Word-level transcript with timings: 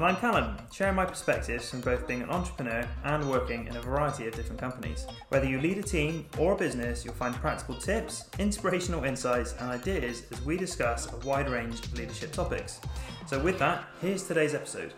And 0.00 0.06
I'm 0.06 0.16
Callum, 0.16 0.56
sharing 0.72 0.94
my 0.94 1.04
perspectives 1.04 1.68
from 1.68 1.82
both 1.82 2.08
being 2.08 2.22
an 2.22 2.30
entrepreneur 2.30 2.88
and 3.04 3.28
working 3.28 3.66
in 3.66 3.76
a 3.76 3.82
variety 3.82 4.26
of 4.26 4.34
different 4.34 4.58
companies. 4.58 5.06
Whether 5.28 5.44
you 5.44 5.60
lead 5.60 5.76
a 5.76 5.82
team 5.82 6.24
or 6.38 6.54
a 6.54 6.56
business, 6.56 7.04
you'll 7.04 7.12
find 7.12 7.34
practical 7.34 7.74
tips, 7.74 8.30
inspirational 8.38 9.04
insights, 9.04 9.52
and 9.60 9.68
ideas 9.68 10.22
as 10.32 10.40
we 10.40 10.56
discuss 10.56 11.12
a 11.12 11.16
wide 11.18 11.50
range 11.50 11.84
of 11.84 11.98
leadership 11.98 12.32
topics. 12.32 12.80
So, 13.26 13.38
with 13.40 13.58
that, 13.58 13.84
here's 14.00 14.26
today's 14.26 14.54
episode. 14.54 14.94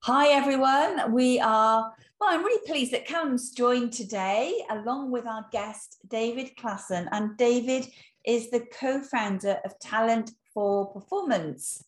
Hi, 0.00 0.28
everyone. 0.34 1.10
We 1.10 1.40
are, 1.40 1.90
well, 2.20 2.28
I'm 2.28 2.44
really 2.44 2.60
pleased 2.66 2.92
that 2.92 3.06
Callum's 3.06 3.52
joined 3.52 3.94
today 3.94 4.52
along 4.68 5.12
with 5.12 5.26
our 5.26 5.46
guest, 5.50 5.96
David 6.08 6.50
Klassen. 6.58 7.08
And 7.10 7.38
David 7.38 7.86
is 8.26 8.50
the 8.50 8.66
co 8.78 9.00
founder 9.00 9.56
of 9.64 9.78
Talent 9.78 10.32
for 10.52 10.92
Performance. 10.92 11.82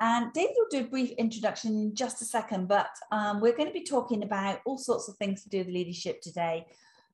And 0.00 0.32
David 0.32 0.54
will 0.56 0.66
do 0.70 0.86
a 0.86 0.88
brief 0.88 1.10
introduction 1.18 1.72
in 1.72 1.94
just 1.94 2.22
a 2.22 2.24
second, 2.24 2.68
but 2.68 2.90
um, 3.10 3.40
we're 3.40 3.56
going 3.56 3.66
to 3.68 3.74
be 3.74 3.84
talking 3.84 4.22
about 4.22 4.60
all 4.64 4.78
sorts 4.78 5.08
of 5.08 5.16
things 5.16 5.42
to 5.42 5.48
do 5.48 5.58
with 5.58 5.68
leadership 5.68 6.20
today, 6.20 6.66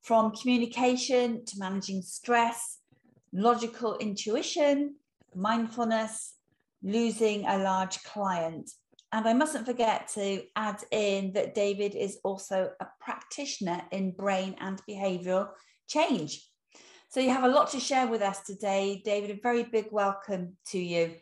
from 0.02 0.32
communication 0.32 1.44
to 1.46 1.58
managing 1.58 2.02
stress, 2.02 2.78
logical 3.32 3.96
intuition, 3.98 4.96
mindfulness, 5.34 6.34
losing 6.82 7.46
a 7.46 7.56
large 7.56 8.02
client. 8.02 8.70
And 9.12 9.26
I 9.26 9.32
mustn't 9.32 9.64
forget 9.64 10.08
to 10.14 10.42
add 10.54 10.82
in 10.90 11.32
that 11.32 11.54
David 11.54 11.94
is 11.94 12.18
also 12.22 12.70
a 12.80 12.86
practitioner 13.00 13.80
in 13.92 14.10
brain 14.10 14.56
and 14.60 14.82
behavioral 14.88 15.48
change. 15.88 16.46
So 17.08 17.20
you 17.20 17.30
have 17.30 17.44
a 17.44 17.48
lot 17.48 17.70
to 17.70 17.80
share 17.80 18.08
with 18.08 18.20
us 18.20 18.42
today. 18.42 19.00
David, 19.04 19.30
a 19.30 19.40
very 19.40 19.62
big 19.62 19.86
welcome 19.90 20.56
to 20.72 20.78
you. 20.78 21.14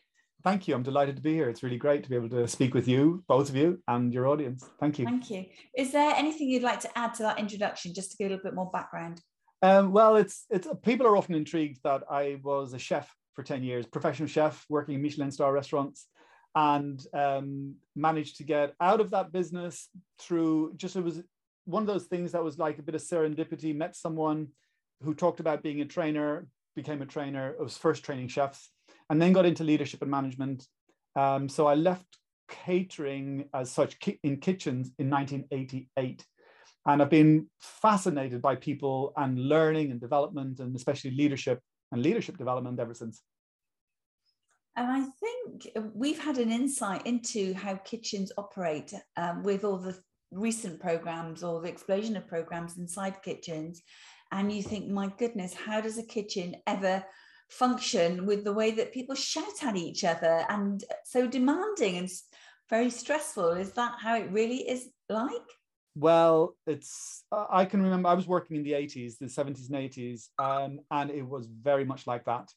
Thank 0.43 0.67
you. 0.67 0.75
I'm 0.75 0.83
delighted 0.83 1.17
to 1.17 1.23
be 1.23 1.35
here. 1.35 1.49
It's 1.49 1.63
really 1.63 1.77
great 1.77 2.03
to 2.03 2.11
be 2.11 2.17
able 2.17 2.29
to 2.31 2.49
speak 2.49 2.75
with 2.75 2.89
you, 2.89 3.23
both 3.29 3.49
of 3.49 3.55
you, 3.55 3.81
and 3.87 4.13
your 4.13 4.27
audience. 4.27 4.69
Thank 4.81 4.99
you. 4.99 5.05
Thank 5.05 5.31
you. 5.31 5.45
Is 5.77 5.93
there 5.93 6.15
anything 6.17 6.49
you'd 6.49 6.65
like 6.65 6.81
to 6.81 6.99
add 6.99 7.15
to 7.15 7.23
that 7.23 7.39
introduction, 7.39 7.95
just 7.95 8.11
to 8.13 8.17
give 8.17 8.27
a 8.27 8.31
little 8.31 8.43
bit 8.43 8.55
more 8.55 8.71
background? 8.73 9.21
Um, 9.63 9.93
well, 9.93 10.17
it's 10.17 10.47
it's 10.51 10.67
people 10.83 11.07
are 11.07 11.17
often 11.17 11.37
intrigued 11.37 11.81
that 11.85 12.03
I 12.11 12.41
was 12.43 12.73
a 12.73 12.79
chef 12.79 13.09
for 13.35 13.45
ten 13.45 13.63
years, 13.63 13.87
professional 13.87 14.29
chef, 14.29 14.65
working 14.69 14.97
in 14.97 15.03
Michelin 15.03 15.31
star 15.31 15.53
restaurants, 15.53 16.09
and 16.57 17.01
um, 17.15 17.77
managed 17.95 18.39
to 18.39 18.45
get 18.45 18.75
out 18.81 19.01
of 19.01 19.11
that 19.11 19.31
business 19.31 19.89
through 20.19 20.73
just 20.75 20.97
it 20.97 21.05
was 21.05 21.23
one 21.67 21.85
of 21.85 21.87
those 21.87 22.07
things 22.07 22.33
that 22.33 22.43
was 22.43 22.59
like 22.59 22.81
a 22.81 22.83
bit 22.83 22.97
of 22.97 23.01
serendipity. 23.01 23.77
Met 23.77 23.95
someone 23.95 24.49
who 25.05 25.15
talked 25.15 25.39
about 25.39 25.63
being 25.63 25.81
a 25.81 25.85
trainer, 25.85 26.49
became 26.75 27.01
a 27.01 27.07
trainer. 27.07 27.55
I 27.59 27.63
was 27.63 27.77
first 27.77 28.05
training 28.05 28.27
chefs 28.27 28.71
and 29.13 29.21
then 29.21 29.35
got 29.35 29.45
into 29.45 29.63
leadership 29.63 30.01
and 30.01 30.11
management. 30.11 30.67
Um, 31.17 31.47
so 31.47 31.67
I 31.67 31.75
left 31.75 32.17
catering 32.49 33.45
as 33.53 33.71
such 33.71 33.99
in 34.23 34.39
kitchens 34.39 34.91
in 34.99 35.11
1988. 35.11 36.25
And 36.87 37.03
I've 37.03 37.11
been 37.11 37.47
fascinated 37.61 38.41
by 38.41 38.57
people 38.57 39.13
and 39.19 39.39
learning 39.39 39.91
and 39.91 40.01
development, 40.01 40.61
and 40.61 40.75
especially 40.75 41.11
leadership 41.11 41.61
and 41.93 42.03
leadership 42.03 42.39
development 42.39 42.81
ever 42.81 42.95
since. 42.95 43.21
And 44.77 44.91
I 44.91 45.05
think 45.21 45.69
we've 45.95 46.19
had 46.19 46.39
an 46.39 46.51
insight 46.51 47.07
into 47.07 47.53
how 47.53 47.77
kitchens 47.77 48.33
operate 48.39 48.95
um, 49.19 49.43
with 49.43 49.63
all 49.63 49.77
the 49.77 50.01
recent 50.31 50.81
programs 50.81 51.43
or 51.43 51.61
the 51.61 51.69
explosion 51.69 52.17
of 52.17 52.27
programs 52.27 52.79
inside 52.79 53.23
kitchens. 53.23 53.83
And 54.33 54.51
you 54.51 54.63
think, 54.63 54.89
my 54.89 55.13
goodness, 55.19 55.53
how 55.53 55.83
does 55.83 55.99
a 55.99 56.03
kitchen 56.03 56.57
ever 56.67 57.05
function 57.53 58.25
with 58.25 58.45
the 58.45 58.53
way 58.53 58.71
that 58.71 58.93
people 58.93 59.15
shout 59.15 59.63
at 59.63 59.77
each 59.77 60.05
other 60.05 60.45
and 60.49 60.83
so 61.05 61.27
demanding 61.27 61.99
and 61.99 62.09
very 62.71 62.91
stressful. 62.91 63.51
Is 63.51 63.73
that 63.73 63.97
how 64.01 64.17
it 64.17 64.31
really 64.31 64.69
is 64.69 64.89
like? 65.09 65.33
Well 65.95 66.57
it's 66.67 67.25
i 67.31 67.67
can 67.67 67.83
remember 67.83 68.09
i 68.09 68.15
was 68.15 68.27
working 68.27 68.57
in 68.57 68.63
the 68.63 68.73
80s 68.73 69.19
the 69.19 69.27
70s 69.27 69.69
and 69.69 69.91
80s 69.91 70.29
um, 70.39 70.81
and 70.91 71.11
it 71.11 71.21
was 71.21 71.47
very 71.47 71.85
much 71.85 72.07
like 72.07 72.25
that. 72.25 72.49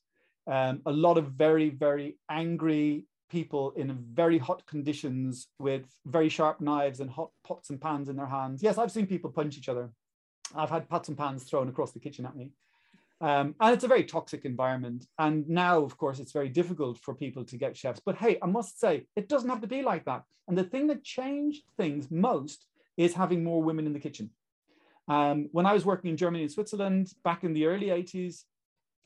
Um, 0.48 0.82
a 0.86 0.92
lot 0.92 1.18
of 1.18 1.26
very 1.32 1.70
very 1.70 2.18
angry 2.30 3.06
people 3.30 3.72
in 3.72 3.98
very 4.14 4.38
hot 4.38 4.66
conditions 4.66 5.48
with 5.60 5.84
very 6.06 6.30
sharp 6.30 6.62
knives 6.62 7.02
and 7.02 7.10
hot 7.10 7.32
pots 7.46 7.70
and 7.72 7.82
pans 7.82 8.08
in 8.08 8.16
their 8.16 8.34
hands. 8.38 8.64
Yes 8.64 8.78
i've 8.78 8.92
seen 8.92 9.08
people 9.08 9.32
punch 9.32 9.58
each 9.58 9.68
other. 9.68 9.92
I've 10.56 10.70
had 10.70 10.88
pots 10.88 11.10
and 11.10 11.18
pans 11.18 11.44
thrown 11.44 11.68
across 11.68 11.92
the 11.92 12.00
kitchen 12.00 12.26
at 12.26 12.38
me 12.38 12.52
um, 13.22 13.56
and 13.60 13.74
it's 13.74 13.84
a 13.84 13.90
very 13.90 14.04
toxic 14.04 14.46
environment. 14.46 15.06
And 15.18 15.48
now, 15.48 15.84
of 15.84 15.98
course, 15.98 16.20
it's 16.20 16.34
very 16.34 16.50
difficult 16.50 17.00
for 17.00 17.14
people 17.14 17.46
to 17.46 17.58
get 17.58 17.78
chefs. 17.78 18.02
But 18.06 18.18
hey, 18.18 18.38
I 18.42 18.48
must 18.48 18.80
say, 18.80 19.08
it 19.16 19.30
doesn't 19.30 19.50
have 19.50 19.62
to 19.62 19.68
be 19.68 19.82
like 19.82 20.06
that. 20.06 20.24
And 20.48 20.58
the 20.58 20.64
thing 20.64 20.88
that 20.88 21.04
changed 21.04 21.64
things 21.78 22.12
most 22.12 22.66
is 22.98 23.14
having 23.14 23.44
more 23.44 23.64
women 23.64 23.86
in 23.86 23.94
the 23.94 24.00
kitchen. 24.00 24.30
Um, 25.08 25.50
when 25.52 25.66
I 25.66 25.74
was 25.74 25.86
working 25.86 26.10
in 26.10 26.18
Germany 26.18 26.44
and 26.44 26.52
Switzerland 26.52 27.14
back 27.24 27.44
in 27.44 27.54
the 27.54 27.66
early 27.68 27.88
80s, 27.88 28.44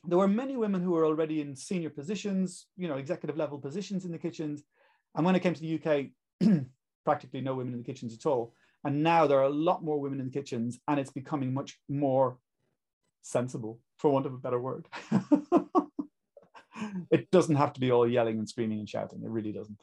there 0.04 0.18
were 0.18 0.28
many 0.28 0.56
women 0.56 0.82
who 0.82 0.92
were 0.92 1.04
already 1.04 1.40
in 1.40 1.54
senior 1.54 1.90
positions, 1.90 2.66
you 2.76 2.88
know, 2.88 2.96
executive 2.96 3.36
level 3.36 3.58
positions 3.58 4.04
in 4.04 4.12
the 4.12 4.18
kitchens. 4.18 4.62
And 5.14 5.26
when 5.26 5.34
it 5.34 5.40
came 5.40 5.54
to 5.54 5.60
the 5.60 5.78
UK, 5.78 6.06
practically 7.04 7.42
no 7.42 7.54
women 7.54 7.74
in 7.74 7.80
the 7.80 7.84
kitchens 7.84 8.14
at 8.14 8.26
all. 8.26 8.54
And 8.84 9.02
now 9.02 9.26
there 9.26 9.38
are 9.38 9.44
a 9.44 9.50
lot 9.50 9.84
more 9.84 10.00
women 10.00 10.20
in 10.20 10.26
the 10.26 10.32
kitchens, 10.32 10.78
and 10.88 10.98
it's 10.98 11.12
becoming 11.12 11.52
much 11.52 11.78
more 11.88 12.38
sensible, 13.22 13.78
for 14.00 14.10
want 14.10 14.26
of 14.26 14.34
a 14.34 14.38
better 14.38 14.58
word. 14.58 14.88
it 17.10 17.30
doesn't 17.30 17.56
have 17.56 17.72
to 17.74 17.80
be 17.80 17.90
all 17.90 18.08
yelling 18.08 18.38
and 18.38 18.48
screaming 18.48 18.78
and 18.78 18.88
shouting. 18.88 19.22
It 19.22 19.28
really 19.28 19.52
doesn't. 19.52 19.80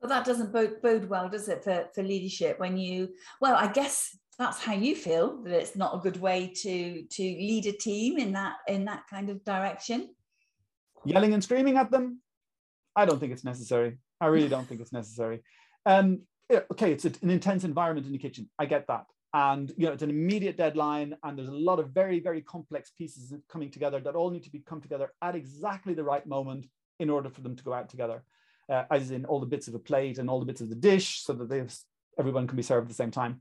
Well, 0.00 0.08
that 0.10 0.24
doesn't 0.24 0.52
bode, 0.52 0.82
bode 0.82 1.08
well, 1.08 1.28
does 1.28 1.48
it, 1.48 1.64
for, 1.64 1.88
for 1.94 2.02
leadership? 2.02 2.58
When 2.60 2.76
you, 2.76 3.10
well, 3.40 3.54
I 3.56 3.68
guess 3.68 4.16
that's 4.38 4.62
how 4.62 4.74
you 4.74 4.94
feel 4.94 5.42
that 5.44 5.52
it's 5.52 5.76
not 5.76 5.94
a 5.94 5.98
good 5.98 6.20
way 6.20 6.48
to 6.48 7.02
to 7.02 7.22
lead 7.22 7.64
a 7.66 7.72
team 7.72 8.18
in 8.18 8.32
that 8.32 8.56
in 8.68 8.84
that 8.84 9.04
kind 9.08 9.30
of 9.30 9.42
direction. 9.44 10.10
Yelling 11.04 11.32
and 11.32 11.42
screaming 11.42 11.78
at 11.78 11.90
them, 11.90 12.20
I 12.94 13.06
don't 13.06 13.18
think 13.18 13.32
it's 13.32 13.44
necessary. 13.44 13.98
I 14.20 14.26
really 14.26 14.48
don't 14.48 14.66
think 14.66 14.80
it's 14.80 14.92
necessary. 14.92 15.42
Um, 15.86 16.22
okay, 16.52 16.92
it's 16.92 17.04
an 17.04 17.30
intense 17.30 17.64
environment 17.64 18.06
in 18.06 18.12
the 18.12 18.18
kitchen. 18.18 18.50
I 18.58 18.66
get 18.66 18.86
that 18.88 19.06
and 19.36 19.70
you 19.76 19.86
know 19.86 19.92
it's 19.92 20.02
an 20.02 20.08
immediate 20.08 20.56
deadline 20.56 21.14
and 21.22 21.36
there's 21.36 21.48
a 21.48 21.62
lot 21.70 21.78
of 21.78 21.90
very 21.90 22.20
very 22.20 22.40
complex 22.40 22.90
pieces 22.90 23.34
coming 23.50 23.70
together 23.70 24.00
that 24.00 24.14
all 24.14 24.30
need 24.30 24.42
to 24.42 24.50
be 24.50 24.60
come 24.60 24.80
together 24.80 25.12
at 25.20 25.36
exactly 25.36 25.92
the 25.92 26.02
right 26.02 26.26
moment 26.26 26.64
in 27.00 27.10
order 27.10 27.28
for 27.28 27.42
them 27.42 27.54
to 27.54 27.62
go 27.62 27.74
out 27.74 27.90
together 27.90 28.22
uh, 28.70 28.84
as 28.90 29.10
in 29.10 29.26
all 29.26 29.38
the 29.38 29.52
bits 29.54 29.68
of 29.68 29.74
a 29.74 29.78
plate 29.78 30.16
and 30.18 30.30
all 30.30 30.40
the 30.40 30.46
bits 30.46 30.62
of 30.62 30.70
the 30.70 30.74
dish 30.74 31.22
so 31.22 31.34
that 31.34 31.76
everyone 32.18 32.46
can 32.46 32.56
be 32.56 32.62
served 32.62 32.86
at 32.86 32.88
the 32.88 33.02
same 33.02 33.10
time. 33.10 33.38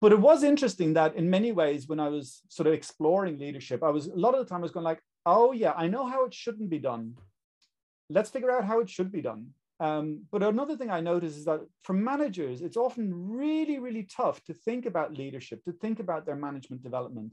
But 0.00 0.12
it 0.12 0.18
was 0.18 0.42
interesting 0.42 0.94
that 0.94 1.14
in 1.14 1.30
many 1.30 1.52
ways 1.52 1.86
when 1.86 2.00
i 2.00 2.08
was 2.08 2.42
sort 2.48 2.66
of 2.66 2.72
exploring 2.72 3.38
leadership 3.38 3.82
i 3.84 3.90
was 3.90 4.08
a 4.08 4.16
lot 4.16 4.34
of 4.34 4.40
the 4.40 4.50
time 4.50 4.62
i 4.62 4.68
was 4.68 4.72
going 4.72 4.90
like 4.92 5.02
oh 5.26 5.52
yeah 5.52 5.74
i 5.76 5.86
know 5.86 6.06
how 6.06 6.24
it 6.24 6.34
shouldn't 6.34 6.70
be 6.70 6.80
done. 6.80 7.14
Let's 8.10 8.30
figure 8.30 8.50
out 8.50 8.64
how 8.64 8.80
it 8.80 8.90
should 8.90 9.12
be 9.12 9.20
done 9.20 9.48
um, 9.80 10.24
but 10.32 10.42
another 10.42 10.76
thing 10.76 10.90
I 10.90 11.00
notice 11.00 11.36
is 11.36 11.44
that 11.44 11.60
for 11.82 11.92
managers, 11.92 12.62
it's 12.62 12.76
often 12.76 13.12
really, 13.30 13.78
really 13.78 14.04
tough 14.04 14.42
to 14.44 14.54
think 14.54 14.86
about 14.86 15.16
leadership, 15.16 15.64
to 15.64 15.72
think 15.72 16.00
about 16.00 16.26
their 16.26 16.36
management 16.36 16.82
development, 16.82 17.32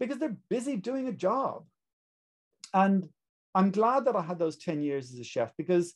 because 0.00 0.18
they're 0.18 0.36
busy 0.48 0.76
doing 0.76 1.08
a 1.08 1.12
job. 1.12 1.64
And 2.72 3.08
I'm 3.54 3.70
glad 3.70 4.06
that 4.06 4.16
I 4.16 4.22
had 4.22 4.38
those 4.38 4.56
10 4.56 4.82
years 4.82 5.12
as 5.12 5.18
a 5.18 5.24
chef 5.24 5.52
because 5.56 5.94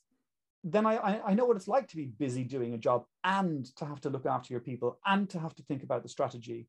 then 0.64 0.84
I, 0.84 0.96
I, 0.96 1.20
I 1.28 1.34
know 1.34 1.46
what 1.46 1.56
it's 1.56 1.68
like 1.68 1.88
to 1.88 1.96
be 1.96 2.06
busy 2.06 2.44
doing 2.44 2.74
a 2.74 2.78
job 2.78 3.04
and 3.24 3.64
to 3.76 3.86
have 3.86 4.00
to 4.02 4.10
look 4.10 4.26
after 4.26 4.52
your 4.52 4.60
people 4.60 4.98
and 5.06 5.28
to 5.30 5.40
have 5.40 5.54
to 5.54 5.62
think 5.62 5.82
about 5.82 6.02
the 6.02 6.08
strategy. 6.08 6.68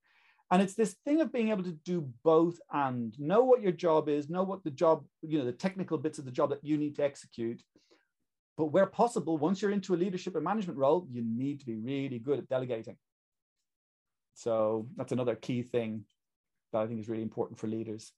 And 0.52 0.62
it's 0.62 0.74
this 0.74 0.96
thing 1.06 1.22
of 1.22 1.32
being 1.32 1.50
able 1.50 1.64
to 1.64 1.72
do 1.72 2.10
both 2.24 2.60
and 2.74 3.18
know 3.20 3.44
what 3.44 3.62
your 3.62 3.72
job 3.72 4.10
is, 4.10 4.30
know 4.30 4.44
what 4.44 4.64
the 4.64 4.72
job, 4.72 5.06
you 5.22 5.40
know, 5.40 5.46
the 5.46 5.52
technical 5.54 5.98
bits 5.98 6.20
of 6.20 6.26
the 6.26 6.32
job 6.32 6.50
that 6.50 6.64
you 6.64 6.78
need 6.78 6.96
to 6.98 7.04
execute, 7.04 7.62
but 8.58 8.66
where 8.66 8.86
possible, 8.86 9.38
once 9.38 9.62
you're 9.62 9.72
into 9.72 9.94
a 9.94 9.98
leadership 9.98 10.36
and 10.36 10.44
management 10.44 10.78
role, 10.78 11.08
you 11.10 11.24
need 11.24 11.60
to 11.60 11.66
be 11.66 11.76
really 11.76 12.20
good 12.20 12.40
at 12.40 12.50
delegating. 12.50 12.98
So 14.34 14.88
that's 14.96 15.12
another 15.12 15.36
key 15.36 15.64
thing 15.64 16.06
that 16.72 16.80
I 16.80 16.88
think 16.88 17.00
is 17.00 17.10
really 17.10 17.24
important 17.24 17.60
for 17.60 17.68
leaders. 17.68 18.14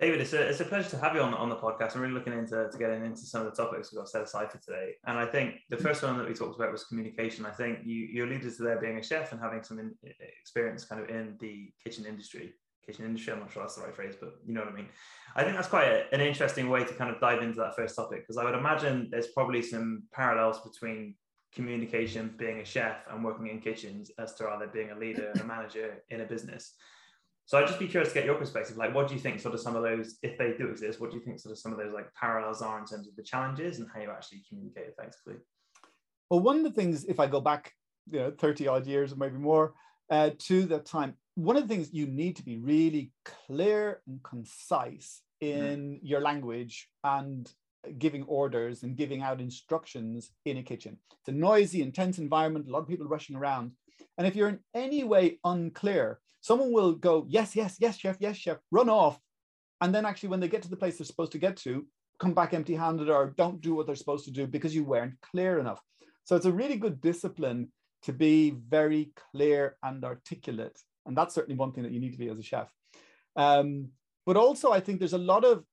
David, 0.00 0.22
it's 0.22 0.32
a, 0.32 0.48
it's 0.48 0.60
a 0.60 0.64
pleasure 0.64 0.88
to 0.90 0.98
have 0.98 1.14
you 1.14 1.20
on, 1.20 1.34
on 1.34 1.50
the 1.50 1.56
podcast. 1.56 1.94
I'm 1.94 2.00
really 2.00 2.14
looking 2.14 2.32
into 2.32 2.68
to 2.72 2.78
getting 2.78 3.04
into 3.04 3.20
some 3.20 3.46
of 3.46 3.54
the 3.54 3.62
topics 3.62 3.92
we've 3.92 3.98
got 3.98 4.08
set 4.08 4.22
aside 4.22 4.50
for 4.50 4.56
today. 4.56 4.92
And 5.06 5.18
I 5.18 5.26
think 5.26 5.56
the 5.68 5.76
mm-hmm. 5.76 5.84
first 5.84 6.02
one 6.02 6.16
that 6.16 6.26
we 6.26 6.32
talked 6.32 6.56
about 6.58 6.72
was 6.72 6.84
communication. 6.84 7.44
I 7.44 7.50
think 7.50 7.80
you, 7.84 8.06
you 8.10 8.24
alluded 8.24 8.56
to 8.56 8.62
there 8.62 8.80
being 8.80 8.96
a 8.96 9.02
chef 9.02 9.32
and 9.32 9.40
having 9.40 9.62
some 9.62 9.78
in, 9.78 9.92
experience 10.40 10.86
kind 10.86 11.02
of 11.02 11.10
in 11.10 11.36
the 11.38 11.70
kitchen 11.84 12.06
industry, 12.06 12.54
kitchen 12.90 13.04
industry. 13.04 13.32
I'm 13.32 13.40
not 13.40 13.52
sure 13.52 13.62
that's 13.62 13.76
the 13.76 13.82
right 13.82 13.94
phrase, 13.94 14.14
but 14.18 14.34
you 14.44 14.54
know 14.54 14.60
what 14.60 14.72
I 14.72 14.76
mean. 14.76 14.88
I 15.36 15.44
think 15.44 15.56
that's 15.56 15.68
quite 15.68 15.86
a, 15.86 16.14
an 16.14 16.20
interesting 16.20 16.68
way 16.68 16.84
to 16.84 16.94
kind 16.94 17.10
of 17.10 17.20
dive 17.20 17.42
into 17.42 17.58
that 17.58 17.76
first 17.76 17.94
topic 17.94 18.22
because 18.22 18.36
I 18.36 18.44
would 18.44 18.54
imagine 18.54 19.08
there's 19.10 19.28
probably 19.28 19.62
some 19.62 20.04
parallels 20.12 20.60
between 20.60 21.14
communication, 21.52 22.34
being 22.36 22.60
a 22.60 22.64
chef, 22.64 22.98
and 23.10 23.24
working 23.24 23.48
in 23.48 23.60
kitchens 23.60 24.10
as 24.18 24.34
to 24.34 24.48
either 24.48 24.66
being 24.66 24.90
a 24.90 24.98
leader 24.98 25.30
and 25.32 25.40
a 25.40 25.44
manager 25.54 26.02
in 26.10 26.20
a 26.20 26.24
business. 26.24 26.74
So 27.46 27.58
I'd 27.58 27.66
just 27.66 27.80
be 27.80 27.88
curious 27.88 28.12
to 28.12 28.14
get 28.14 28.24
your 28.24 28.36
perspective. 28.36 28.76
Like, 28.76 28.94
what 28.94 29.08
do 29.08 29.14
you 29.14 29.20
think 29.20 29.40
sort 29.40 29.54
of 29.54 29.60
some 29.60 29.74
of 29.74 29.82
those, 29.82 30.18
if 30.22 30.38
they 30.38 30.54
do 30.56 30.68
exist, 30.68 31.00
what 31.00 31.10
do 31.10 31.16
you 31.16 31.22
think 31.22 31.40
sort 31.40 31.52
of 31.52 31.58
some 31.58 31.72
of 31.72 31.78
those 31.78 31.92
like 31.92 32.06
parallels 32.14 32.62
are 32.62 32.78
in 32.78 32.86
terms 32.86 33.08
of 33.08 33.16
the 33.16 33.24
challenges 33.24 33.80
and 33.80 33.88
how 33.92 34.00
you 34.00 34.10
actually 34.10 34.42
communicate 34.48 34.84
effectively? 34.86 35.34
Well, 36.30 36.40
one 36.40 36.58
of 36.58 36.62
the 36.62 36.70
things, 36.70 37.04
if 37.06 37.18
I 37.18 37.26
go 37.26 37.40
back, 37.40 37.72
you 38.06 38.20
know, 38.20 38.32
30 38.38 38.68
odd 38.68 38.86
years 38.86 39.12
or 39.12 39.16
maybe 39.16 39.36
more 39.36 39.74
uh, 40.10 40.30
to 40.38 40.64
that 40.66 40.86
time, 40.86 41.14
one 41.34 41.56
of 41.56 41.66
the 41.66 41.74
things 41.74 41.92
you 41.92 42.06
need 42.06 42.36
to 42.36 42.44
be 42.44 42.58
really 42.58 43.12
clear 43.24 44.02
and 44.06 44.22
concise 44.22 45.22
mm-hmm. 45.42 45.64
in 45.64 45.80
mm. 45.94 45.98
your 46.02 46.20
language 46.20 46.88
and 47.04 47.50
giving 47.98 48.24
orders 48.24 48.82
and 48.82 48.96
giving 48.96 49.22
out 49.22 49.40
instructions 49.40 50.30
in 50.44 50.58
a 50.58 50.62
kitchen. 50.62 50.98
It's 51.20 51.28
a 51.28 51.32
noisy, 51.32 51.82
intense 51.82 52.18
environment, 52.18 52.66
a 52.68 52.70
lot 52.70 52.80
of 52.80 52.88
people 52.88 53.06
rushing 53.06 53.36
around. 53.36 53.72
And 54.18 54.26
if 54.26 54.36
you're 54.36 54.48
in 54.48 54.60
any 54.74 55.04
way 55.04 55.38
unclear, 55.44 56.20
someone 56.40 56.72
will 56.72 56.92
go, 56.92 57.24
yes, 57.28 57.56
yes, 57.56 57.76
yes, 57.78 57.96
chef, 57.96 58.16
yes, 58.20 58.36
chef, 58.36 58.58
run 58.70 58.90
off. 58.90 59.18
And 59.80 59.94
then 59.94 60.04
actually, 60.04 60.28
when 60.28 60.40
they 60.40 60.48
get 60.48 60.62
to 60.62 60.68
the 60.68 60.76
place 60.76 60.98
they're 60.98 61.06
supposed 61.06 61.32
to 61.32 61.38
get 61.38 61.56
to, 61.58 61.86
come 62.18 62.34
back 62.34 62.52
empty 62.52 62.74
handed 62.74 63.08
or 63.08 63.32
don't 63.38 63.62
do 63.62 63.74
what 63.74 63.86
they're 63.86 63.96
supposed 63.96 64.26
to 64.26 64.30
do 64.30 64.46
because 64.46 64.74
you 64.74 64.84
weren't 64.84 65.14
clear 65.22 65.58
enough. 65.58 65.80
So 66.24 66.36
it's 66.36 66.46
a 66.46 66.52
really 66.52 66.76
good 66.76 67.00
discipline 67.00 67.72
to 68.02 68.12
be 68.12 68.50
very 68.50 69.12
clear 69.32 69.76
and 69.82 70.04
articulate. 70.04 70.78
And 71.06 71.16
that's 71.16 71.34
certainly 71.34 71.58
one 71.58 71.72
thing 71.72 71.84
that 71.84 71.92
you 71.92 72.00
need 72.00 72.12
to 72.12 72.18
be 72.18 72.28
as 72.28 72.38
a 72.38 72.42
chef. 72.42 72.72
Um, 73.36 73.88
but 74.26 74.36
also, 74.36 74.72
I 74.72 74.80
think 74.80 74.98
there's 74.98 75.12
a 75.12 75.18
lot 75.18 75.44
of 75.44 75.64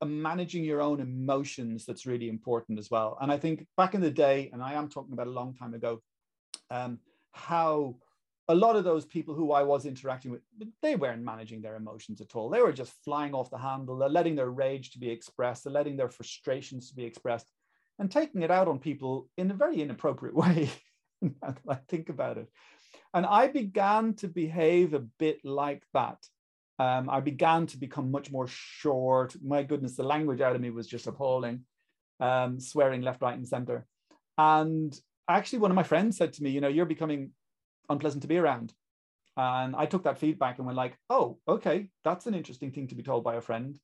uh, 0.00 0.06
managing 0.06 0.64
your 0.64 0.80
own 0.80 1.00
emotions 1.00 1.84
that's 1.86 2.06
really 2.06 2.28
important 2.28 2.78
as 2.78 2.90
well. 2.90 3.18
And 3.20 3.30
I 3.30 3.38
think 3.38 3.66
back 3.76 3.94
in 3.94 4.00
the 4.00 4.10
day, 4.10 4.50
and 4.52 4.62
I 4.62 4.74
am 4.74 4.88
talking 4.88 5.12
about 5.12 5.26
a 5.26 5.30
long 5.30 5.54
time 5.54 5.74
ago, 5.74 6.02
um, 6.70 6.98
how 7.32 7.96
a 8.48 8.54
lot 8.54 8.76
of 8.76 8.84
those 8.84 9.06
people 9.06 9.34
who 9.34 9.52
I 9.52 9.62
was 9.62 9.86
interacting 9.86 10.30
with, 10.30 10.42
they 10.82 10.96
weren't 10.96 11.22
managing 11.22 11.62
their 11.62 11.76
emotions 11.76 12.20
at 12.20 12.36
all. 12.36 12.50
They 12.50 12.60
were 12.60 12.72
just 12.72 12.92
flying 13.04 13.34
off 13.34 13.50
the 13.50 13.58
handle. 13.58 13.96
They're 13.96 14.08
letting 14.08 14.36
their 14.36 14.50
rage 14.50 14.90
to 14.90 14.98
be 14.98 15.10
expressed. 15.10 15.64
They're 15.64 15.72
letting 15.72 15.96
their 15.96 16.10
frustrations 16.10 16.88
to 16.90 16.96
be 16.96 17.04
expressed 17.04 17.50
and 17.98 18.10
taking 18.10 18.42
it 18.42 18.50
out 18.50 18.68
on 18.68 18.78
people 18.78 19.28
in 19.38 19.50
a 19.50 19.54
very 19.54 19.80
inappropriate 19.80 20.34
way. 20.44 20.70
I 21.68 21.74
think 21.88 22.08
about 22.08 22.38
it. 22.38 22.48
And 23.12 23.24
I 23.26 23.48
began 23.48 24.14
to 24.14 24.28
behave 24.28 24.94
a 24.94 25.06
bit 25.18 25.44
like 25.44 25.82
that. 25.92 26.18
Um, 26.78 27.08
I 27.08 27.20
began 27.20 27.66
to 27.68 27.78
become 27.78 28.10
much 28.10 28.32
more 28.32 28.48
short. 28.48 29.36
My 29.42 29.62
goodness, 29.62 29.94
the 29.94 30.02
language 30.02 30.40
out 30.40 30.56
of 30.56 30.60
me 30.60 30.70
was 30.70 30.88
just 30.88 31.06
appalling, 31.06 31.60
um, 32.18 32.58
swearing 32.58 33.02
left, 33.02 33.22
right, 33.22 33.36
and 33.36 33.46
center. 33.46 33.86
And 34.36 34.98
actually, 35.28 35.60
one 35.60 35.70
of 35.70 35.76
my 35.76 35.84
friends 35.84 36.16
said 36.16 36.32
to 36.34 36.42
me, 36.42 36.50
You 36.50 36.60
know, 36.60 36.68
you're 36.68 36.86
becoming 36.86 37.30
unpleasant 37.88 38.22
to 38.22 38.28
be 38.28 38.38
around. 38.38 38.72
And 39.36 39.74
I 39.74 39.86
took 39.86 40.04
that 40.04 40.18
feedback 40.18 40.58
and 40.58 40.66
went 40.66 40.76
like, 40.76 40.96
oh, 41.10 41.38
okay, 41.48 41.88
that's 42.04 42.26
an 42.26 42.34
interesting 42.34 42.70
thing 42.70 42.86
to 42.88 42.94
be 42.94 43.02
told 43.02 43.24
by 43.24 43.34
a 43.34 43.40
friend. 43.40 43.76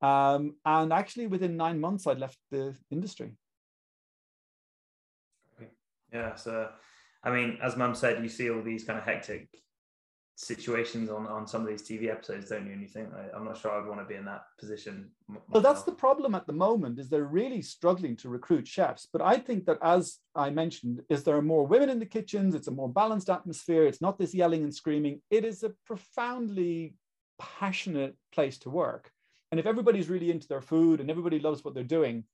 Um, 0.00 0.56
and 0.64 0.92
actually, 0.92 1.26
within 1.26 1.56
nine 1.56 1.80
months, 1.80 2.06
I'd 2.06 2.18
left 2.18 2.38
the 2.50 2.74
industry. 2.90 3.32
Yeah. 6.12 6.34
So, 6.34 6.68
I 7.22 7.30
mean, 7.30 7.58
as 7.62 7.76
Mum 7.76 7.94
said, 7.94 8.22
you 8.22 8.28
see 8.28 8.50
all 8.50 8.62
these 8.62 8.84
kind 8.84 8.98
of 8.98 9.04
hectic 9.04 9.48
situations 10.38 11.10
on 11.10 11.26
on 11.26 11.48
some 11.48 11.62
of 11.62 11.66
these 11.66 11.82
TV 11.82 12.08
episodes, 12.08 12.48
don't 12.48 12.64
you? 12.64 12.72
And 12.72 12.80
you 12.80 12.86
think 12.86 13.08
I'm 13.34 13.44
not 13.44 13.58
sure 13.58 13.72
I'd 13.72 13.88
want 13.88 14.00
to 14.00 14.06
be 14.06 14.14
in 14.14 14.24
that 14.26 14.42
position. 14.58 15.10
Myself. 15.26 15.48
Well, 15.50 15.62
that's 15.62 15.82
the 15.82 15.92
problem 15.92 16.34
at 16.36 16.46
the 16.46 16.52
moment 16.52 16.98
is 17.00 17.08
they're 17.08 17.24
really 17.24 17.60
struggling 17.60 18.16
to 18.18 18.28
recruit 18.28 18.68
chefs. 18.68 19.08
But 19.12 19.20
I 19.20 19.38
think 19.38 19.66
that 19.66 19.78
as 19.82 20.18
I 20.36 20.50
mentioned, 20.50 21.02
is 21.08 21.24
there 21.24 21.36
are 21.36 21.42
more 21.42 21.66
women 21.66 21.90
in 21.90 21.98
the 21.98 22.06
kitchens. 22.06 22.54
It's 22.54 22.68
a 22.68 22.72
more 22.72 22.88
balanced 22.88 23.30
atmosphere. 23.30 23.86
It's 23.86 24.00
not 24.00 24.16
this 24.16 24.32
yelling 24.32 24.62
and 24.62 24.74
screaming. 24.74 25.20
It 25.28 25.44
is 25.44 25.64
a 25.64 25.74
profoundly 25.84 26.94
passionate 27.40 28.16
place 28.32 28.58
to 28.58 28.70
work. 28.70 29.10
And 29.50 29.58
if 29.58 29.66
everybody's 29.66 30.08
really 30.08 30.30
into 30.30 30.46
their 30.46 30.60
food 30.60 31.00
and 31.00 31.10
everybody 31.10 31.40
loves 31.40 31.64
what 31.64 31.74
they're 31.74 31.82
doing, 31.82 32.24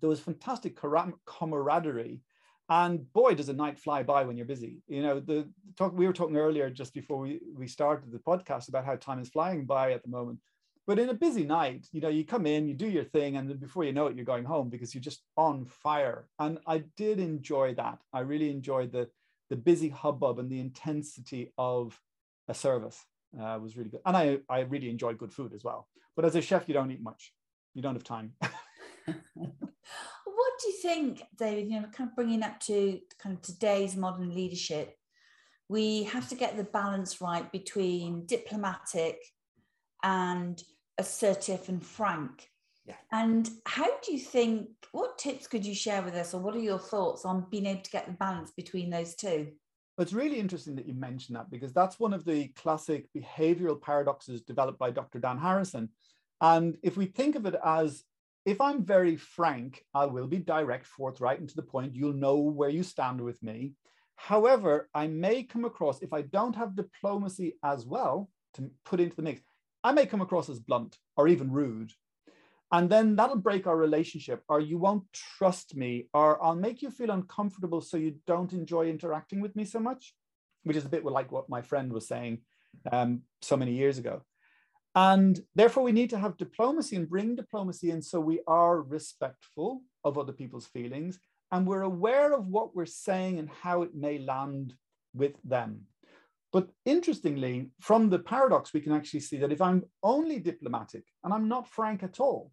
there 0.00 0.08
was 0.08 0.20
fantastic 0.20 0.78
camaraderie 1.26 2.20
and 2.68 3.12
boy, 3.12 3.34
does 3.34 3.48
a 3.48 3.54
night 3.54 3.78
fly 3.78 4.02
by 4.02 4.24
when 4.24 4.36
you're 4.36 4.46
busy. 4.46 4.78
You 4.88 5.02
know, 5.02 5.20
the 5.20 5.48
talk 5.76 5.92
we 5.92 6.06
were 6.06 6.12
talking 6.12 6.36
earlier 6.36 6.70
just 6.70 6.94
before 6.94 7.18
we, 7.18 7.40
we 7.56 7.66
started 7.66 8.10
the 8.10 8.18
podcast 8.18 8.68
about 8.68 8.84
how 8.84 8.96
time 8.96 9.20
is 9.20 9.28
flying 9.28 9.64
by 9.66 9.92
at 9.92 10.02
the 10.02 10.08
moment. 10.08 10.38
But 10.86 10.98
in 10.98 11.10
a 11.10 11.14
busy 11.14 11.44
night, 11.44 11.86
you 11.92 12.00
know, 12.00 12.08
you 12.08 12.24
come 12.24 12.46
in, 12.46 12.66
you 12.66 12.74
do 12.74 12.88
your 12.88 13.04
thing, 13.04 13.36
and 13.36 13.48
then 13.48 13.58
before 13.58 13.84
you 13.84 13.92
know 13.92 14.06
it, 14.06 14.16
you're 14.16 14.24
going 14.24 14.44
home 14.44 14.68
because 14.68 14.94
you're 14.94 15.02
just 15.02 15.22
on 15.36 15.64
fire. 15.64 16.26
And 16.38 16.58
I 16.66 16.84
did 16.96 17.20
enjoy 17.20 17.74
that. 17.74 17.98
I 18.12 18.20
really 18.20 18.50
enjoyed 18.50 18.92
the 18.92 19.08
the 19.48 19.56
busy 19.56 19.90
hubbub 19.90 20.38
and 20.38 20.50
the 20.50 20.60
intensity 20.60 21.52
of 21.58 22.00
a 22.48 22.54
service. 22.54 23.04
Uh, 23.38 23.58
was 23.62 23.76
really 23.76 23.90
good, 23.90 24.00
and 24.04 24.16
I 24.16 24.38
I 24.48 24.60
really 24.60 24.90
enjoyed 24.90 25.18
good 25.18 25.32
food 25.32 25.54
as 25.54 25.62
well. 25.64 25.88
But 26.16 26.24
as 26.24 26.34
a 26.34 26.42
chef, 26.42 26.68
you 26.68 26.74
don't 26.74 26.90
eat 26.90 27.02
much. 27.02 27.32
You 27.74 27.80
don't 27.80 27.94
have 27.94 28.04
time. 28.04 28.34
what 30.42 30.60
do 30.60 30.68
you 30.68 30.76
think, 30.82 31.22
David? 31.38 31.70
You 31.70 31.80
know, 31.80 31.86
kind 31.92 32.10
of 32.10 32.16
bringing 32.16 32.42
up 32.42 32.58
to 32.60 32.98
kind 33.22 33.36
of 33.36 33.42
today's 33.42 33.94
modern 33.94 34.34
leadership, 34.34 34.96
we 35.68 36.02
have 36.04 36.28
to 36.30 36.34
get 36.34 36.56
the 36.56 36.64
balance 36.64 37.20
right 37.20 37.50
between 37.52 38.26
diplomatic 38.26 39.18
and 40.02 40.60
assertive 40.98 41.68
and 41.68 41.80
frank. 41.80 42.50
Yeah. 42.84 42.96
And 43.12 43.48
how 43.66 43.86
do 44.00 44.12
you 44.12 44.18
think, 44.18 44.68
what 44.90 45.16
tips 45.16 45.46
could 45.46 45.64
you 45.64 45.76
share 45.76 46.02
with 46.02 46.14
us, 46.14 46.34
or 46.34 46.40
what 46.40 46.56
are 46.56 46.60
your 46.60 46.80
thoughts 46.80 47.24
on 47.24 47.46
being 47.48 47.66
able 47.66 47.82
to 47.82 47.90
get 47.92 48.06
the 48.06 48.12
balance 48.12 48.50
between 48.50 48.90
those 48.90 49.14
two? 49.14 49.52
Well, 49.96 50.02
it's 50.02 50.12
really 50.12 50.40
interesting 50.40 50.74
that 50.74 50.88
you 50.88 50.94
mentioned 50.94 51.36
that 51.36 51.50
because 51.50 51.72
that's 51.72 52.00
one 52.00 52.12
of 52.12 52.24
the 52.24 52.48
classic 52.48 53.06
behavioral 53.16 53.80
paradoxes 53.80 54.42
developed 54.42 54.80
by 54.80 54.90
Dr. 54.90 55.20
Dan 55.20 55.38
Harrison. 55.38 55.90
And 56.40 56.76
if 56.82 56.96
we 56.96 57.06
think 57.06 57.36
of 57.36 57.46
it 57.46 57.54
as 57.64 58.02
if 58.44 58.60
I'm 58.60 58.84
very 58.84 59.16
frank, 59.16 59.84
I 59.94 60.06
will 60.06 60.26
be 60.26 60.38
direct, 60.38 60.86
forthright, 60.86 61.40
and 61.40 61.48
to 61.48 61.56
the 61.56 61.62
point. 61.62 61.94
You'll 61.94 62.12
know 62.12 62.36
where 62.36 62.70
you 62.70 62.82
stand 62.82 63.20
with 63.20 63.42
me. 63.42 63.74
However, 64.16 64.88
I 64.94 65.06
may 65.06 65.42
come 65.42 65.64
across, 65.64 66.02
if 66.02 66.12
I 66.12 66.22
don't 66.22 66.56
have 66.56 66.76
diplomacy 66.76 67.58
as 67.64 67.86
well 67.86 68.30
to 68.54 68.70
put 68.84 69.00
into 69.00 69.16
the 69.16 69.22
mix, 69.22 69.40
I 69.84 69.92
may 69.92 70.06
come 70.06 70.20
across 70.20 70.48
as 70.48 70.60
blunt 70.60 70.98
or 71.16 71.28
even 71.28 71.50
rude. 71.50 71.92
And 72.72 72.88
then 72.88 73.16
that'll 73.16 73.36
break 73.36 73.66
our 73.66 73.76
relationship, 73.76 74.42
or 74.48 74.58
you 74.58 74.78
won't 74.78 75.04
trust 75.12 75.76
me, 75.76 76.08
or 76.14 76.42
I'll 76.42 76.56
make 76.56 76.80
you 76.80 76.90
feel 76.90 77.10
uncomfortable 77.10 77.82
so 77.82 77.98
you 77.98 78.16
don't 78.26 78.52
enjoy 78.52 78.88
interacting 78.88 79.40
with 79.40 79.54
me 79.54 79.64
so 79.64 79.78
much, 79.78 80.14
which 80.64 80.76
is 80.76 80.86
a 80.86 80.88
bit 80.88 81.04
like 81.04 81.30
what 81.30 81.50
my 81.50 81.60
friend 81.60 81.92
was 81.92 82.08
saying 82.08 82.38
um, 82.90 83.22
so 83.42 83.56
many 83.56 83.72
years 83.72 83.98
ago. 83.98 84.22
And 84.94 85.40
therefore, 85.54 85.82
we 85.82 85.92
need 85.92 86.10
to 86.10 86.18
have 86.18 86.36
diplomacy 86.36 86.96
and 86.96 87.08
bring 87.08 87.34
diplomacy 87.34 87.90
in 87.90 88.02
so 88.02 88.20
we 88.20 88.40
are 88.46 88.82
respectful 88.82 89.82
of 90.04 90.18
other 90.18 90.32
people's 90.32 90.66
feelings 90.66 91.18
and 91.50 91.66
we're 91.66 91.82
aware 91.82 92.32
of 92.32 92.48
what 92.48 92.74
we're 92.74 92.86
saying 92.86 93.38
and 93.38 93.48
how 93.48 93.82
it 93.82 93.94
may 93.94 94.18
land 94.18 94.74
with 95.14 95.34
them. 95.44 95.82
But 96.52 96.68
interestingly, 96.84 97.70
from 97.80 98.10
the 98.10 98.18
paradox, 98.18 98.72
we 98.72 98.80
can 98.80 98.92
actually 98.92 99.20
see 99.20 99.38
that 99.38 99.52
if 99.52 99.60
I'm 99.60 99.84
only 100.02 100.38
diplomatic 100.38 101.04
and 101.24 101.32
I'm 101.32 101.48
not 101.48 101.68
frank 101.68 102.02
at 102.02 102.20
all, 102.20 102.50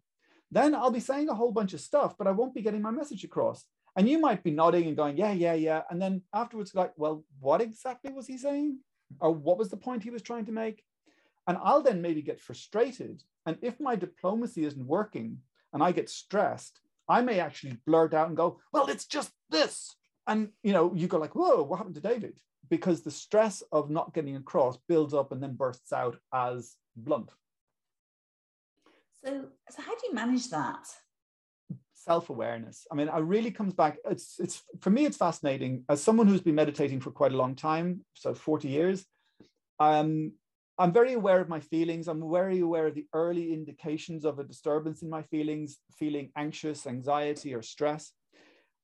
then 0.50 0.74
I'll 0.74 0.90
be 0.90 1.00
saying 1.00 1.28
a 1.28 1.34
whole 1.34 1.52
bunch 1.52 1.74
of 1.74 1.80
stuff, 1.80 2.16
but 2.18 2.26
I 2.26 2.30
won't 2.30 2.54
be 2.54 2.62
getting 2.62 2.82
my 2.82 2.90
message 2.90 3.24
across. 3.24 3.64
And 3.96 4.08
you 4.08 4.18
might 4.18 4.42
be 4.42 4.50
nodding 4.50 4.86
and 4.86 4.96
going, 4.96 5.16
yeah, 5.16 5.32
yeah, 5.32 5.54
yeah. 5.54 5.82
And 5.90 6.00
then 6.00 6.22
afterwards, 6.34 6.74
like, 6.74 6.92
well, 6.96 7.24
what 7.40 7.60
exactly 7.60 8.12
was 8.12 8.26
he 8.26 8.38
saying? 8.38 8.78
Or 9.18 9.32
what 9.32 9.58
was 9.58 9.68
the 9.70 9.76
point 9.76 10.02
he 10.02 10.10
was 10.10 10.22
trying 10.22 10.46
to 10.46 10.52
make? 10.52 10.82
And 11.50 11.58
I'll 11.64 11.82
then 11.82 12.00
maybe 12.00 12.22
get 12.22 12.40
frustrated. 12.40 13.24
And 13.44 13.58
if 13.60 13.80
my 13.80 13.96
diplomacy 13.96 14.64
isn't 14.66 14.86
working 14.86 15.38
and 15.72 15.82
I 15.82 15.90
get 15.90 16.08
stressed, 16.08 16.78
I 17.08 17.22
may 17.22 17.40
actually 17.40 17.76
blurt 17.88 18.14
out 18.14 18.28
and 18.28 18.36
go, 18.36 18.60
well, 18.72 18.86
it's 18.86 19.04
just 19.04 19.32
this. 19.50 19.96
And 20.28 20.50
you 20.62 20.72
know, 20.72 20.94
you 20.94 21.08
go 21.08 21.18
like, 21.18 21.34
whoa, 21.34 21.64
what 21.64 21.78
happened 21.78 21.96
to 21.96 22.00
David? 22.00 22.38
Because 22.68 23.02
the 23.02 23.10
stress 23.10 23.64
of 23.72 23.90
not 23.90 24.14
getting 24.14 24.36
across 24.36 24.78
builds 24.86 25.12
up 25.12 25.32
and 25.32 25.42
then 25.42 25.56
bursts 25.56 25.92
out 25.92 26.18
as 26.32 26.76
blunt. 26.94 27.32
So, 29.24 29.46
so 29.70 29.82
how 29.82 29.96
do 29.96 30.06
you 30.06 30.14
manage 30.14 30.50
that? 30.50 30.86
Self-awareness. 31.94 32.86
I 32.92 32.94
mean, 32.94 33.08
it 33.08 33.24
really 33.24 33.50
comes 33.50 33.74
back. 33.74 33.96
It's 34.08 34.38
it's 34.38 34.62
for 34.80 34.90
me, 34.90 35.04
it's 35.04 35.16
fascinating. 35.16 35.82
As 35.88 36.00
someone 36.00 36.28
who's 36.28 36.42
been 36.42 36.54
meditating 36.54 37.00
for 37.00 37.10
quite 37.10 37.32
a 37.32 37.36
long 37.36 37.56
time, 37.56 38.04
so 38.14 38.34
40 38.34 38.68
years, 38.68 39.04
um, 39.80 40.30
I'm 40.80 40.92
very 40.92 41.12
aware 41.12 41.40
of 41.40 41.48
my 41.48 41.60
feelings. 41.60 42.08
I'm 42.08 42.32
very 42.32 42.60
aware 42.60 42.86
of 42.88 42.94
the 42.94 43.06
early 43.14 43.52
indications 43.52 44.24
of 44.24 44.38
a 44.38 44.44
disturbance 44.44 45.02
in 45.02 45.10
my 45.10 45.22
feelings, 45.22 45.78
feeling 45.96 46.32
anxious, 46.36 46.86
anxiety, 46.86 47.54
or 47.54 47.62
stress. 47.62 48.12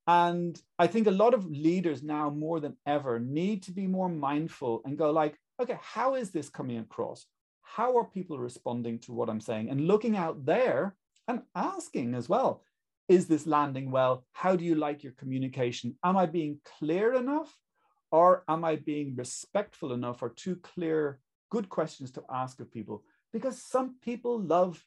And 0.07 0.61
I 0.79 0.87
think 0.87 1.09
a 1.09 1.11
lot 1.23 1.35
of 1.35 1.51
leaders 1.51 2.03
now 2.03 2.31
more 2.31 2.61
than 2.61 2.77
ever 2.87 3.19
need 3.19 3.65
to 3.65 3.73
be 3.73 3.89
more 3.89 4.09
mindful 4.09 4.83
and 4.85 4.97
go 4.97 5.11
like, 5.11 5.37
okay, 5.61 5.79
how 5.81 6.15
is 6.15 6.31
this 6.31 6.49
coming 6.49 6.79
across? 6.79 7.27
how 7.67 7.99
are 7.99 8.05
people 8.05 8.39
responding 8.39 8.99
to 9.01 9.13
what 9.13 9.29
I'm 9.29 9.41
saying? 9.41 9.69
And 9.69 9.89
looking 9.89 10.17
out 10.17 10.47
there 10.47 10.97
and 11.29 11.43
asking 11.55 12.15
as 12.15 12.29
well, 12.29 12.63
is 13.09 13.27
this 13.27 13.47
landing 13.47 13.91
well? 13.91 14.25
How 14.33 14.57
do 14.57 14.65
you 14.65 14.77
like 14.77 15.03
your 15.03 15.13
communication? 15.13 15.97
Am 16.05 16.17
I 16.17 16.27
being 16.27 16.61
clear 16.79 17.15
enough? 17.15 17.55
Or 18.13 18.45
am 18.49 18.65
I 18.65 18.77
being 18.77 19.17
respectful 19.17 19.93
enough 19.93 20.23
or 20.23 20.31
too 20.31 20.57
clear? 20.57 21.19
Good 21.51 21.69
questions 21.69 22.11
to 22.13 22.25
ask 22.31 22.61
of 22.61 22.73
people 22.73 23.05
because 23.33 23.63
some 23.63 23.97
people 24.03 24.41
love 24.41 24.83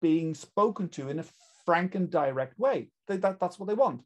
being 0.00 0.34
spoken 0.34 0.88
to 0.90 1.08
in 1.08 1.18
a 1.18 1.24
frank 1.64 1.94
and 1.94 2.10
direct 2.10 2.58
way. 2.58 2.90
They, 3.06 3.16
that, 3.18 3.40
that's 3.40 3.58
what 3.58 3.68
they 3.68 3.74
want. 3.74 4.02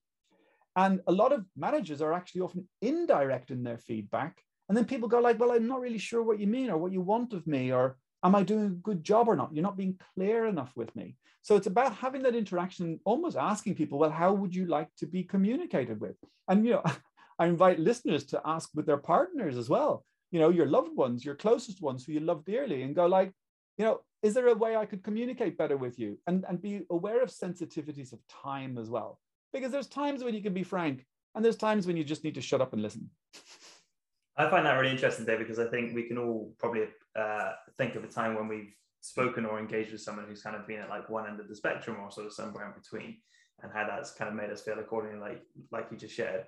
And 0.74 1.00
a 1.06 1.12
lot 1.12 1.32
of 1.32 1.44
managers 1.56 2.00
are 2.00 2.12
actually 2.12 2.40
often 2.40 2.68
indirect 2.80 3.50
in 3.50 3.62
their 3.62 3.78
feedback. 3.78 4.40
And 4.68 4.76
then 4.76 4.86
people 4.86 5.08
go 5.08 5.20
like, 5.20 5.38
well, 5.38 5.52
I'm 5.52 5.68
not 5.68 5.80
really 5.80 5.98
sure 5.98 6.22
what 6.22 6.40
you 6.40 6.46
mean 6.46 6.70
or 6.70 6.78
what 6.78 6.92
you 6.92 7.02
want 7.02 7.34
of 7.34 7.46
me, 7.46 7.72
or 7.72 7.98
am 8.24 8.34
I 8.34 8.42
doing 8.42 8.64
a 8.64 8.70
good 8.70 9.04
job 9.04 9.28
or 9.28 9.36
not? 9.36 9.52
You're 9.52 9.62
not 9.62 9.76
being 9.76 9.98
clear 10.14 10.46
enough 10.46 10.72
with 10.76 10.94
me. 10.96 11.16
So 11.42 11.56
it's 11.56 11.66
about 11.66 11.94
having 11.94 12.22
that 12.22 12.36
interaction, 12.36 13.00
almost 13.04 13.36
asking 13.36 13.74
people, 13.74 13.98
well, 13.98 14.10
how 14.10 14.32
would 14.32 14.54
you 14.54 14.66
like 14.66 14.88
to 14.98 15.06
be 15.06 15.24
communicated 15.24 16.00
with? 16.00 16.16
And, 16.48 16.64
you 16.64 16.72
know, 16.72 16.82
I 17.38 17.46
invite 17.46 17.80
listeners 17.80 18.24
to 18.26 18.40
ask 18.44 18.70
with 18.74 18.86
their 18.86 18.98
partners 18.98 19.56
as 19.56 19.68
well, 19.68 20.04
you 20.32 20.40
know, 20.40 20.48
your 20.48 20.66
loved 20.66 20.96
ones, 20.96 21.24
your 21.24 21.36
closest 21.36 21.80
ones 21.80 22.04
who 22.04 22.12
you 22.12 22.20
love 22.20 22.44
dearly, 22.44 22.82
and 22.82 22.96
go 22.96 23.06
like, 23.06 23.32
you 23.78 23.84
know, 23.84 24.00
is 24.22 24.34
there 24.34 24.48
a 24.48 24.54
way 24.54 24.76
I 24.76 24.86
could 24.86 25.04
communicate 25.04 25.58
better 25.58 25.76
with 25.76 25.98
you? 25.98 26.18
And, 26.26 26.44
and 26.48 26.60
be 26.60 26.82
aware 26.90 27.22
of 27.22 27.28
sensitivities 27.28 28.12
of 28.12 28.18
time 28.28 28.78
as 28.78 28.90
well. 28.90 29.20
Because 29.52 29.70
there's 29.70 29.86
times 29.86 30.24
when 30.24 30.34
you 30.34 30.42
can 30.42 30.54
be 30.54 30.62
frank, 30.62 31.06
and 31.34 31.44
there's 31.44 31.56
times 31.56 31.86
when 31.86 31.96
you 31.96 32.04
just 32.04 32.24
need 32.24 32.34
to 32.34 32.40
shut 32.40 32.60
up 32.60 32.72
and 32.72 32.82
listen. 32.82 33.10
I 34.36 34.48
find 34.48 34.64
that 34.64 34.72
really 34.72 34.92
interesting, 34.92 35.26
Dave, 35.26 35.38
because 35.38 35.58
I 35.58 35.66
think 35.66 35.94
we 35.94 36.04
can 36.04 36.16
all 36.16 36.54
probably 36.58 36.84
uh, 37.14 37.52
think 37.76 37.94
of 37.94 38.04
a 38.04 38.08
time 38.08 38.34
when 38.34 38.48
we've 38.48 38.74
spoken 39.02 39.44
or 39.44 39.58
engaged 39.58 39.92
with 39.92 40.00
someone 40.00 40.24
who's 40.26 40.42
kind 40.42 40.56
of 40.56 40.66
been 40.66 40.80
at 40.80 40.88
like 40.88 41.10
one 41.10 41.28
end 41.28 41.40
of 41.40 41.48
the 41.48 41.56
spectrum 41.56 41.98
or 42.00 42.10
sort 42.10 42.26
of 42.26 42.32
somewhere 42.32 42.66
in 42.66 42.72
between, 42.72 43.18
and 43.62 43.70
how 43.74 43.86
that's 43.86 44.12
kind 44.12 44.30
of 44.30 44.34
made 44.34 44.50
us 44.50 44.62
feel 44.62 44.78
accordingly, 44.78 45.20
like 45.20 45.42
like 45.70 45.88
you 45.90 45.98
just 45.98 46.14
shared. 46.14 46.44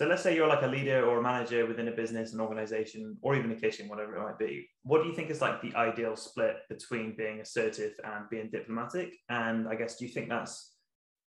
So 0.00 0.06
let's 0.06 0.22
say 0.22 0.34
you're 0.34 0.48
like 0.48 0.62
a 0.62 0.66
leader 0.66 1.04
or 1.04 1.18
a 1.18 1.22
manager 1.22 1.66
within 1.66 1.88
a 1.88 1.90
business, 1.90 2.32
an 2.32 2.40
organization, 2.40 3.18
or 3.20 3.36
even 3.36 3.52
a 3.52 3.54
kitchen, 3.54 3.86
whatever 3.86 4.16
it 4.16 4.22
might 4.22 4.38
be. 4.38 4.66
What 4.82 5.02
do 5.02 5.08
you 5.10 5.14
think 5.14 5.28
is 5.28 5.42
like 5.42 5.60
the 5.60 5.74
ideal 5.74 6.16
split 6.16 6.56
between 6.70 7.14
being 7.18 7.40
assertive 7.40 7.92
and 8.02 8.24
being 8.30 8.48
diplomatic? 8.50 9.12
And 9.28 9.68
I 9.68 9.74
guess 9.74 9.96
do 9.96 10.06
you 10.06 10.10
think 10.10 10.30
that's 10.30 10.72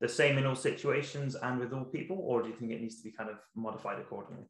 the 0.00 0.08
same 0.08 0.36
in 0.36 0.46
all 0.46 0.56
situations 0.56 1.36
and 1.36 1.60
with 1.60 1.72
all 1.72 1.84
people, 1.84 2.18
or 2.20 2.42
do 2.42 2.48
you 2.48 2.56
think 2.56 2.72
it 2.72 2.80
needs 2.80 2.96
to 2.96 3.04
be 3.04 3.12
kind 3.12 3.30
of 3.30 3.36
modified 3.54 4.00
accordingly? 4.00 4.42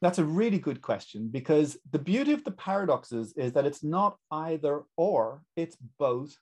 That's 0.00 0.20
a 0.20 0.24
really 0.24 0.60
good 0.60 0.80
question 0.80 1.26
because 1.26 1.76
the 1.90 1.98
beauty 1.98 2.34
of 2.34 2.44
the 2.44 2.52
paradoxes 2.52 3.32
is 3.36 3.50
that 3.54 3.66
it's 3.66 3.82
not 3.82 4.16
either 4.30 4.82
or, 4.96 5.42
it's 5.56 5.76
both 5.98 6.36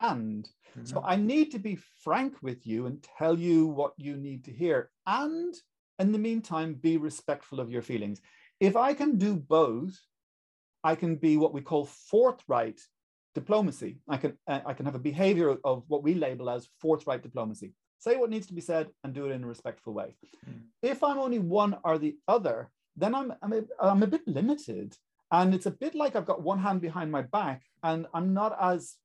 and. 0.00 0.44
Mm-hmm. 0.78 0.84
So 0.84 1.02
I 1.04 1.16
need 1.16 1.50
to 1.50 1.58
be 1.58 1.80
frank 2.04 2.36
with 2.40 2.64
you 2.68 2.86
and 2.86 3.04
tell 3.18 3.36
you 3.36 3.66
what 3.66 3.94
you 3.96 4.16
need 4.16 4.44
to 4.44 4.52
hear. 4.52 4.90
And 5.08 5.56
in 6.02 6.12
the 6.12 6.18
meantime, 6.18 6.74
be 6.74 6.96
respectful 6.96 7.60
of 7.60 7.70
your 7.70 7.82
feelings. 7.82 8.20
If 8.60 8.76
I 8.76 8.94
can 8.94 9.18
do 9.18 9.34
both, 9.36 9.98
I 10.84 10.94
can 10.94 11.16
be 11.16 11.36
what 11.36 11.54
we 11.54 11.60
call 11.60 11.84
forthright 11.86 12.80
diplomacy. 13.34 14.00
I 14.08 14.16
can, 14.16 14.36
uh, 14.46 14.60
I 14.66 14.74
can 14.74 14.86
have 14.86 14.94
a 14.94 15.08
behavior 15.10 15.56
of 15.64 15.84
what 15.88 16.02
we 16.02 16.14
label 16.14 16.50
as 16.50 16.68
forthright 16.80 17.22
diplomacy. 17.22 17.72
Say 17.98 18.16
what 18.16 18.30
needs 18.30 18.48
to 18.48 18.54
be 18.54 18.60
said 18.60 18.88
and 19.02 19.14
do 19.14 19.26
it 19.26 19.32
in 19.32 19.44
a 19.44 19.46
respectful 19.46 19.94
way. 19.94 20.16
Mm. 20.48 20.62
If 20.82 21.02
I'm 21.02 21.18
only 21.18 21.38
one 21.38 21.78
or 21.84 21.98
the 21.98 22.16
other, 22.26 22.70
then 22.96 23.14
I'm, 23.14 23.32
I'm, 23.42 23.52
a, 23.52 23.62
I'm 23.80 24.02
a 24.02 24.08
bit 24.08 24.26
limited. 24.26 24.96
And 25.30 25.54
it's 25.54 25.66
a 25.66 25.70
bit 25.70 25.94
like 25.94 26.14
I've 26.14 26.26
got 26.26 26.42
one 26.42 26.58
hand 26.58 26.80
behind 26.80 27.10
my 27.10 27.22
back 27.22 27.62
and 27.82 28.06
I'm 28.12 28.34
not 28.34 28.56
as 28.60 28.96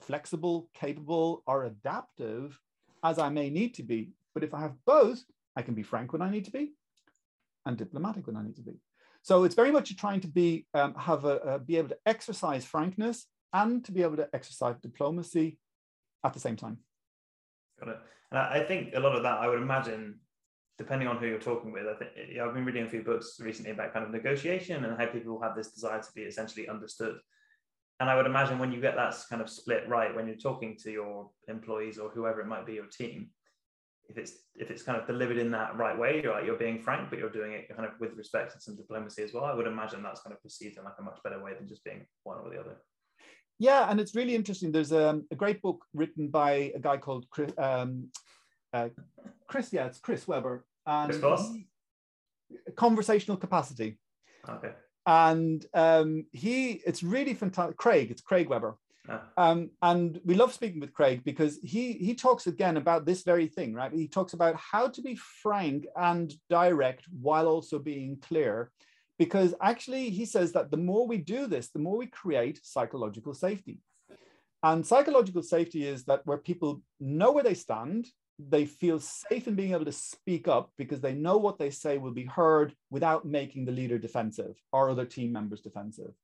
flexible, 0.00 0.68
capable, 0.74 1.42
or 1.46 1.64
adaptive 1.64 2.58
as 3.02 3.18
I 3.18 3.28
may 3.28 3.48
need 3.48 3.74
to 3.74 3.82
be. 3.82 4.10
But 4.34 4.44
if 4.44 4.54
I 4.54 4.60
have 4.60 4.74
both, 4.84 5.22
I 5.56 5.62
can 5.62 5.74
be 5.74 5.82
frank 5.82 6.12
when 6.12 6.22
I 6.22 6.30
need 6.30 6.44
to 6.46 6.50
be 6.50 6.72
and 7.66 7.76
diplomatic 7.76 8.26
when 8.26 8.36
I 8.36 8.42
need 8.42 8.56
to 8.56 8.62
be. 8.62 8.80
So 9.22 9.44
it's 9.44 9.54
very 9.54 9.70
much 9.70 9.96
trying 9.96 10.20
to 10.20 10.28
be 10.28 10.66
um, 10.74 10.94
have 10.94 11.24
a, 11.24 11.36
a, 11.38 11.58
be 11.58 11.76
able 11.76 11.90
to 11.90 11.98
exercise 12.06 12.64
frankness 12.64 13.26
and 13.52 13.84
to 13.84 13.92
be 13.92 14.02
able 14.02 14.16
to 14.16 14.28
exercise 14.34 14.76
diplomacy 14.82 15.58
at 16.24 16.32
the 16.32 16.40
same 16.40 16.56
time. 16.56 16.78
Got 17.78 17.90
it. 17.90 17.98
And 18.30 18.38
I 18.38 18.64
think 18.64 18.94
a 18.94 19.00
lot 19.00 19.14
of 19.14 19.22
that, 19.22 19.38
I 19.38 19.46
would 19.46 19.60
imagine, 19.60 20.18
depending 20.78 21.06
on 21.06 21.18
who 21.18 21.26
you're 21.26 21.38
talking 21.38 21.70
with, 21.70 21.86
I 21.86 21.94
think 21.94 22.10
I've 22.40 22.54
been 22.54 22.64
reading 22.64 22.86
a 22.86 22.88
few 22.88 23.02
books 23.02 23.36
recently 23.40 23.72
about 23.72 23.92
kind 23.92 24.04
of 24.04 24.10
negotiation 24.10 24.84
and 24.84 24.98
how 24.98 25.06
people 25.06 25.40
have 25.42 25.54
this 25.54 25.70
desire 25.70 26.00
to 26.00 26.12
be 26.14 26.22
essentially 26.22 26.68
understood. 26.68 27.16
And 28.00 28.08
I 28.10 28.16
would 28.16 28.26
imagine 28.26 28.58
when 28.58 28.72
you 28.72 28.80
get 28.80 28.96
that 28.96 29.14
kind 29.28 29.42
of 29.42 29.50
split 29.50 29.88
right, 29.88 30.14
when 30.14 30.26
you're 30.26 30.36
talking 30.36 30.76
to 30.82 30.90
your 30.90 31.30
employees 31.46 31.98
or 31.98 32.10
whoever 32.10 32.40
it 32.40 32.48
might 32.48 32.66
be, 32.66 32.72
your 32.72 32.86
team, 32.86 33.28
if 34.12 34.18
it's 34.18 34.32
if 34.56 34.70
it's 34.70 34.82
kind 34.82 35.00
of 35.00 35.06
delivered 35.06 35.38
in 35.38 35.50
that 35.50 35.76
right 35.76 35.98
way, 35.98 36.20
you're 36.22 36.34
like 36.34 36.44
you're 36.44 36.56
being 36.56 36.78
frank, 36.78 37.08
but 37.10 37.18
you're 37.18 37.30
doing 37.30 37.52
it 37.52 37.74
kind 37.74 37.88
of 37.88 37.92
with 37.98 38.12
respect 38.14 38.52
and 38.52 38.62
some 38.62 38.76
diplomacy 38.76 39.22
as 39.22 39.32
well. 39.32 39.44
I 39.44 39.54
would 39.54 39.66
imagine 39.66 40.02
that's 40.02 40.20
kind 40.20 40.34
of 40.34 40.42
perceived 40.42 40.78
in 40.78 40.84
like 40.84 40.94
a 40.98 41.02
much 41.02 41.18
better 41.24 41.42
way 41.42 41.52
than 41.58 41.66
just 41.66 41.82
being 41.84 42.06
one 42.24 42.38
or 42.38 42.50
the 42.50 42.60
other. 42.60 42.76
Yeah, 43.58 43.90
and 43.90 44.00
it's 44.00 44.14
really 44.14 44.34
interesting. 44.34 44.72
There's 44.72 44.92
a, 44.92 45.10
um, 45.10 45.26
a 45.30 45.36
great 45.36 45.62
book 45.62 45.84
written 45.94 46.28
by 46.28 46.72
a 46.74 46.78
guy 46.78 46.96
called 46.96 47.26
Chris. 47.30 47.52
Um, 47.56 48.08
uh, 48.72 48.88
Chris, 49.48 49.72
yeah, 49.72 49.86
it's 49.86 49.98
Chris 49.98 50.26
Weber. 50.26 50.64
And 50.86 51.12
Chris 51.12 51.48
Conversational 52.76 53.36
capacity. 53.36 53.98
Okay. 54.48 54.72
And 55.06 55.64
um, 55.74 56.26
he, 56.32 56.82
it's 56.84 57.02
really 57.02 57.34
fantastic. 57.34 57.76
Craig, 57.76 58.10
it's 58.10 58.20
Craig 58.20 58.48
Um, 59.36 59.70
and 59.80 60.20
we 60.24 60.34
love 60.34 60.52
speaking 60.52 60.80
with 60.80 60.92
Craig 60.92 61.22
because 61.24 61.58
he 61.62 61.94
he 61.94 62.14
talks 62.14 62.46
again 62.46 62.76
about 62.76 63.04
this 63.04 63.22
very 63.24 63.48
thing, 63.48 63.74
right? 63.74 63.92
He 63.92 64.06
talks 64.06 64.32
about 64.32 64.54
how 64.56 64.88
to 64.88 65.02
be 65.02 65.16
frank 65.16 65.86
and 65.96 66.32
direct 66.48 67.04
while 67.20 67.48
also 67.48 67.78
being 67.78 68.18
clear. 68.20 68.70
Because 69.18 69.54
actually, 69.60 70.10
he 70.10 70.24
says 70.24 70.52
that 70.52 70.70
the 70.70 70.76
more 70.76 71.06
we 71.06 71.18
do 71.18 71.46
this, 71.46 71.68
the 71.68 71.78
more 71.78 71.96
we 71.96 72.06
create 72.06 72.60
psychological 72.62 73.34
safety. 73.34 73.78
And 74.62 74.86
psychological 74.86 75.42
safety 75.42 75.86
is 75.86 76.04
that 76.04 76.24
where 76.24 76.38
people 76.38 76.82
know 77.00 77.32
where 77.32 77.44
they 77.44 77.54
stand, 77.54 78.08
they 78.38 78.64
feel 78.64 79.00
safe 79.00 79.48
in 79.48 79.54
being 79.54 79.72
able 79.72 79.84
to 79.84 79.92
speak 79.92 80.48
up 80.48 80.70
because 80.78 81.00
they 81.00 81.14
know 81.14 81.36
what 81.36 81.58
they 81.58 81.70
say 81.70 81.98
will 81.98 82.12
be 82.12 82.24
heard 82.24 82.74
without 82.90 83.24
making 83.24 83.64
the 83.64 83.72
leader 83.72 83.98
defensive 83.98 84.56
or 84.72 84.90
other 84.90 85.04
team 85.04 85.32
members 85.32 85.60
defensive. 85.60 86.14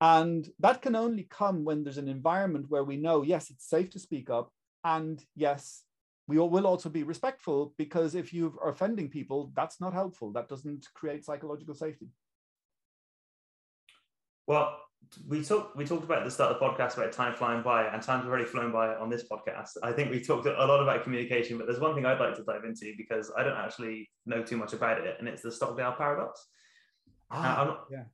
And 0.00 0.48
that 0.60 0.80
can 0.80 0.94
only 0.94 1.24
come 1.24 1.64
when 1.64 1.82
there's 1.82 1.98
an 1.98 2.08
environment 2.08 2.66
where 2.68 2.84
we 2.84 2.96
know, 2.96 3.22
yes, 3.22 3.50
it's 3.50 3.68
safe 3.68 3.90
to 3.90 3.98
speak 3.98 4.30
up. 4.30 4.52
And 4.84 5.24
yes, 5.34 5.82
we 6.28 6.38
will 6.38 6.66
also 6.66 6.88
be 6.88 7.02
respectful 7.02 7.74
because 7.78 8.14
if 8.14 8.32
you 8.32 8.56
are 8.62 8.70
offending 8.70 9.08
people, 9.08 9.50
that's 9.56 9.80
not 9.80 9.94
helpful. 9.94 10.30
That 10.32 10.48
doesn't 10.48 10.86
create 10.94 11.24
psychological 11.24 11.74
safety. 11.74 12.08
Well, 14.46 14.78
we 15.26 15.42
talked 15.42 15.76
we 15.76 15.84
talked 15.84 16.04
about 16.04 16.18
at 16.18 16.24
the 16.24 16.30
start 16.30 16.52
of 16.52 16.58
the 16.58 16.66
podcast 16.66 16.96
about 16.96 17.12
time 17.12 17.34
flying 17.34 17.62
by, 17.62 17.86
and 17.86 18.02
time's 18.02 18.26
already 18.26 18.44
flown 18.44 18.72
by 18.72 18.94
on 18.94 19.08
this 19.08 19.24
podcast. 19.30 19.70
I 19.82 19.92
think 19.92 20.10
we 20.10 20.20
talked 20.22 20.46
a 20.46 20.52
lot 20.52 20.82
about 20.82 21.02
communication, 21.02 21.56
but 21.56 21.66
there's 21.66 21.80
one 21.80 21.94
thing 21.94 22.04
I'd 22.04 22.20
like 22.20 22.34
to 22.36 22.44
dive 22.44 22.64
into 22.64 22.92
because 22.96 23.30
I 23.36 23.42
don't 23.42 23.56
actually 23.56 24.10
know 24.26 24.42
too 24.42 24.56
much 24.56 24.72
about 24.72 25.00
it, 25.00 25.16
and 25.18 25.28
it's 25.28 25.42
the 25.42 25.52
Stockdale 25.52 25.92
paradox. 25.92 26.46
Ah, 27.30 27.84
yeah. 27.90 28.04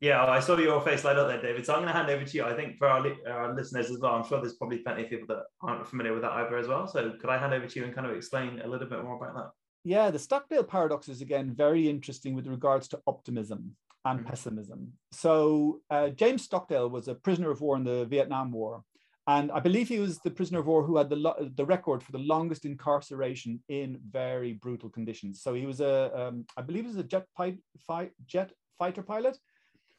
Yeah, 0.00 0.24
I 0.24 0.40
saw 0.40 0.56
your 0.56 0.80
face 0.80 1.04
light 1.04 1.18
up 1.18 1.28
there, 1.28 1.42
David. 1.42 1.66
So 1.66 1.74
I'm 1.74 1.80
going 1.80 1.92
to 1.92 1.98
hand 1.98 2.08
over 2.08 2.24
to 2.24 2.36
you. 2.36 2.44
I 2.44 2.54
think 2.54 2.78
for 2.78 2.88
our, 2.88 3.06
our 3.28 3.54
listeners 3.54 3.90
as 3.90 3.98
well, 3.98 4.14
I'm 4.14 4.26
sure 4.26 4.40
there's 4.40 4.54
probably 4.54 4.78
plenty 4.78 5.04
of 5.04 5.10
people 5.10 5.26
that 5.28 5.44
aren't 5.60 5.86
familiar 5.86 6.14
with 6.14 6.22
that 6.22 6.32
either 6.32 6.56
as 6.56 6.66
well. 6.66 6.86
So 6.86 7.12
could 7.20 7.28
I 7.28 7.36
hand 7.36 7.52
over 7.52 7.66
to 7.66 7.78
you 7.78 7.84
and 7.84 7.94
kind 7.94 8.06
of 8.06 8.16
explain 8.16 8.60
a 8.64 8.66
little 8.66 8.88
bit 8.88 9.04
more 9.04 9.16
about 9.16 9.34
that? 9.34 9.50
Yeah, 9.84 10.10
the 10.10 10.18
Stockdale 10.18 10.64
paradox 10.64 11.08
is 11.08 11.20
again 11.20 11.52
very 11.54 11.88
interesting 11.88 12.34
with 12.34 12.46
regards 12.46 12.88
to 12.88 13.00
optimism 13.06 13.76
and 14.06 14.20
mm-hmm. 14.20 14.28
pessimism. 14.28 14.92
So 15.12 15.80
uh, 15.90 16.08
James 16.08 16.44
Stockdale 16.44 16.88
was 16.88 17.08
a 17.08 17.14
prisoner 17.14 17.50
of 17.50 17.60
war 17.60 17.76
in 17.76 17.84
the 17.84 18.06
Vietnam 18.06 18.52
War. 18.52 18.82
And 19.26 19.52
I 19.52 19.60
believe 19.60 19.86
he 19.86 20.00
was 20.00 20.18
the 20.20 20.30
prisoner 20.30 20.60
of 20.60 20.66
war 20.66 20.82
who 20.82 20.96
had 20.96 21.10
the, 21.10 21.16
lo- 21.16 21.50
the 21.54 21.64
record 21.64 22.02
for 22.02 22.10
the 22.12 22.18
longest 22.18 22.64
incarceration 22.64 23.62
in 23.68 24.00
very 24.10 24.54
brutal 24.54 24.88
conditions. 24.88 25.42
So 25.42 25.52
he 25.54 25.66
was 25.66 25.80
a, 25.80 26.10
um, 26.18 26.46
I 26.56 26.62
believe 26.62 26.84
he 26.84 26.88
was 26.88 26.96
a 26.96 27.04
jet, 27.04 27.26
pi- 27.36 27.58
fi- 27.86 28.10
jet 28.26 28.50
fighter 28.78 29.02
pilot 29.02 29.38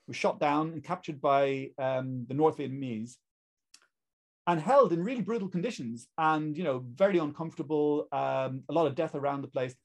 was 0.08 0.18
shot 0.18 0.40
down 0.40 0.72
and 0.74 0.84
captured 0.84 1.22
by 1.22 1.70
um, 1.78 2.26
the 2.28 2.34
North 2.34 2.58
Vietnamese 2.58 3.16
and 4.48 4.60
held 4.60 4.92
in 4.92 5.04
really 5.04 5.22
brutal 5.22 5.48
conditions 5.48 6.08
and 6.18 6.58
you 6.58 6.64
know 6.64 6.84
very 6.96 7.20
uncomfortable 7.20 8.08
um, 8.12 8.64
a 8.70 8.74
lot 8.74 8.88
of 8.88 8.96
death 8.96 9.16
around 9.16 9.42
the 9.42 9.48
place. 9.48 9.76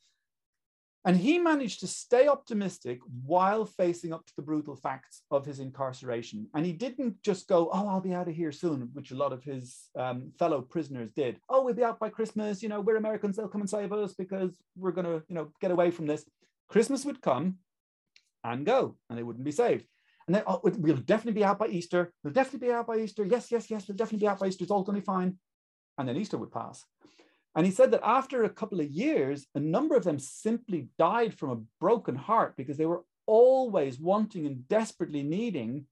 And 1.05 1.17
he 1.17 1.39
managed 1.39 1.79
to 1.81 1.87
stay 1.87 2.27
optimistic 2.27 2.99
while 3.25 3.65
facing 3.65 4.13
up 4.13 4.27
to 4.27 4.33
the 4.35 4.43
brutal 4.43 4.75
facts 4.75 5.23
of 5.31 5.47
his 5.47 5.61
incarceration. 5.61 6.49
And 6.53 6.67
he 6.67 6.73
didn't 6.73 7.23
just 7.23 7.47
go 7.47 7.71
oh 7.73 7.87
i'll 7.89 8.01
be 8.01 8.15
out 8.15 8.29
of 8.29 8.35
here 8.35 8.53
soon 8.53 8.91
which 8.93 9.11
a 9.11 9.17
lot 9.17 9.33
of 9.33 9.45
his 9.45 9.89
um, 9.97 10.33
fellow 10.39 10.63
prisoners 10.63 11.11
did. 11.15 11.39
Oh 11.49 11.63
we'll 11.63 11.75
be 11.75 11.85
out 11.85 12.01
by 12.01 12.09
christmas. 12.09 12.63
You 12.63 12.69
know 12.69 12.81
we're 12.81 12.97
americans. 12.97 13.37
They'll 13.37 13.49
come 13.49 13.61
and 13.61 13.71
save 13.71 13.93
us 13.93 14.15
because 14.15 14.53
we're 14.77 14.93
going 14.93 15.07
to 15.07 15.23
you 15.29 15.35
know 15.35 15.53
get 15.61 15.71
away 15.71 15.91
from 15.91 16.07
this. 16.07 16.25
Christmas 16.69 17.05
would 17.05 17.23
come 17.23 17.59
and 18.43 18.67
go 18.67 18.97
and 19.09 19.19
they 19.19 19.23
wouldn't 19.23 19.45
be 19.45 19.53
saved 19.53 19.85
And 20.27 20.35
then 20.35 20.43
oh, 20.47 20.61
we'll 20.63 20.97
definitely 20.97 21.41
be 21.41 21.45
out 21.45 21.59
by 21.59 21.69
Easter. 21.69 22.13
We'll 22.23 22.33
definitely 22.33 22.69
be 22.69 22.75
out 22.75 22.87
by 22.87 22.99
Easter. 22.99 23.25
Yes, 23.25 23.51
yes, 23.51 23.71
yes, 23.71 23.87
we'll 23.87 23.97
definitely 23.97 24.25
be 24.25 24.29
out 24.29 24.41
by 24.41 24.49
Easter. 24.49 24.65
It's 24.65 24.73
all 24.73 24.83
going 24.83 24.97
to 24.97 25.01
be 25.01 25.07
fine. 25.07 25.39
And 25.99 26.09
then 26.09 26.17
Easter 26.17 26.37
would 26.37 26.53
pass. 26.53 26.85
And 27.55 27.65
he 27.65 27.73
said 27.73 27.91
that 27.93 28.03
after 28.05 28.45
a 28.45 28.51
couple 28.51 28.81
of 28.81 28.91
years, 28.91 29.47
a 29.55 29.61
number 29.61 29.97
of 29.97 30.05
them 30.05 30.19
simply 30.19 30.89
died 30.99 31.33
from 31.33 31.51
a 31.51 31.63
broken 31.81 32.15
heart 32.15 32.55
because 32.57 32.77
they 32.77 32.87
were 32.87 33.05
always 33.27 33.99
wanting 33.99 34.47
and 34.47 34.69
desperately 34.69 35.23
needing 35.23 35.87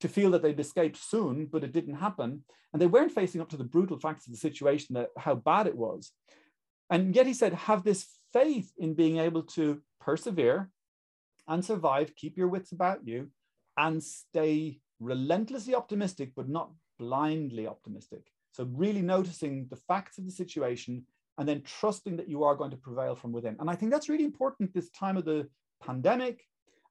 to 0.00 0.08
feel 0.08 0.30
that 0.32 0.42
they'd 0.42 0.60
escaped 0.60 0.98
soon, 0.98 1.46
but 1.46 1.64
it 1.64 1.72
didn't 1.72 1.94
happen. 1.94 2.44
And 2.72 2.82
they 2.82 2.86
weren't 2.86 3.12
facing 3.12 3.40
up 3.40 3.48
to 3.50 3.56
the 3.56 3.64
brutal 3.64 3.98
facts 3.98 4.26
of 4.26 4.32
the 4.32 4.38
situation, 4.38 4.94
that 4.94 5.08
how 5.16 5.36
bad 5.36 5.66
it 5.66 5.76
was. 5.76 6.12
And 6.90 7.14
yet 7.14 7.26
he 7.26 7.32
said, 7.32 7.54
have 7.54 7.82
this 7.82 8.06
faith 8.32 8.70
in 8.76 8.94
being 8.94 9.16
able 9.16 9.42
to 9.42 9.80
persevere 10.00 10.70
and 11.48 11.64
survive, 11.64 12.14
keep 12.14 12.36
your 12.36 12.48
wits 12.48 12.72
about 12.72 13.06
you, 13.06 13.30
and 13.76 14.02
stay 14.02 14.80
relentlessly 15.00 15.74
optimistic, 15.74 16.32
but 16.34 16.48
not 16.48 16.70
blindly 16.98 17.66
optimistic. 17.66 18.26
So, 18.52 18.68
really 18.72 19.02
noticing 19.02 19.66
the 19.68 19.76
facts 19.76 20.18
of 20.18 20.24
the 20.24 20.30
situation 20.30 21.04
and 21.38 21.46
then 21.46 21.62
trusting 21.62 22.16
that 22.16 22.28
you 22.28 22.44
are 22.44 22.54
going 22.54 22.70
to 22.70 22.76
prevail 22.76 23.14
from 23.14 23.32
within. 23.32 23.56
And 23.60 23.68
I 23.68 23.74
think 23.74 23.92
that's 23.92 24.08
really 24.08 24.24
important 24.24 24.72
this 24.72 24.88
time 24.90 25.16
of 25.18 25.26
the 25.26 25.48
pandemic 25.84 26.42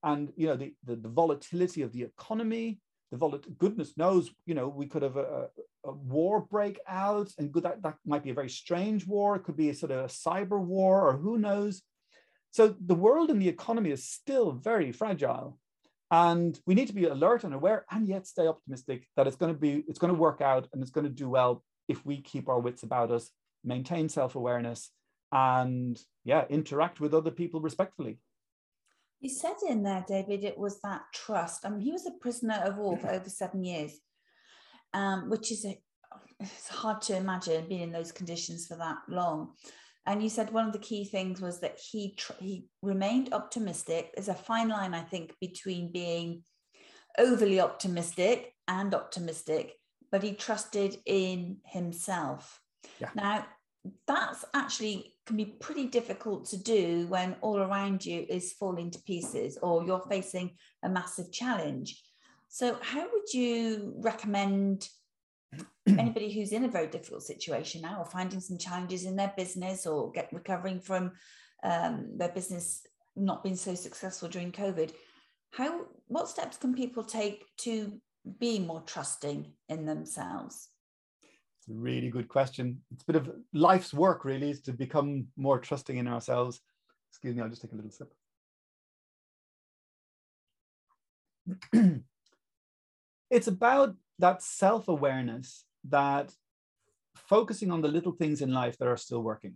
and 0.04 0.32
you 0.36 0.48
know 0.48 0.56
the, 0.56 0.74
the, 0.86 0.96
the 0.96 1.10
volatility 1.10 1.82
of 1.82 1.92
the 1.92 2.04
economy 2.04 2.80
the 3.12 3.18
volat- 3.18 3.58
goodness 3.58 3.98
knows 3.98 4.32
you 4.46 4.54
know 4.54 4.68
we 4.68 4.86
could 4.86 5.02
have 5.02 5.18
a, 5.18 5.48
a, 5.84 5.92
war 5.92 6.42
break 6.42 6.80
out 6.88 7.30
and 7.38 7.52
good 7.52 7.64
that, 7.64 7.82
that 7.82 7.96
might 8.06 8.24
be 8.24 8.30
a 8.30 8.34
very 8.34 8.50
strange 8.50 9.06
war 9.06 9.36
it 9.36 9.44
could 9.44 9.58
be 9.58 9.70
a 9.70 9.74
sort 9.74 9.92
of 9.92 10.06
a 10.06 10.08
cyber 10.08 10.60
war 10.60 11.08
or 11.08 11.18
who 11.18 11.38
knows 11.38 11.82
so 12.52 12.76
the 12.86 12.96
world 12.96 13.30
and 13.30 13.42
the 13.42 13.50
economy 13.50 13.92
is 13.92 14.08
still 14.08 14.52
very 14.52 14.92
fragile 14.92 15.58
and 16.16 16.60
we 16.66 16.76
need 16.76 16.88
to 16.88 16.94
be 16.94 17.06
alert 17.06 17.44
and 17.44 17.54
aware 17.54 17.86
and 17.92 18.08
yet 18.08 18.26
stay 18.26 18.48
optimistic 18.48 19.06
that 19.18 19.28
it's 19.28 19.36
going 19.36 19.54
to 19.54 19.60
be 19.60 19.84
it's 19.90 20.00
going 20.00 20.14
to 20.14 20.20
work 20.28 20.40
out 20.40 20.68
and 20.72 20.82
it's 20.82 20.92
going 20.92 21.04
to 21.04 21.22
do 21.24 21.30
well 21.30 21.64
if 21.90 22.06
we 22.06 22.22
keep 22.22 22.48
our 22.48 22.60
wits 22.60 22.84
about 22.84 23.12
us 23.12 23.32
maintain 23.64 24.08
self-awareness 24.08 24.92
and 25.32 26.00
yeah 26.24 26.46
interact 26.50 27.00
with 27.00 27.14
other 27.14 27.32
people 27.32 27.60
respectfully. 27.60 28.20
You 29.20 29.30
said 29.30 29.58
in 29.68 29.84
there 29.84 30.06
david 30.08 30.44
it 30.44 30.58
was 30.58 30.80
that 30.82 31.02
trust. 31.14 31.66
I 31.66 31.70
mean 31.70 31.82
he 31.82 31.92
was 31.92 32.06
a 32.06 32.20
prisoner 32.22 32.62
of 32.64 32.78
war 32.78 32.98
for 32.98 33.12
over 33.12 33.30
seven 33.30 33.64
years 33.64 34.00
um, 34.94 35.30
which 35.30 35.52
is 35.52 35.66
a, 35.66 35.78
it's 36.40 36.70
hard 36.70 37.02
to 37.02 37.18
imagine 37.18 37.68
being 37.68 37.82
in 37.82 37.92
those 37.92 38.14
conditions 38.14 38.68
for 38.68 38.78
that 38.78 39.00
long 39.10 39.54
and 40.06 40.22
you 40.22 40.30
said 40.30 40.52
one 40.52 40.68
of 40.68 40.74
the 40.74 40.80
key 40.80 41.06
things 41.06 41.42
was 41.42 41.60
that 41.62 41.80
he 41.80 42.14
tr- 42.16 42.34
he 42.40 42.66
remained 42.82 43.34
optimistic. 43.34 44.12
There's 44.14 44.28
a 44.28 44.36
fine 44.36 44.70
line, 44.70 44.94
I 44.94 45.02
think, 45.02 45.34
between 45.42 45.92
being 45.92 46.44
overly 47.18 47.60
optimistic 47.60 48.54
and 48.68 48.94
optimistic, 48.94 49.74
but 50.12 50.22
he 50.22 50.34
trusted 50.34 50.98
in 51.06 51.58
himself. 51.66 52.62
Yeah. 53.00 53.10
Now, 53.16 53.46
that's 54.08 54.46
actually 54.54 55.16
can 55.26 55.38
be 55.38 55.46
pretty 55.46 55.88
difficult 55.88 56.46
to 56.46 56.58
do 56.58 57.08
when 57.08 57.36
all 57.42 57.60
around 57.60 58.06
you 58.06 58.26
is 58.30 58.54
falling 58.54 58.92
to 58.92 59.02
pieces 59.04 59.58
or 59.62 59.84
you're 59.84 60.06
facing 60.08 60.52
a 60.84 60.90
massive 60.90 61.32
challenge. 61.32 62.00
So, 62.48 62.78
how 62.82 63.08
would 63.12 63.34
you 63.34 63.96
recommend 63.98 64.88
anybody 65.88 66.32
who's 66.32 66.52
in 66.52 66.66
a 66.66 66.70
very 66.70 66.88
difficult 66.88 67.24
situation 67.24 67.82
now 67.82 68.00
or 68.00 68.06
finding 68.06 68.40
some 68.40 68.58
challenges 68.58 69.06
in 69.06 69.16
their 69.16 69.34
business 69.38 69.86
or 69.86 70.12
get 70.12 70.30
recovering 70.32 70.80
from 70.80 71.12
um, 71.64 72.10
their 72.18 72.30
business 72.30 72.86
not 73.16 73.44
being 73.44 73.56
so 73.56 73.76
successful 73.76 74.28
during 74.28 74.52
covid 74.52 74.92
how 75.56 75.86
what 76.08 76.28
steps 76.28 76.58
can 76.58 76.74
people 76.74 77.04
take 77.04 77.46
to 77.58 78.02
be 78.40 78.60
more 78.60 78.82
trusting 78.82 79.54
in 79.70 79.86
themselves? 79.86 80.70
It's 81.60 81.70
a 81.70 81.74
really 81.74 82.10
good 82.10 82.28
question. 82.28 82.82
It's 82.92 83.04
a 83.04 83.06
bit 83.06 83.16
of 83.16 83.32
life's 83.54 83.94
work 83.94 84.26
really 84.26 84.50
is 84.50 84.62
to 84.62 84.74
become 84.74 85.28
more 85.38 85.60
trusting 85.60 85.98
in 85.98 86.08
ourselves. 86.08 86.60
Excuse 87.12 87.36
me 87.36 87.42
i'll 87.42 87.50
just 87.50 87.62
take 87.62 87.72
a 87.72 87.76
little 87.76 87.92
sip. 87.92 88.14
It's 93.32 93.48
about 93.48 93.96
that 94.20 94.42
self 94.42 94.88
awareness 94.88 95.66
that 95.90 96.34
focusing 97.16 97.72
on 97.72 97.82
the 97.82 97.88
little 97.88 98.12
things 98.12 98.42
in 98.42 98.52
life 98.52 98.78
that 98.78 98.88
are 98.88 98.98
still 98.98 99.22
working. 99.22 99.56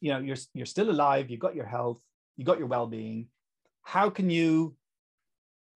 You 0.00 0.12
know, 0.12 0.18
you're, 0.18 0.36
you're 0.54 0.66
still 0.66 0.90
alive, 0.90 1.30
you've 1.30 1.40
got 1.40 1.54
your 1.54 1.66
health, 1.66 2.00
You've 2.36 2.46
got 2.46 2.58
your 2.58 2.68
well 2.68 2.86
being. 2.86 3.28
How 3.82 4.10
can 4.10 4.30
you 4.30 4.74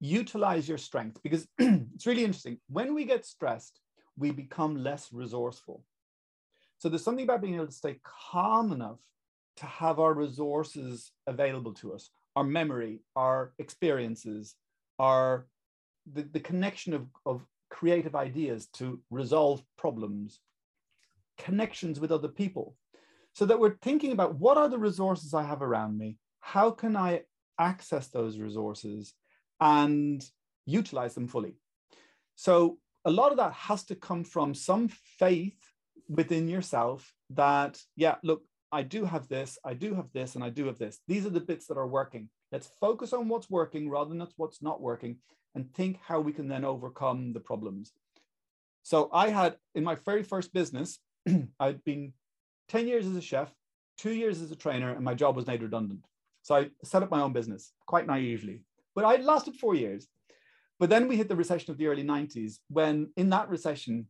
utilize 0.00 0.68
your 0.68 0.78
strength? 0.78 1.20
Because 1.22 1.46
it's 1.58 2.06
really 2.06 2.24
interesting. 2.24 2.58
When 2.68 2.94
we 2.94 3.04
get 3.04 3.26
stressed, 3.26 3.80
we 4.16 4.30
become 4.30 4.82
less 4.82 5.12
resourceful. 5.12 5.84
So 6.78 6.88
there's 6.88 7.04
something 7.04 7.24
about 7.24 7.42
being 7.42 7.54
able 7.54 7.66
to 7.66 7.72
stay 7.72 7.98
calm 8.02 8.72
enough 8.72 8.98
to 9.58 9.66
have 9.66 9.98
our 9.98 10.12
resources 10.12 11.12
available 11.26 11.72
to 11.74 11.94
us, 11.94 12.10
our 12.34 12.44
memory, 12.44 13.00
our 13.14 13.52
experiences, 13.58 14.54
our 14.98 15.46
the, 16.12 16.22
the 16.22 16.40
connection 16.40 16.94
of, 16.94 17.06
of 17.24 17.46
creative 17.70 18.14
ideas 18.14 18.66
to 18.74 19.00
resolve 19.10 19.62
problems, 19.76 20.40
connections 21.38 22.00
with 22.00 22.12
other 22.12 22.28
people, 22.28 22.76
so 23.32 23.46
that 23.46 23.60
we're 23.60 23.76
thinking 23.82 24.12
about 24.12 24.38
what 24.38 24.56
are 24.56 24.68
the 24.68 24.78
resources 24.78 25.34
I 25.34 25.42
have 25.42 25.62
around 25.62 25.98
me? 25.98 26.18
How 26.40 26.70
can 26.70 26.96
I 26.96 27.22
access 27.58 28.08
those 28.08 28.38
resources 28.38 29.12
and 29.60 30.24
utilize 30.64 31.14
them 31.14 31.28
fully? 31.28 31.56
So, 32.34 32.78
a 33.04 33.10
lot 33.10 33.30
of 33.30 33.36
that 33.36 33.52
has 33.52 33.84
to 33.84 33.94
come 33.94 34.24
from 34.24 34.52
some 34.52 34.88
faith 35.18 35.58
within 36.08 36.48
yourself 36.48 37.12
that, 37.30 37.80
yeah, 37.94 38.16
look, 38.22 38.42
I 38.72 38.82
do 38.82 39.04
have 39.04 39.28
this, 39.28 39.58
I 39.64 39.74
do 39.74 39.94
have 39.94 40.12
this, 40.12 40.34
and 40.34 40.42
I 40.42 40.50
do 40.50 40.66
have 40.66 40.78
this. 40.78 40.98
These 41.06 41.24
are 41.24 41.30
the 41.30 41.40
bits 41.40 41.66
that 41.66 41.78
are 41.78 41.86
working. 41.86 42.28
Let's 42.50 42.70
focus 42.80 43.12
on 43.12 43.28
what's 43.28 43.50
working 43.50 43.88
rather 43.88 44.10
than 44.10 44.26
what's 44.36 44.62
not 44.62 44.80
working 44.80 45.18
and 45.56 45.72
think 45.74 45.98
how 46.06 46.20
we 46.20 46.32
can 46.32 46.46
then 46.46 46.64
overcome 46.64 47.32
the 47.32 47.40
problems. 47.40 47.92
So 48.82 49.08
I 49.12 49.30
had 49.30 49.56
in 49.74 49.82
my 49.82 49.96
very 50.04 50.22
first 50.22 50.52
business, 50.52 50.98
I'd 51.60 51.82
been 51.82 52.12
10 52.68 52.86
years 52.86 53.06
as 53.06 53.16
a 53.16 53.22
chef, 53.22 53.50
two 53.96 54.12
years 54.12 54.40
as 54.42 54.52
a 54.52 54.56
trainer, 54.56 54.92
and 54.92 55.02
my 55.02 55.14
job 55.14 55.34
was 55.34 55.46
made 55.46 55.62
redundant. 55.62 56.04
So 56.42 56.54
I 56.54 56.70
set 56.84 57.02
up 57.02 57.10
my 57.10 57.22
own 57.22 57.32
business 57.32 57.72
quite 57.86 58.06
naively, 58.06 58.62
but 58.94 59.04
I 59.04 59.16
lasted 59.16 59.56
four 59.56 59.74
years. 59.74 60.06
But 60.78 60.90
then 60.90 61.08
we 61.08 61.16
hit 61.16 61.28
the 61.28 61.34
recession 61.34 61.70
of 61.70 61.78
the 61.78 61.86
early 61.86 62.04
90s, 62.04 62.58
when 62.68 63.10
in 63.16 63.30
that 63.30 63.48
recession, 63.48 64.06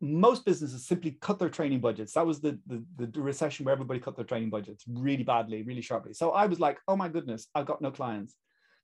most 0.00 0.44
businesses 0.44 0.86
simply 0.86 1.18
cut 1.20 1.40
their 1.40 1.48
training 1.48 1.80
budgets. 1.80 2.12
That 2.12 2.26
was 2.26 2.40
the, 2.40 2.60
the, 2.66 2.84
the 2.96 3.20
recession 3.20 3.64
where 3.64 3.72
everybody 3.72 3.98
cut 3.98 4.14
their 4.14 4.24
training 4.24 4.50
budgets 4.50 4.84
really 4.88 5.24
badly, 5.24 5.62
really 5.62 5.80
sharply. 5.82 6.14
So 6.14 6.30
I 6.30 6.46
was 6.46 6.60
like, 6.60 6.78
oh 6.86 6.94
my 6.94 7.08
goodness, 7.08 7.48
I've 7.56 7.66
got 7.66 7.82
no 7.82 7.90
clients 7.90 8.36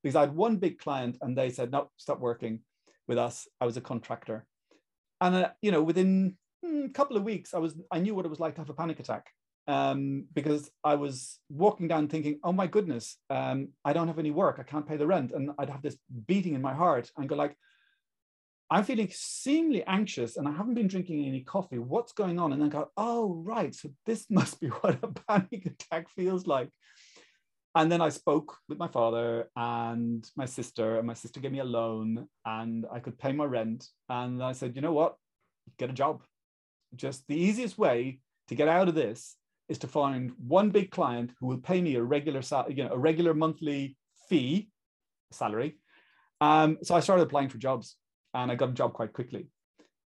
because 0.03 0.17
I 0.17 0.21
had 0.21 0.35
one 0.35 0.57
big 0.57 0.79
client 0.79 1.19
and 1.21 1.37
they 1.37 1.51
said, 1.51 1.71
no, 1.71 1.91
stop 1.97 2.21
working 2.21 2.61
with 3.07 3.19
us. 3.19 3.47
I 3.61 3.67
was 3.67 3.77
a 3.77 3.81
contractor. 3.81 4.47
And, 5.21 5.35
uh, 5.35 5.51
you 5.61 5.73
know, 5.73 5.83
within 5.83 6.37
a 6.65 6.89
couple 6.89 7.17
of 7.17 7.25
weeks, 7.25 7.55
I 7.55 7.59
was, 7.59 7.75
I 7.91 7.99
knew 7.99 8.15
what 8.15 8.25
it 8.25 8.31
was 8.31 8.41
like 8.41 8.55
to 8.55 8.61
have 8.61 8.71
a 8.71 8.75
panic 8.75 9.01
attack 9.01 9.27
um, 9.67 10.27
because 10.33 10.71
I 10.83 10.95
was 10.95 11.39
walking 11.51 11.89
down 11.89 12.09
thinking, 12.09 12.41
oh 12.43 12.53
my 12.53 12.67
goodness, 12.67 13.17
um, 13.29 13.69
I 13.85 13.93
don't 13.93 14.09
have 14.09 14.19
any 14.19 14.31
work. 14.31 14.57
I 14.59 14.63
can't 14.63 14.89
pay 14.89 14.97
the 14.97 15.07
rent. 15.07 15.33
And 15.33 15.51
I'd 15.59 15.71
have 15.71 15.83
this 15.83 15.97
beating 16.27 16.55
in 16.55 16.63
my 16.63 16.75
heart 16.75 17.11
and 17.17 17.29
go 17.29 17.37
like, 17.37 17.57
I'm 18.71 18.85
feeling 18.85 19.07
extremely 19.07 19.83
anxious 19.85 20.37
and 20.37 20.47
I 20.47 20.53
haven't 20.53 20.75
been 20.75 20.87
drinking 20.87 21.27
any 21.27 21.41
coffee. 21.41 21.79
What's 21.79 22.13
going 22.13 22.39
on? 22.39 22.53
And 22.53 22.63
then 22.63 22.69
go, 22.69 22.91
oh, 22.97 23.43
right. 23.45 23.75
So 23.75 23.91
this 24.07 24.27
must 24.31 24.61
be 24.61 24.69
what 24.69 24.99
a 25.03 25.09
panic 25.09 25.67
attack 25.67 26.09
feels 26.09 26.47
like 26.47 26.71
and 27.77 27.91
then 27.91 28.01
I 28.01 28.09
spoke 28.09 28.57
with 28.69 28.79
my 28.79 28.89
father 28.89 29.49
and 29.55 30.29
my 30.37 30.47
sister, 30.47 30.99
and 30.99 31.07
my 31.07 31.15
sister 31.15 31.39
gave 31.39 31.53
me 31.53 31.61
a 31.61 31.65
loan 31.65 32.27
and 32.45 32.85
I 32.93 32.99
could 32.99 33.19
pay 33.19 33.33
my 33.33 33.45
rent. 33.45 33.87
And 34.09 34.43
I 34.43 34.53
said, 34.53 34.75
you 34.75 34.83
know 34.83 34.93
what? 34.93 35.15
Get 35.79 35.91
a 35.91 35.93
job. 35.93 36.23
Just 36.97 37.27
the 37.29 37.37
easiest 37.37 37.79
way 37.79 38.19
to 38.49 38.57
get 38.57 38.67
out 38.67 38.89
of 38.89 38.97
this 38.97 39.37
is 39.69 39.79
to 39.79 39.87
find 39.87 40.33
one 40.37 40.71
big 40.71 40.91
client 40.91 41.31
who 41.39 41.47
will 41.47 41.59
pay 41.59 41.81
me 41.81 41.95
a 41.95 42.03
regular, 42.03 42.41
you 42.69 42.83
know, 42.83 42.91
a 42.91 42.99
regular 42.99 43.35
monthly 43.35 43.97
fee, 44.29 44.69
salary. 45.31 45.79
Um, 46.41 46.79
so 46.83 46.97
I 46.97 47.01
started 47.01 47.23
applying 47.23 47.51
for 47.51 47.59
jobs 47.59 47.95
and 48.35 48.51
I 48.51 48.57
got 48.57 48.71
a 48.71 48.73
job 48.73 48.95
quite 48.95 49.13
quickly. 49.13 49.47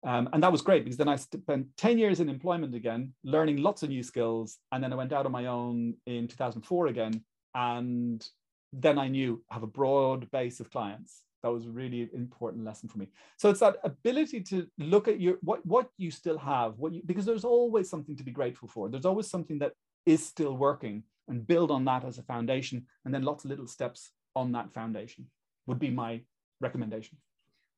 Um, 0.04 0.28
and 0.32 0.42
that 0.42 0.50
was 0.50 0.62
great 0.62 0.82
because 0.82 0.96
then 0.96 1.08
I 1.08 1.14
spent 1.14 1.68
10 1.76 1.96
years 1.96 2.18
in 2.18 2.28
employment 2.28 2.74
again, 2.74 3.14
learning 3.22 3.58
lots 3.58 3.84
of 3.84 3.90
new 3.90 4.02
skills. 4.02 4.58
And 4.72 4.82
then 4.82 4.92
I 4.92 4.96
went 4.96 5.12
out 5.12 5.26
on 5.26 5.32
my 5.32 5.46
own 5.46 5.94
in 6.06 6.26
2004 6.26 6.88
again 6.88 7.22
and 7.54 8.24
then 8.72 8.98
I 8.98 9.08
knew 9.08 9.42
I 9.50 9.54
have 9.54 9.62
a 9.62 9.68
broad 9.68 10.30
base 10.30 10.60
of 10.60 10.70
clients. 10.70 11.22
That 11.42 11.50
was 11.50 11.66
really 11.66 12.08
important 12.14 12.64
lesson 12.64 12.88
for 12.88 12.98
me. 12.98 13.08
So 13.36 13.50
it's 13.50 13.60
that 13.60 13.76
ability 13.82 14.42
to 14.42 14.66
look 14.78 15.08
at 15.08 15.20
your 15.20 15.38
what 15.42 15.64
what 15.66 15.88
you 15.98 16.10
still 16.10 16.38
have, 16.38 16.78
what 16.78 16.92
you 16.92 17.02
because 17.04 17.26
there's 17.26 17.44
always 17.44 17.90
something 17.90 18.16
to 18.16 18.22
be 18.22 18.30
grateful 18.30 18.68
for. 18.68 18.88
There's 18.88 19.04
always 19.04 19.28
something 19.28 19.58
that 19.58 19.72
is 20.06 20.24
still 20.24 20.56
working 20.56 21.02
and 21.28 21.46
build 21.46 21.70
on 21.70 21.84
that 21.86 22.04
as 22.04 22.18
a 22.18 22.22
foundation, 22.22 22.86
and 23.04 23.12
then 23.12 23.22
lots 23.22 23.44
of 23.44 23.50
little 23.50 23.66
steps 23.66 24.12
on 24.36 24.52
that 24.52 24.72
foundation 24.72 25.26
would 25.66 25.78
be 25.78 25.90
my 25.90 26.20
recommendation. 26.60 27.18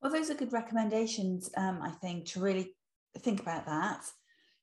Well, 0.03 0.13
those 0.13 0.31
are 0.31 0.35
good 0.35 0.53
recommendations, 0.53 1.51
um, 1.57 1.81
I 1.83 1.91
think, 1.91 2.27
to 2.27 2.41
really 2.41 2.75
think 3.19 3.41
about 3.41 3.67
that. 3.67 4.05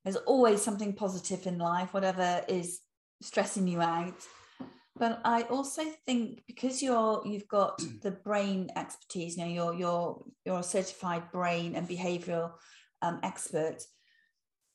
There's 0.03 0.15
always 0.17 0.61
something 0.61 0.93
positive 0.93 1.47
in 1.47 1.57
life, 1.57 1.93
whatever 1.93 2.43
is 2.47 2.81
stressing 3.21 3.67
you 3.67 3.81
out. 3.81 4.13
But 5.01 5.19
I 5.25 5.41
also 5.49 5.81
think 6.05 6.43
because 6.45 6.83
you're 6.83 7.23
you've 7.25 7.47
got 7.47 7.81
the 8.03 8.11
brain 8.11 8.69
expertise, 8.75 9.35
you 9.35 9.45
know, 9.45 9.49
you're 9.49 9.73
you're 9.73 10.23
you're 10.45 10.59
a 10.59 10.63
certified 10.63 11.31
brain 11.31 11.75
and 11.75 11.89
behavioural 11.89 12.51
um, 13.01 13.19
expert. 13.23 13.77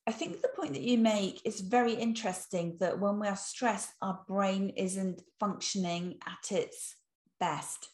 I 0.04 0.10
think 0.10 0.42
the 0.42 0.48
point 0.48 0.72
that 0.72 0.82
you 0.82 0.98
make 0.98 1.42
is 1.44 1.60
very 1.60 1.92
interesting 1.92 2.76
that 2.80 2.98
when 2.98 3.20
we 3.20 3.28
are 3.28 3.36
stressed, 3.36 3.90
our 4.02 4.18
brain 4.26 4.70
isn't 4.70 5.22
functioning 5.38 6.16
at 6.26 6.50
its 6.50 6.96
best. 7.38 7.88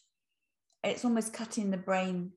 It's 0.82 1.04
almost 1.04 1.34
cutting 1.34 1.70
the 1.70 1.76
brain 1.76 2.32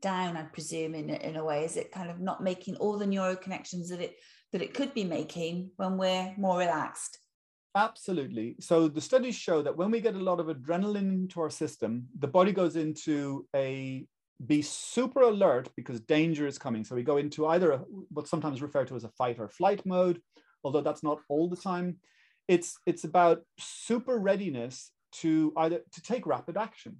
down, 0.00 0.36
I 0.36 0.42
presume, 0.42 0.96
in, 0.96 1.10
in 1.10 1.36
a 1.36 1.44
way. 1.44 1.64
Is 1.64 1.76
it 1.76 1.92
kind 1.92 2.10
of 2.10 2.18
not 2.18 2.42
making 2.42 2.74
all 2.78 2.98
the 2.98 3.06
neural 3.06 3.36
connections 3.36 3.88
that 3.90 4.00
it 4.00 4.16
that 4.50 4.62
it 4.62 4.74
could 4.74 4.92
be 4.94 5.04
making 5.04 5.70
when 5.76 5.96
we're 5.96 6.34
more 6.36 6.58
relaxed? 6.58 7.21
Absolutely. 7.74 8.56
So 8.60 8.86
the 8.88 9.00
studies 9.00 9.34
show 9.34 9.62
that 9.62 9.76
when 9.76 9.90
we 9.90 10.00
get 10.00 10.14
a 10.14 10.22
lot 10.22 10.40
of 10.40 10.46
adrenaline 10.46 11.10
into 11.12 11.40
our 11.40 11.50
system, 11.50 12.06
the 12.18 12.28
body 12.28 12.52
goes 12.52 12.76
into 12.76 13.46
a 13.56 14.06
be 14.46 14.60
super 14.60 15.22
alert 15.22 15.70
because 15.76 16.00
danger 16.00 16.46
is 16.46 16.58
coming. 16.58 16.84
So 16.84 16.94
we 16.94 17.02
go 17.02 17.16
into 17.16 17.46
either 17.46 17.72
a, 17.72 17.78
what's 18.10 18.30
sometimes 18.30 18.60
referred 18.60 18.88
to 18.88 18.96
as 18.96 19.04
a 19.04 19.08
fight 19.10 19.38
or 19.38 19.48
flight 19.48 19.86
mode, 19.86 20.20
although 20.64 20.80
that's 20.80 21.02
not 21.02 21.20
all 21.28 21.48
the 21.48 21.56
time. 21.56 21.96
It's 22.48 22.76
it's 22.84 23.04
about 23.04 23.42
super 23.58 24.18
readiness 24.18 24.90
to 25.20 25.52
either 25.56 25.80
to 25.92 26.02
take 26.02 26.26
rapid 26.26 26.56
action. 26.56 26.98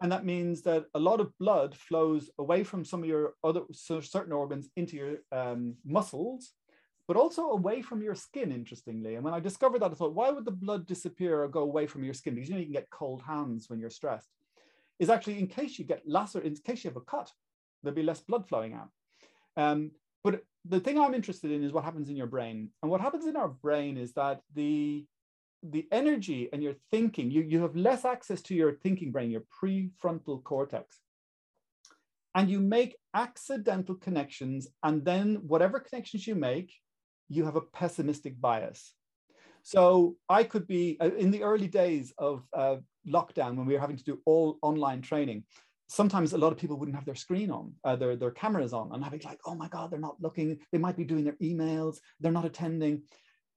And 0.00 0.12
that 0.12 0.24
means 0.24 0.62
that 0.62 0.84
a 0.94 0.98
lot 0.98 1.20
of 1.20 1.36
blood 1.38 1.76
flows 1.76 2.30
away 2.38 2.62
from 2.62 2.84
some 2.84 3.02
of 3.02 3.08
your 3.08 3.34
other 3.42 3.62
certain 3.72 4.32
organs 4.32 4.70
into 4.76 4.96
your 4.96 5.16
um, 5.32 5.74
muscles 5.84 6.52
but 7.08 7.16
also 7.16 7.50
away 7.50 7.80
from 7.80 8.02
your 8.02 8.14
skin, 8.14 8.52
interestingly. 8.52 9.14
And 9.14 9.24
when 9.24 9.32
I 9.32 9.40
discovered 9.40 9.80
that, 9.80 9.90
I 9.90 9.94
thought, 9.94 10.14
why 10.14 10.30
would 10.30 10.44
the 10.44 10.50
blood 10.50 10.86
disappear 10.86 11.42
or 11.42 11.48
go 11.48 11.62
away 11.62 11.86
from 11.86 12.04
your 12.04 12.12
skin? 12.12 12.34
Because 12.34 12.50
you 12.50 12.54
know 12.54 12.60
you 12.60 12.66
can 12.66 12.74
get 12.74 12.90
cold 12.90 13.22
hands 13.22 13.70
when 13.70 13.80
you're 13.80 13.88
stressed. 13.88 14.28
Is 14.98 15.08
actually 15.08 15.38
in 15.38 15.46
case 15.46 15.78
you 15.78 15.86
get 15.86 16.06
lacer, 16.06 16.42
in 16.42 16.54
case 16.56 16.84
you 16.84 16.90
have 16.90 16.98
a 16.98 17.00
cut, 17.00 17.32
there'll 17.82 17.96
be 17.96 18.02
less 18.02 18.20
blood 18.20 18.46
flowing 18.46 18.74
out. 18.74 18.90
Um, 19.56 19.92
but 20.22 20.42
the 20.66 20.80
thing 20.80 21.00
I'm 21.00 21.14
interested 21.14 21.50
in 21.50 21.64
is 21.64 21.72
what 21.72 21.84
happens 21.84 22.10
in 22.10 22.16
your 22.16 22.26
brain. 22.26 22.70
And 22.82 22.90
what 22.90 23.00
happens 23.00 23.26
in 23.26 23.36
our 23.36 23.48
brain 23.48 23.96
is 23.96 24.12
that 24.12 24.42
the 24.54 25.06
the 25.62 25.88
energy 25.90 26.48
and 26.52 26.62
your 26.62 26.74
thinking, 26.90 27.32
you, 27.32 27.42
you 27.42 27.62
have 27.62 27.74
less 27.74 28.04
access 28.04 28.42
to 28.42 28.54
your 28.54 28.74
thinking 28.74 29.10
brain, 29.10 29.30
your 29.30 29.42
prefrontal 29.60 30.42
cortex. 30.44 31.00
And 32.34 32.48
you 32.48 32.60
make 32.60 32.96
accidental 33.14 33.96
connections. 33.96 34.68
And 34.84 35.04
then 35.04 35.36
whatever 35.46 35.80
connections 35.80 36.28
you 36.28 36.36
make, 36.36 36.72
you 37.28 37.44
have 37.44 37.56
a 37.56 37.60
pessimistic 37.60 38.40
bias. 38.40 38.94
So 39.62 40.16
I 40.28 40.44
could 40.44 40.66
be 40.66 40.96
uh, 41.00 41.10
in 41.16 41.30
the 41.30 41.42
early 41.42 41.68
days 41.68 42.12
of 42.16 42.42
uh, 42.52 42.76
lockdown 43.06 43.56
when 43.56 43.66
we 43.66 43.74
were 43.74 43.80
having 43.80 43.98
to 43.98 44.04
do 44.04 44.20
all 44.24 44.58
online 44.62 45.02
training. 45.02 45.44
Sometimes 45.88 46.32
a 46.32 46.38
lot 46.38 46.52
of 46.52 46.58
people 46.58 46.78
wouldn't 46.78 46.96
have 46.96 47.06
their 47.06 47.14
screen 47.14 47.50
on, 47.50 47.72
uh, 47.84 47.96
their, 47.96 48.16
their 48.16 48.30
cameras 48.30 48.72
on, 48.72 48.92
and 48.92 49.04
I'd 49.04 49.12
be 49.12 49.18
like, 49.24 49.40
oh 49.46 49.54
my 49.54 49.68
God, 49.68 49.90
they're 49.90 49.98
not 49.98 50.20
looking. 50.20 50.58
They 50.70 50.78
might 50.78 50.96
be 50.96 51.04
doing 51.04 51.24
their 51.24 51.36
emails, 51.42 51.98
they're 52.20 52.32
not 52.32 52.44
attending. 52.44 53.02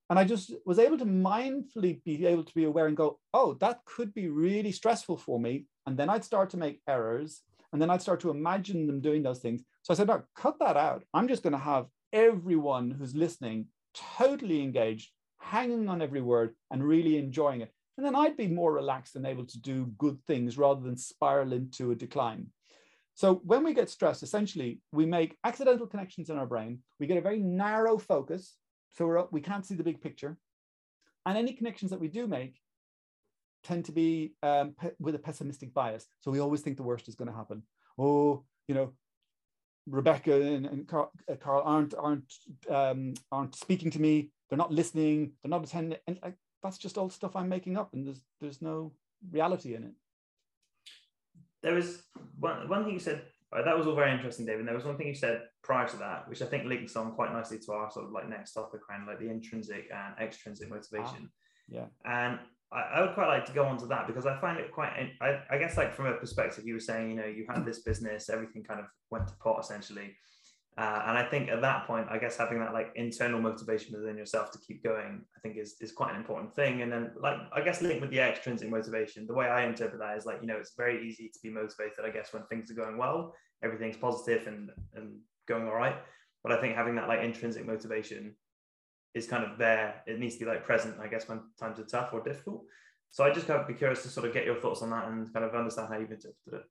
And 0.09 0.19
I 0.19 0.25
just 0.25 0.51
was 0.65 0.79
able 0.79 0.97
to 0.97 1.05
mindfully 1.05 2.03
be 2.03 2.25
able 2.25 2.43
to 2.43 2.53
be 2.53 2.65
aware 2.65 2.87
and 2.87 2.97
go, 2.97 3.19
oh, 3.33 3.53
that 3.61 3.79
could 3.85 4.13
be 4.13 4.27
really 4.27 4.73
stressful 4.73 5.17
for 5.17 5.39
me. 5.39 5.67
And 5.85 5.97
then 5.97 6.09
I'd 6.09 6.25
start 6.25 6.49
to 6.49 6.57
make 6.57 6.81
errors. 6.85 7.41
And 7.71 7.81
then 7.81 7.89
I'd 7.89 8.01
start 8.01 8.19
to 8.21 8.29
imagine 8.29 8.87
them 8.87 8.99
doing 8.99 9.23
those 9.23 9.39
things. 9.39 9.63
So 9.83 9.93
I 9.93 9.97
said, 9.97 10.07
no, 10.07 10.23
cut 10.35 10.59
that 10.59 10.75
out. 10.75 11.05
I'm 11.13 11.29
just 11.29 11.43
going 11.43 11.53
to 11.53 11.59
have 11.59 11.85
everyone 12.13 12.91
who's 12.91 13.15
listening 13.15 13.67
totally 13.93 14.61
engaged, 14.61 15.11
hanging 15.39 15.89
on 15.89 16.01
every 16.01 16.21
word, 16.21 16.55
and 16.71 16.83
really 16.83 17.17
enjoying 17.17 17.61
it. 17.61 17.71
And 17.97 18.05
then 18.05 18.15
I'd 18.15 18.37
be 18.37 18.47
more 18.47 18.73
relaxed 18.73 19.15
and 19.15 19.25
able 19.25 19.45
to 19.45 19.59
do 19.59 19.91
good 19.97 20.17
things 20.25 20.57
rather 20.57 20.81
than 20.81 20.97
spiral 20.97 21.53
into 21.53 21.91
a 21.91 21.95
decline. 21.95 22.47
So 23.13 23.41
when 23.43 23.63
we 23.63 23.73
get 23.73 23.89
stressed, 23.89 24.23
essentially, 24.23 24.79
we 24.91 25.05
make 25.05 25.37
accidental 25.43 25.85
connections 25.85 26.29
in 26.29 26.37
our 26.37 26.45
brain. 26.45 26.79
We 26.99 27.07
get 27.07 27.17
a 27.17 27.21
very 27.21 27.39
narrow 27.39 27.97
focus, 27.97 28.55
so 28.93 29.05
we're 29.05 29.25
we 29.31 29.41
can't 29.41 29.65
see 29.65 29.75
the 29.75 29.83
big 29.83 30.01
picture. 30.01 30.37
And 31.25 31.37
any 31.37 31.53
connections 31.53 31.91
that 31.91 31.99
we 31.99 32.07
do 32.07 32.25
make 32.27 32.59
tend 33.63 33.85
to 33.85 33.91
be 33.91 34.33
um, 34.41 34.75
with 34.99 35.15
a 35.15 35.19
pessimistic 35.19 35.73
bias. 35.73 36.07
So 36.19 36.31
we 36.31 36.39
always 36.39 36.61
think 36.61 36.77
the 36.77 36.83
worst 36.83 37.07
is 37.07 37.15
going 37.15 37.29
to 37.29 37.37
happen. 37.37 37.63
Oh, 37.97 38.43
you 38.67 38.73
know, 38.73 38.93
Rebecca 39.87 40.33
and, 40.41 40.65
and 40.65 40.87
Carl, 40.87 41.11
uh, 41.29 41.35
Carl, 41.35 41.63
aren't 41.65 41.93
aren't 41.97 42.33
um, 42.69 43.13
aren't 43.31 43.55
speaking 43.55 43.91
to 43.91 44.01
me. 44.01 44.31
They're 44.49 44.57
not 44.57 44.71
listening. 44.71 45.33
They're 45.41 45.49
not 45.49 45.63
attending. 45.63 45.97
And 46.07 46.19
like, 46.23 46.35
that's 46.61 46.77
just 46.77 46.97
all 46.97 47.09
stuff 47.09 47.35
I'm 47.35 47.49
making 47.49 47.77
up, 47.77 47.93
and 47.93 48.05
there's 48.05 48.21
there's 48.39 48.61
no 48.61 48.93
reality 49.31 49.75
in 49.75 49.83
it. 49.83 49.93
There 51.63 51.75
was 51.75 52.03
one 52.39 52.67
one 52.69 52.85
thing 52.85 52.93
you 52.93 52.99
said. 52.99 53.23
Uh, 53.53 53.61
that 53.63 53.77
was 53.77 53.85
all 53.85 53.95
very 53.95 54.13
interesting, 54.13 54.45
David. 54.45 54.65
There 54.65 54.73
was 54.73 54.85
one 54.85 54.97
thing 54.97 55.07
you 55.07 55.13
said 55.13 55.41
prior 55.61 55.85
to 55.85 55.97
that, 55.97 56.29
which 56.29 56.41
I 56.41 56.45
think 56.45 56.63
links 56.63 56.95
on 56.95 57.11
quite 57.11 57.33
nicely 57.33 57.59
to 57.59 57.73
our 57.73 57.91
sort 57.91 58.05
of 58.05 58.11
like 58.13 58.29
next 58.29 58.53
topic 58.53 58.79
around 58.89 59.07
like 59.07 59.19
the 59.19 59.29
intrinsic 59.29 59.89
and 59.93 60.15
extrinsic 60.25 60.69
motivation. 60.69 61.29
Ah, 61.29 61.67
yeah. 61.67 61.85
And 62.05 62.39
I, 62.71 62.81
I, 62.81 63.01
would 63.01 63.13
quite 63.13 63.27
like 63.27 63.45
to 63.45 63.51
go 63.51 63.65
on 63.65 63.77
to 63.79 63.85
that 63.87 64.07
because 64.07 64.25
I 64.25 64.39
find 64.39 64.59
it 64.59 64.71
quite, 64.71 64.91
I, 65.21 65.41
I 65.49 65.57
guess, 65.57 65.77
like 65.77 65.93
from 65.93 66.05
a 66.07 66.13
perspective, 66.13 66.65
you 66.65 66.73
were 66.73 66.79
saying, 66.79 67.09
you 67.09 67.15
know, 67.17 67.25
you 67.25 67.45
had 67.49 67.65
this 67.65 67.79
business, 67.79 68.29
everything 68.29 68.63
kind 68.63 68.79
of 68.79 68.85
went 69.09 69.27
to 69.27 69.33
pot 69.35 69.59
essentially. 69.59 70.15
Uh, 70.77 71.03
and 71.07 71.17
I 71.17 71.23
think 71.23 71.49
at 71.49 71.61
that 71.61 71.85
point, 71.85 72.07
I 72.09 72.17
guess 72.17 72.37
having 72.37 72.59
that 72.59 72.73
like 72.73 72.93
internal 72.95 73.41
motivation 73.41 73.99
within 73.99 74.17
yourself 74.17 74.51
to 74.51 74.59
keep 74.65 74.83
going, 74.83 75.21
I 75.35 75.39
think 75.41 75.57
is, 75.57 75.75
is 75.81 75.91
quite 75.91 76.11
an 76.11 76.15
important 76.15 76.55
thing. 76.55 76.81
And 76.81 76.91
then 76.91 77.11
like, 77.21 77.35
I 77.53 77.61
guess 77.61 77.81
linked 77.81 78.01
with 78.01 78.09
the 78.09 78.19
extrinsic 78.19 78.69
motivation, 78.69 79.27
the 79.27 79.33
way 79.33 79.47
I 79.47 79.65
interpret 79.65 79.99
that 79.99 80.17
is 80.17 80.25
like, 80.25 80.37
you 80.41 80.47
know, 80.47 80.55
it's 80.55 80.73
very 80.77 81.05
easy 81.05 81.27
to 81.27 81.39
be 81.43 81.49
motivated, 81.49 82.05
I 82.05 82.09
guess, 82.09 82.31
when 82.31 82.43
things 82.45 82.71
are 82.71 82.75
going 82.75 82.97
well, 82.97 83.33
everything's 83.61 83.97
positive 83.97 84.47
and, 84.47 84.69
and 84.95 85.17
going 85.45 85.67
all 85.67 85.75
right. 85.75 85.97
But 86.41 86.53
I 86.53 86.61
think 86.61 86.75
having 86.75 86.95
that 86.95 87.09
like 87.09 87.19
intrinsic 87.19 87.67
motivation 87.67 88.35
is 89.13 89.27
kind 89.27 89.43
of 89.43 89.57
there. 89.57 90.03
It 90.07 90.19
needs 90.19 90.35
to 90.35 90.45
be 90.45 90.51
like 90.51 90.65
present, 90.65 90.99
I 90.99 91.07
guess, 91.07 91.27
when 91.27 91.41
times 91.59 91.79
are 91.79 91.85
tough 91.85 92.13
or 92.13 92.23
difficult. 92.23 92.63
So 93.11 93.23
I 93.23 93.31
just 93.31 93.47
kind 93.47 93.59
of 93.59 93.67
be 93.67 93.73
curious 93.73 94.03
to 94.03 94.09
sort 94.09 94.25
of 94.25 94.33
get 94.33 94.45
your 94.45 94.55
thoughts 94.55 94.81
on 94.81 94.89
that 94.91 95.07
and 95.07 95.31
kind 95.33 95.45
of 95.45 95.53
understand 95.53 95.89
how 95.89 95.99
you've 95.99 96.11
interpreted 96.11 96.53
it. 96.53 96.63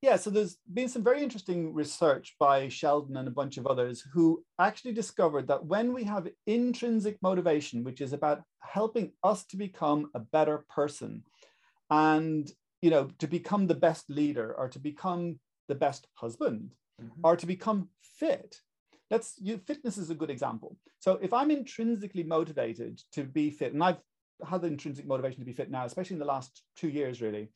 Yeah, 0.00 0.16
so 0.16 0.30
there's 0.30 0.56
been 0.72 0.88
some 0.88 1.04
very 1.04 1.22
interesting 1.22 1.72
research 1.72 2.34
by 2.40 2.68
Sheldon 2.68 3.16
and 3.16 3.28
a 3.28 3.32
bunch 3.32 3.56
of 3.56 3.68
others 3.68 4.04
who 4.12 4.44
actually 4.58 4.92
discovered 4.92 5.46
that 5.46 5.64
when 5.64 5.92
we 5.92 6.02
have 6.04 6.28
intrinsic 6.46 7.18
motivation, 7.22 7.84
which 7.84 8.00
is 8.00 8.12
about 8.12 8.42
helping 8.58 9.12
us 9.22 9.44
to 9.46 9.56
become 9.56 10.10
a 10.14 10.18
better 10.18 10.64
person 10.68 11.22
and 11.90 12.50
you 12.80 12.90
know 12.90 13.08
to 13.18 13.26
become 13.26 13.66
the 13.66 13.74
best 13.74 14.10
leader 14.10 14.52
or 14.58 14.68
to 14.68 14.78
become 14.78 15.38
the 15.68 15.74
best 15.74 16.08
husband 16.14 16.74
mm-hmm. 17.00 17.20
or 17.22 17.36
to 17.36 17.46
become 17.46 17.88
fit 18.00 18.56
let's 19.12 19.34
you 19.38 19.58
fitness 19.58 19.98
is 19.98 20.10
a 20.10 20.14
good 20.14 20.30
example. 20.30 20.76
So 20.98 21.18
if 21.22 21.32
i'm 21.32 21.50
intrinsically 21.50 22.24
motivated 22.24 23.00
to 23.12 23.22
be 23.22 23.50
fit 23.50 23.74
and 23.74 23.84
i've 23.84 24.00
had 24.50 24.62
the 24.62 24.68
intrinsic 24.68 25.06
motivation 25.06 25.38
to 25.40 25.44
be 25.44 25.52
fit 25.52 25.70
now 25.70 25.84
especially 25.84 26.14
in 26.14 26.24
the 26.24 26.34
last 26.34 26.62
two 26.74 26.88
years 26.88 27.20
really. 27.20 27.50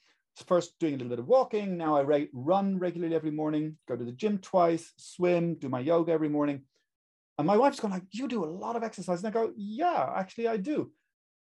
First 0.46 0.78
doing 0.78 0.92
a 0.92 0.96
little 0.98 1.08
bit 1.08 1.18
of 1.18 1.26
walking. 1.26 1.78
Now 1.78 1.96
i 1.96 2.02
re- 2.02 2.28
run 2.34 2.78
regularly 2.78 3.16
every 3.16 3.30
morning 3.30 3.78
go 3.88 3.96
to 3.96 4.04
the 4.04 4.12
gym 4.12 4.38
twice 4.38 4.92
swim 4.98 5.54
do 5.54 5.70
my 5.70 5.80
yoga 5.80 6.12
every 6.12 6.28
morning. 6.28 6.60
And 7.38 7.46
my 7.46 7.56
wife's 7.56 7.80
going 7.80 7.94
like 7.94 8.04
you 8.12 8.28
do 8.28 8.44
a 8.44 8.54
lot 8.64 8.76
of 8.76 8.84
exercise. 8.84 9.24
And 9.24 9.28
i 9.28 9.30
go 9.30 9.52
yeah 9.56 10.12
actually 10.14 10.48
i 10.48 10.58
do. 10.58 10.92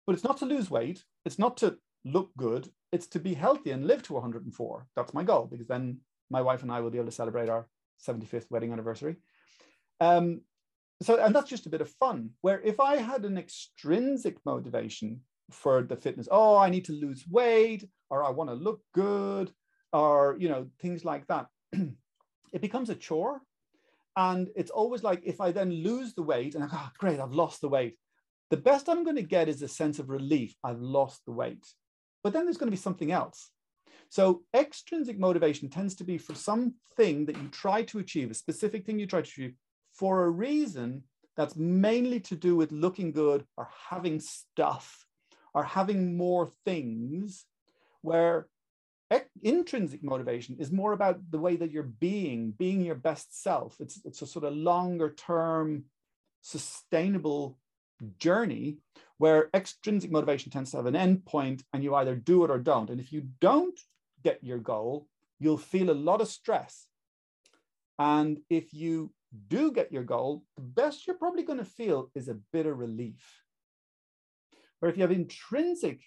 But 0.06 0.14
it's 0.14 0.24
not 0.24 0.38
to 0.38 0.46
lose 0.46 0.70
weight. 0.70 1.04
It's 1.26 1.38
not 1.38 1.58
to 1.58 1.76
look 2.06 2.30
good. 2.38 2.70
It's 2.92 3.08
to 3.08 3.18
be 3.18 3.34
healthy 3.34 3.72
and 3.72 3.86
live 3.86 4.02
to 4.04 4.14
104 4.14 4.86
that's 4.96 5.12
my 5.12 5.22
goal 5.22 5.46
because 5.52 5.68
then 5.68 5.98
my 6.30 6.40
wife 6.40 6.62
and 6.62 6.72
i 6.72 6.80
will 6.80 6.94
be 6.94 6.98
able 6.98 7.12
to 7.12 7.20
celebrate 7.22 7.50
our 7.50 7.66
75th 8.06 8.50
wedding 8.50 8.72
anniversary 8.72 9.16
um, 10.00 10.40
so, 11.02 11.22
and 11.22 11.34
that's 11.34 11.50
just 11.50 11.66
a 11.66 11.70
bit 11.70 11.80
of 11.80 11.90
fun. 11.90 12.30
Where 12.40 12.60
if 12.60 12.80
I 12.80 12.96
had 12.96 13.24
an 13.24 13.38
extrinsic 13.38 14.36
motivation 14.44 15.20
for 15.50 15.82
the 15.82 15.96
fitness, 15.96 16.28
oh, 16.30 16.56
I 16.56 16.70
need 16.70 16.84
to 16.86 16.92
lose 16.92 17.24
weight, 17.28 17.88
or 18.10 18.24
I 18.24 18.30
want 18.30 18.50
to 18.50 18.54
look 18.54 18.80
good, 18.94 19.52
or 19.92 20.36
you 20.38 20.48
know 20.48 20.66
things 20.80 21.04
like 21.04 21.26
that, 21.28 21.46
it 21.72 22.60
becomes 22.60 22.90
a 22.90 22.94
chore. 22.94 23.40
And 24.16 24.48
it's 24.56 24.72
always 24.72 25.04
like 25.04 25.22
if 25.24 25.40
I 25.40 25.52
then 25.52 25.70
lose 25.70 26.14
the 26.14 26.24
weight 26.24 26.56
and 26.56 26.64
I 26.64 26.66
go, 26.66 26.76
oh, 26.76 26.90
great, 26.98 27.20
I've 27.20 27.32
lost 27.32 27.60
the 27.60 27.68
weight. 27.68 27.96
The 28.50 28.56
best 28.56 28.88
I'm 28.88 29.04
going 29.04 29.16
to 29.16 29.22
get 29.22 29.48
is 29.48 29.62
a 29.62 29.68
sense 29.68 30.00
of 30.00 30.10
relief. 30.10 30.56
I've 30.64 30.80
lost 30.80 31.24
the 31.24 31.32
weight. 31.32 31.64
But 32.24 32.32
then 32.32 32.44
there's 32.44 32.56
going 32.56 32.66
to 32.66 32.76
be 32.76 32.82
something 32.82 33.12
else. 33.12 33.50
So 34.08 34.42
extrinsic 34.54 35.20
motivation 35.20 35.68
tends 35.68 35.94
to 35.96 36.04
be 36.04 36.18
for 36.18 36.34
something 36.34 37.26
that 37.26 37.36
you 37.36 37.48
try 37.52 37.82
to 37.84 38.00
achieve, 38.00 38.32
a 38.32 38.34
specific 38.34 38.84
thing 38.84 38.98
you 38.98 39.06
try 39.06 39.20
to 39.20 39.28
achieve 39.28 39.54
for 39.98 40.24
a 40.24 40.30
reason 40.30 41.02
that's 41.36 41.56
mainly 41.56 42.20
to 42.20 42.36
do 42.36 42.54
with 42.56 42.72
looking 42.72 43.12
good 43.12 43.44
or 43.56 43.68
having 43.90 44.20
stuff 44.20 45.06
or 45.54 45.64
having 45.64 46.16
more 46.16 46.50
things 46.64 47.44
where 48.02 48.46
eh, 49.10 49.20
intrinsic 49.42 50.02
motivation 50.02 50.56
is 50.58 50.70
more 50.70 50.92
about 50.92 51.18
the 51.30 51.38
way 51.38 51.56
that 51.56 51.72
you're 51.72 51.82
being, 51.82 52.52
being 52.52 52.80
your 52.80 52.94
best 52.94 53.42
self. 53.42 53.76
It's, 53.80 54.00
it's 54.04 54.22
a 54.22 54.26
sort 54.26 54.44
of 54.44 54.54
longer 54.54 55.14
term, 55.14 55.84
sustainable 56.42 57.58
journey 58.18 58.78
where 59.18 59.50
extrinsic 59.52 60.12
motivation 60.12 60.52
tends 60.52 60.70
to 60.70 60.76
have 60.76 60.86
an 60.86 60.94
end 60.94 61.24
point 61.24 61.64
and 61.72 61.82
you 61.82 61.94
either 61.96 62.14
do 62.14 62.44
it 62.44 62.50
or 62.50 62.58
don't. 62.58 62.90
And 62.90 63.00
if 63.00 63.12
you 63.12 63.28
don't 63.40 63.78
get 64.22 64.44
your 64.44 64.58
goal, 64.58 65.08
you'll 65.40 65.58
feel 65.58 65.90
a 65.90 65.92
lot 65.92 66.20
of 66.20 66.28
stress. 66.28 66.86
And 67.98 68.38
if 68.48 68.72
you 68.72 69.10
do 69.48 69.72
get 69.72 69.92
your 69.92 70.04
goal, 70.04 70.44
the 70.56 70.62
best 70.62 71.06
you're 71.06 71.16
probably 71.16 71.42
going 71.42 71.58
to 71.58 71.64
feel 71.64 72.10
is 72.14 72.28
a 72.28 72.38
bit 72.52 72.66
of 72.66 72.78
relief. 72.78 73.42
Where 74.80 74.90
if 74.90 74.96
you 74.96 75.02
have 75.02 75.12
intrinsic 75.12 76.00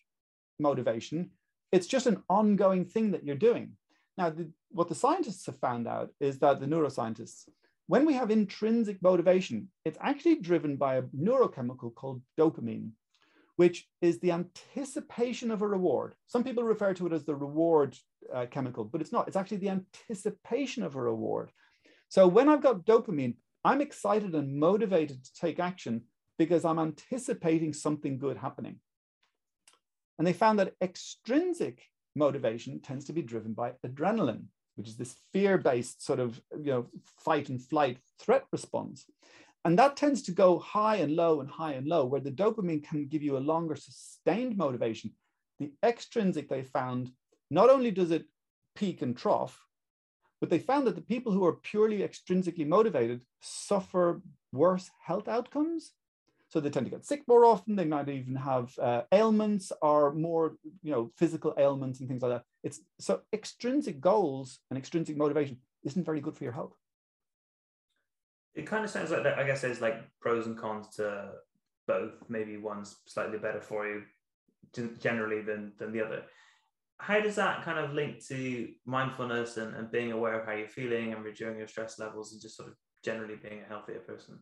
motivation, 0.59 1.31
it's 1.71 1.87
just 1.87 2.07
an 2.07 2.23
ongoing 2.29 2.85
thing 2.85 3.11
that 3.11 3.23
you're 3.23 3.35
doing. 3.35 3.73
Now, 4.17 4.29
the, 4.29 4.51
what 4.69 4.89
the 4.89 4.95
scientists 4.95 5.45
have 5.45 5.59
found 5.59 5.87
out 5.87 6.09
is 6.19 6.39
that 6.39 6.59
the 6.59 6.65
neuroscientists, 6.65 7.47
when 7.87 8.05
we 8.05 8.13
have 8.13 8.31
intrinsic 8.31 9.01
motivation, 9.01 9.69
it's 9.85 9.97
actually 10.01 10.35
driven 10.39 10.77
by 10.77 10.95
a 10.95 11.03
neurochemical 11.03 11.93
called 11.93 12.21
dopamine, 12.39 12.91
which 13.55 13.87
is 14.01 14.19
the 14.19 14.31
anticipation 14.31 15.51
of 15.51 15.61
a 15.61 15.67
reward. 15.67 16.15
Some 16.27 16.43
people 16.43 16.63
refer 16.63 16.93
to 16.95 17.07
it 17.07 17.13
as 17.13 17.25
the 17.25 17.35
reward 17.35 17.97
uh, 18.33 18.45
chemical, 18.49 18.83
but 18.83 19.01
it's 19.01 19.11
not. 19.11 19.27
It's 19.27 19.37
actually 19.37 19.57
the 19.57 19.69
anticipation 19.69 20.83
of 20.83 20.95
a 20.95 21.01
reward. 21.01 21.51
So 22.11 22.27
when 22.27 22.49
I've 22.49 22.61
got 22.61 22.85
dopamine, 22.85 23.35
I'm 23.63 23.79
excited 23.79 24.35
and 24.35 24.59
motivated 24.59 25.23
to 25.23 25.33
take 25.33 25.61
action 25.61 26.01
because 26.37 26.65
I'm 26.65 26.77
anticipating 26.77 27.71
something 27.71 28.17
good 28.17 28.35
happening. 28.35 28.79
And 30.17 30.27
they 30.27 30.33
found 30.33 30.59
that 30.59 30.73
extrinsic 30.81 31.81
motivation 32.17 32.81
tends 32.81 33.05
to 33.05 33.13
be 33.13 33.21
driven 33.21 33.53
by 33.53 33.75
adrenaline, 33.87 34.43
which 34.75 34.89
is 34.89 34.97
this 34.97 35.15
fear-based 35.31 36.03
sort 36.05 36.19
of 36.19 36.41
you 36.51 36.71
know 36.73 36.87
fight 37.23 37.47
and 37.47 37.61
flight 37.61 37.97
threat 38.19 38.43
response. 38.51 39.05
And 39.63 39.79
that 39.79 39.95
tends 39.95 40.21
to 40.23 40.33
go 40.33 40.59
high 40.59 40.97
and 40.97 41.15
low 41.15 41.39
and 41.39 41.49
high 41.49 41.73
and 41.73 41.87
low, 41.87 42.03
where 42.03 42.19
the 42.19 42.29
dopamine 42.29 42.83
can 42.83 43.07
give 43.07 43.23
you 43.23 43.37
a 43.37 43.47
longer 43.53 43.77
sustained 43.77 44.57
motivation. 44.57 45.11
The 45.59 45.71
extrinsic 45.81 46.49
they 46.49 46.63
found, 46.63 47.09
not 47.49 47.69
only 47.69 47.91
does 47.91 48.11
it 48.11 48.25
peak 48.75 49.01
and 49.01 49.15
trough, 49.15 49.57
but 50.41 50.49
they 50.49 50.59
found 50.59 50.87
that 50.87 50.95
the 50.95 51.01
people 51.01 51.31
who 51.31 51.45
are 51.45 51.53
purely 51.53 51.99
extrinsically 51.99 52.67
motivated 52.67 53.21
suffer 53.39 54.21
worse 54.51 54.89
health 55.05 55.27
outcomes. 55.27 55.93
So 56.49 56.59
they 56.59 56.71
tend 56.71 56.87
to 56.87 56.89
get 56.89 57.05
sick 57.05 57.21
more 57.27 57.45
often. 57.45 57.75
They 57.77 57.85
might 57.85 58.09
even 58.09 58.35
have 58.35 58.77
uh, 58.77 59.03
ailments 59.13 59.71
or 59.81 60.13
more, 60.13 60.57
you 60.83 60.91
know, 60.91 61.11
physical 61.15 61.53
ailments 61.57 61.99
and 61.99 62.09
things 62.09 62.23
like 62.23 62.31
that. 62.31 62.43
It's 62.63 62.81
so 62.99 63.21
extrinsic 63.31 64.01
goals 64.01 64.59
and 64.69 64.77
extrinsic 64.77 65.15
motivation 65.15 65.59
isn't 65.83 66.05
very 66.05 66.19
good 66.19 66.35
for 66.35 66.43
your 66.43 66.53
health. 66.53 66.73
It 68.53 68.65
kind 68.65 68.83
of 68.83 68.89
sounds 68.89 69.11
like 69.11 69.23
that. 69.23 69.39
I 69.39 69.45
guess 69.45 69.61
there's 69.61 69.79
like 69.79 70.01
pros 70.19 70.47
and 70.47 70.57
cons 70.57 70.87
to 70.95 71.31
both. 71.87 72.13
Maybe 72.27 72.57
one's 72.57 72.97
slightly 73.05 73.37
better 73.37 73.61
for 73.61 73.87
you 73.87 74.03
generally 74.99 75.41
than 75.41 75.73
than 75.77 75.93
the 75.93 76.03
other 76.05 76.23
how 77.01 77.19
does 77.19 77.35
that 77.35 77.63
kind 77.63 77.79
of 77.79 77.93
link 77.93 78.23
to 78.27 78.69
mindfulness 78.85 79.57
and, 79.57 79.75
and 79.75 79.91
being 79.91 80.11
aware 80.11 80.39
of 80.39 80.45
how 80.45 80.53
you're 80.53 80.67
feeling 80.67 81.13
and 81.13 81.23
reducing 81.23 81.57
your 81.57 81.67
stress 81.67 81.97
levels 81.97 82.31
and 82.31 82.41
just 82.41 82.55
sort 82.55 82.69
of 82.69 82.75
generally 83.03 83.35
being 83.35 83.61
a 83.65 83.67
healthier 83.67 83.99
person? 83.99 84.37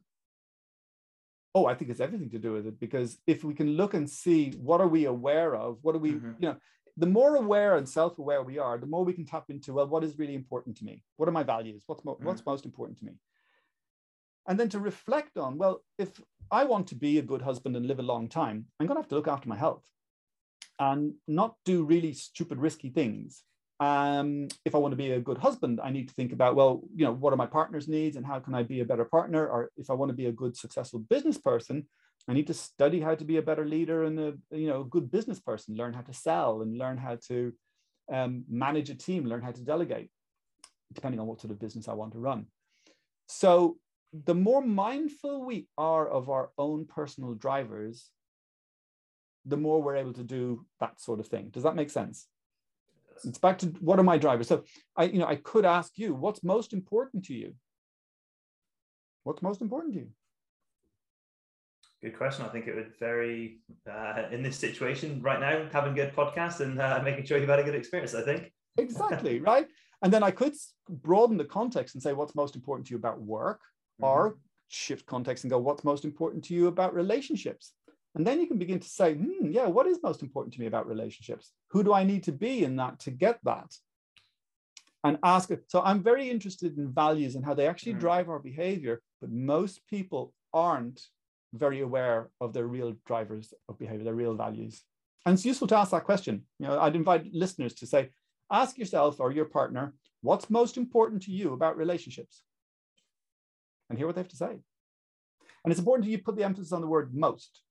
Oh, 1.56 1.66
I 1.68 1.74
think 1.74 1.90
it's 1.90 2.02
everything 2.02 2.30
to 2.32 2.38
do 2.38 2.52
with 2.52 2.68
it 2.68 2.78
because 2.78 3.18
if 3.26 3.46
we 3.46 3.54
can 3.54 3.78
look 3.78 3.94
and 3.94 4.10
see 4.10 4.52
what 4.62 4.82
are 4.82 4.90
we 4.90 5.06
aware 5.06 5.56
of, 5.56 5.78
what 5.84 5.96
are 5.96 6.00
we, 6.00 6.12
mm-hmm. 6.12 6.32
you 6.40 6.50
know, 6.50 6.58
the 6.98 7.08
more 7.08 7.38
aware 7.38 7.78
and 7.78 7.88
self-aware 7.88 8.44
we 8.44 8.60
are, 8.60 8.78
the 8.78 8.86
more 8.86 9.06
we 9.06 9.14
can 9.14 9.26
tap 9.26 9.46
into, 9.48 9.72
well, 9.72 9.88
what 9.88 10.04
is 10.04 10.20
really 10.20 10.36
important 10.36 10.76
to 10.78 10.84
me? 10.84 11.02
What 11.16 11.30
are 11.30 11.32
my 11.32 11.44
values? 11.44 11.84
What's 11.88 12.04
mo- 12.04 12.16
mm-hmm. 12.16 12.26
what's 12.26 12.46
most 12.46 12.66
important 12.66 13.00
to 13.00 13.06
me? 13.06 13.14
And 14.50 14.60
then 14.60 14.68
to 14.70 14.80
reflect 14.80 15.38
on, 15.38 15.58
well, 15.58 15.82
if 15.98 16.20
I 16.52 16.66
want 16.66 16.88
to 16.88 16.96
be 16.96 17.20
a 17.20 17.22
good 17.24 17.42
husband 17.42 17.78
and 17.78 17.88
live 17.88 18.00
a 18.00 18.04
long 18.04 18.28
time, 18.28 18.66
I'm 18.80 18.88
going 18.88 18.98
to 18.98 19.02
have 19.02 19.10
to 19.10 19.16
look 19.16 19.30
after 19.30 19.48
my 19.48 19.56
health 19.56 19.86
and 20.80 21.14
not 21.28 21.56
do 21.66 21.84
really 21.84 22.14
stupid, 22.14 22.58
risky 22.58 22.90
things. 22.90 23.44
Um, 23.82 24.48
if 24.66 24.76
I 24.76 24.78
want 24.78 24.92
to 24.92 24.98
be 24.98 25.12
a 25.12 25.20
good 25.20 25.38
husband, 25.38 25.80
I 25.82 25.90
need 25.90 26.10
to 26.10 26.14
think 26.14 26.34
about, 26.34 26.56
well, 26.56 26.82
you 26.96 27.06
know, 27.06 27.14
what 27.14 27.32
are 27.32 27.38
my 27.38 27.46
partner's 27.46 27.88
needs 27.88 28.18
and 28.18 28.26
how 28.26 28.40
can 28.40 28.54
I 28.54 28.64
be 28.64 28.82
a 28.82 28.86
better 28.86 29.06
partner? 29.06 29.48
Or 29.48 29.72
if 29.78 29.90
I 29.90 29.94
want 29.94 30.10
to 30.10 30.16
be 30.16 30.26
a 30.26 30.32
good, 30.32 30.58
successful 30.58 31.00
business 31.00 31.38
person, 31.38 31.88
I 32.28 32.34
need 32.34 32.48
to 32.48 32.54
study 32.54 33.00
how 33.00 33.16
to 33.16 33.24
be 33.24 33.38
a 33.38 33.42
better 33.42 33.66
leader 33.66 34.04
and 34.04 34.20
a, 34.20 34.34
you 34.52 34.68
know, 34.68 34.84
good 34.84 35.10
business 35.10 35.40
person, 35.40 35.76
learn 35.76 35.94
how 35.94 36.02
to 36.02 36.14
sell 36.14 36.62
and 36.62 36.78
learn 36.78 36.98
how 36.98 37.18
to 37.28 37.54
um, 38.12 38.44
manage 38.50 38.90
a 38.90 38.96
team, 38.96 39.26
learn 39.26 39.42
how 39.42 39.52
to 39.52 39.64
delegate, 39.64 40.12
depending 40.94 41.20
on 41.20 41.28
what 41.28 41.40
sort 41.40 41.52
of 41.52 41.60
business 41.60 41.88
I 41.88 41.94
want 41.94 42.12
to 42.14 42.20
run. 42.20 42.48
So 43.28 43.78
the 44.12 44.36
more 44.36 44.62
mindful 44.62 45.46
we 45.46 45.68
are 45.78 46.08
of 46.08 46.30
our 46.30 46.50
own 46.58 46.86
personal 46.86 47.34
drivers, 47.34 48.10
the 49.46 49.58
more 49.58 49.82
we're 49.82 49.96
able 49.96 50.14
to 50.14 50.24
do 50.24 50.66
that 50.80 51.00
sort 51.00 51.20
of 51.20 51.28
thing. 51.28 51.50
Does 51.50 51.64
that 51.64 51.76
make 51.76 51.90
sense? 51.90 52.28
It's 53.26 53.38
back 53.38 53.58
to 53.60 53.68
what 53.80 54.00
are 54.00 54.04
my 54.04 54.18
drivers? 54.18 54.48
So 54.48 54.64
I, 54.96 55.06
you 55.06 55.20
know, 55.20 55.28
I 55.28 55.36
could 55.36 55.66
ask 55.66 55.98
you, 55.98 56.14
what's 56.14 56.44
most 56.44 56.74
important 56.74 57.26
to 57.26 57.34
you? 57.34 57.54
What's 59.24 59.42
most 59.42 59.62
important 59.62 59.94
to 59.94 60.00
you? 60.00 60.08
Good 62.02 62.18
question. 62.18 62.46
I 62.46 62.50
think 62.50 62.68
it 62.68 62.76
would 62.76 62.98
vary 62.98 63.60
uh, 63.92 64.24
in 64.32 64.42
this 64.42 64.58
situation 64.58 65.22
right 65.22 65.40
now, 65.40 65.68
having 65.74 65.94
good 65.94 66.16
podcasts 66.16 66.62
and 66.62 66.80
uh, 66.80 67.02
making 67.04 67.26
sure 67.26 67.38
you've 67.38 67.50
had 67.50 67.60
a 67.60 67.64
good 67.64 67.76
experience, 67.76 68.16
I 68.16 68.22
think. 68.22 68.54
Exactly, 68.78 69.40
right? 69.52 69.68
And 70.02 70.14
then 70.14 70.24
I 70.24 70.32
could 70.32 70.54
broaden 70.88 71.36
the 71.36 71.44
context 71.44 71.96
and 71.96 72.02
say, 72.02 72.14
what's 72.14 72.36
most 72.36 72.56
important 72.56 72.88
to 72.88 72.92
you 72.92 72.98
about 72.98 73.22
work? 73.22 73.60
Mm-hmm. 74.02 74.06
Or 74.06 74.38
shift 74.70 75.06
context 75.08 75.44
and 75.44 75.52
go, 75.52 75.58
what's 75.58 75.84
most 75.84 76.06
important 76.06 76.46
to 76.46 76.54
you 76.54 76.68
about 76.68 76.94
relationships? 76.94 77.74
And 78.16 78.26
then 78.26 78.40
you 78.40 78.48
can 78.48 78.58
begin 78.58 78.80
to 78.80 78.90
say, 78.90 79.14
hmm, 79.14 79.52
yeah, 79.52 79.68
what 79.68 79.88
is 79.88 80.00
most 80.02 80.24
important 80.24 80.54
to 80.56 80.60
me 80.60 80.66
about 80.66 80.88
relationships? 80.88 81.52
Who 81.70 81.84
do 81.84 81.94
I 81.94 82.04
need 82.04 82.24
to 82.24 82.32
be 82.32 82.64
in 82.64 82.76
that 82.78 83.00
to 83.02 83.12
get 83.12 83.40
that? 83.44 83.72
And 85.04 85.18
ask 85.24 85.52
it. 85.52 85.64
So 85.68 85.82
I'm 85.82 86.04
very 86.04 86.30
interested 86.30 86.78
in 86.78 86.92
values 86.92 87.36
and 87.36 87.46
how 87.46 87.54
they 87.54 87.68
actually 87.68 87.94
mm. 87.94 88.00
drive 88.00 88.28
our 88.28 88.40
behavior, 88.40 89.02
but 89.22 89.32
most 89.32 89.88
people 89.88 90.34
aren't 90.54 91.02
very 91.54 91.80
aware 91.82 92.30
of 92.42 92.54
their 92.54 92.68
real 92.68 92.96
drivers 93.06 93.54
of 93.70 93.80
behavior, 93.80 94.04
their 94.04 94.14
real 94.14 94.36
values. 94.36 94.84
And 95.26 95.34
it's 95.34 95.46
useful 95.46 95.68
to 95.68 95.78
ask 95.78 95.92
that 95.92 96.04
question. 96.04 96.44
You 96.60 96.68
know, 96.68 96.80
I'd 96.80 96.96
invite 96.96 97.34
listeners 97.34 97.74
to 97.76 97.88
say, 97.88 98.10
ask 98.52 98.78
yourself 98.78 99.20
or 99.20 99.32
your 99.32 99.46
partner, 99.46 99.94
what's 100.22 100.50
most 100.50 100.76
important 100.76 101.24
to 101.24 101.32
you 101.32 101.54
about 101.54 101.78
relationships? 101.78 102.42
And 103.90 103.98
hear 103.98 104.08
what 104.08 104.16
they 104.16 104.22
have 104.22 104.30
to 104.30 104.36
say. 104.36 104.60
And 105.64 105.72
it's 105.72 105.80
important 105.80 106.06
that 106.06 106.12
you 106.12 106.20
put 106.20 106.36
the 106.36 106.44
emphasis 106.44 106.74
on 106.74 106.82
the 106.82 106.88
word 106.88 107.14
most 107.14 107.62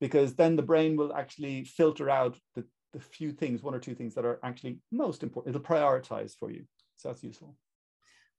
because 0.00 0.34
then 0.34 0.56
the 0.56 0.62
brain 0.62 0.96
will 0.96 1.12
actually 1.12 1.64
filter 1.64 2.08
out 2.08 2.38
the, 2.54 2.64
the 2.92 3.00
few 3.00 3.32
things, 3.32 3.62
one 3.62 3.74
or 3.74 3.78
two 3.78 3.94
things 3.94 4.14
that 4.14 4.24
are 4.24 4.40
actually 4.42 4.80
most 4.90 5.22
important. 5.22 5.54
It'll 5.54 5.66
prioritize 5.66 6.32
for 6.38 6.50
you. 6.50 6.64
So 6.96 7.08
that's 7.08 7.22
useful. 7.22 7.56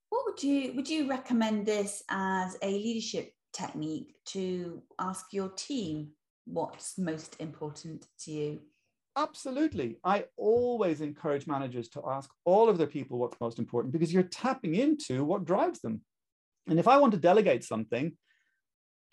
What 0.09 0.25
would 0.25 0.43
you 0.43 0.73
would 0.73 0.89
you 0.89 1.09
recommend 1.09 1.65
this 1.65 2.03
as 2.09 2.57
a 2.61 2.69
leadership 2.69 3.31
technique 3.53 4.15
to 4.25 4.81
ask 4.99 5.27
your 5.31 5.49
team 5.49 6.09
what's 6.45 6.97
most 6.97 7.37
important 7.39 8.07
to 8.21 8.31
you? 8.31 8.61
Absolutely. 9.17 9.97
I 10.03 10.25
always 10.37 11.01
encourage 11.01 11.47
managers 11.47 11.89
to 11.89 12.01
ask 12.07 12.29
all 12.45 12.69
of 12.69 12.77
their 12.77 12.87
people 12.87 13.17
what's 13.17 13.39
most 13.41 13.59
important 13.59 13.91
because 13.91 14.13
you're 14.13 14.23
tapping 14.23 14.75
into 14.75 15.23
what 15.23 15.45
drives 15.45 15.81
them. 15.81 16.01
And 16.67 16.79
if 16.79 16.87
I 16.87 16.97
want 16.97 17.11
to 17.13 17.19
delegate 17.19 17.63
something 17.63 18.13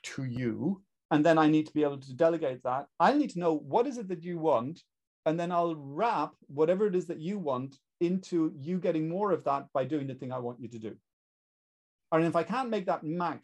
to 0.04 0.24
you, 0.24 0.82
and 1.10 1.24
then 1.24 1.38
I 1.38 1.48
need 1.48 1.66
to 1.66 1.72
be 1.72 1.82
able 1.82 1.98
to 1.98 2.14
delegate 2.14 2.62
that. 2.64 2.86
I 3.00 3.12
need 3.14 3.30
to 3.30 3.38
know 3.38 3.54
what 3.54 3.86
is 3.86 3.98
it 3.98 4.08
that 4.08 4.22
you 4.22 4.38
want, 4.38 4.82
and 5.26 5.38
then 5.38 5.52
I'll 5.52 5.76
wrap 5.76 6.32
whatever 6.46 6.86
it 6.86 6.94
is 6.94 7.06
that 7.06 7.20
you 7.20 7.38
want 7.38 7.76
into 8.00 8.52
you 8.60 8.78
getting 8.78 9.08
more 9.08 9.32
of 9.32 9.44
that 9.44 9.66
by 9.72 9.84
doing 9.84 10.06
the 10.06 10.14
thing 10.14 10.32
I 10.32 10.38
want 10.38 10.60
you 10.60 10.68
to 10.68 10.78
do. 10.78 10.96
And 12.12 12.24
if 12.24 12.36
I 12.36 12.42
can't 12.42 12.70
make 12.70 12.86
that 12.86 13.04
mac, 13.04 13.42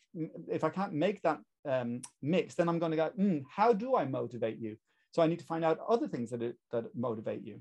if 0.49 0.65
I 0.65 0.71
can't 0.71 0.95
make 0.95 1.21
that 1.23 1.41
um, 1.69 2.01
mix, 2.23 2.55
then 2.55 2.69
I'm 2.69 2.79
going 2.79 2.93
to 2.93 2.97
go, 2.97 3.11
mm, 3.19 3.43
how 3.51 3.73
do 3.73 3.97
I 3.97 4.05
motivate 4.05 4.59
you? 4.59 4.77
So 5.13 5.23
I 5.23 5.27
need 5.27 5.39
to 5.39 5.45
find 5.45 5.65
out 5.65 5.79
other 5.89 6.09
things 6.09 6.31
that 6.31 6.43
it, 6.43 6.57
that 6.73 6.95
motivate 6.97 7.45
you. 7.45 7.61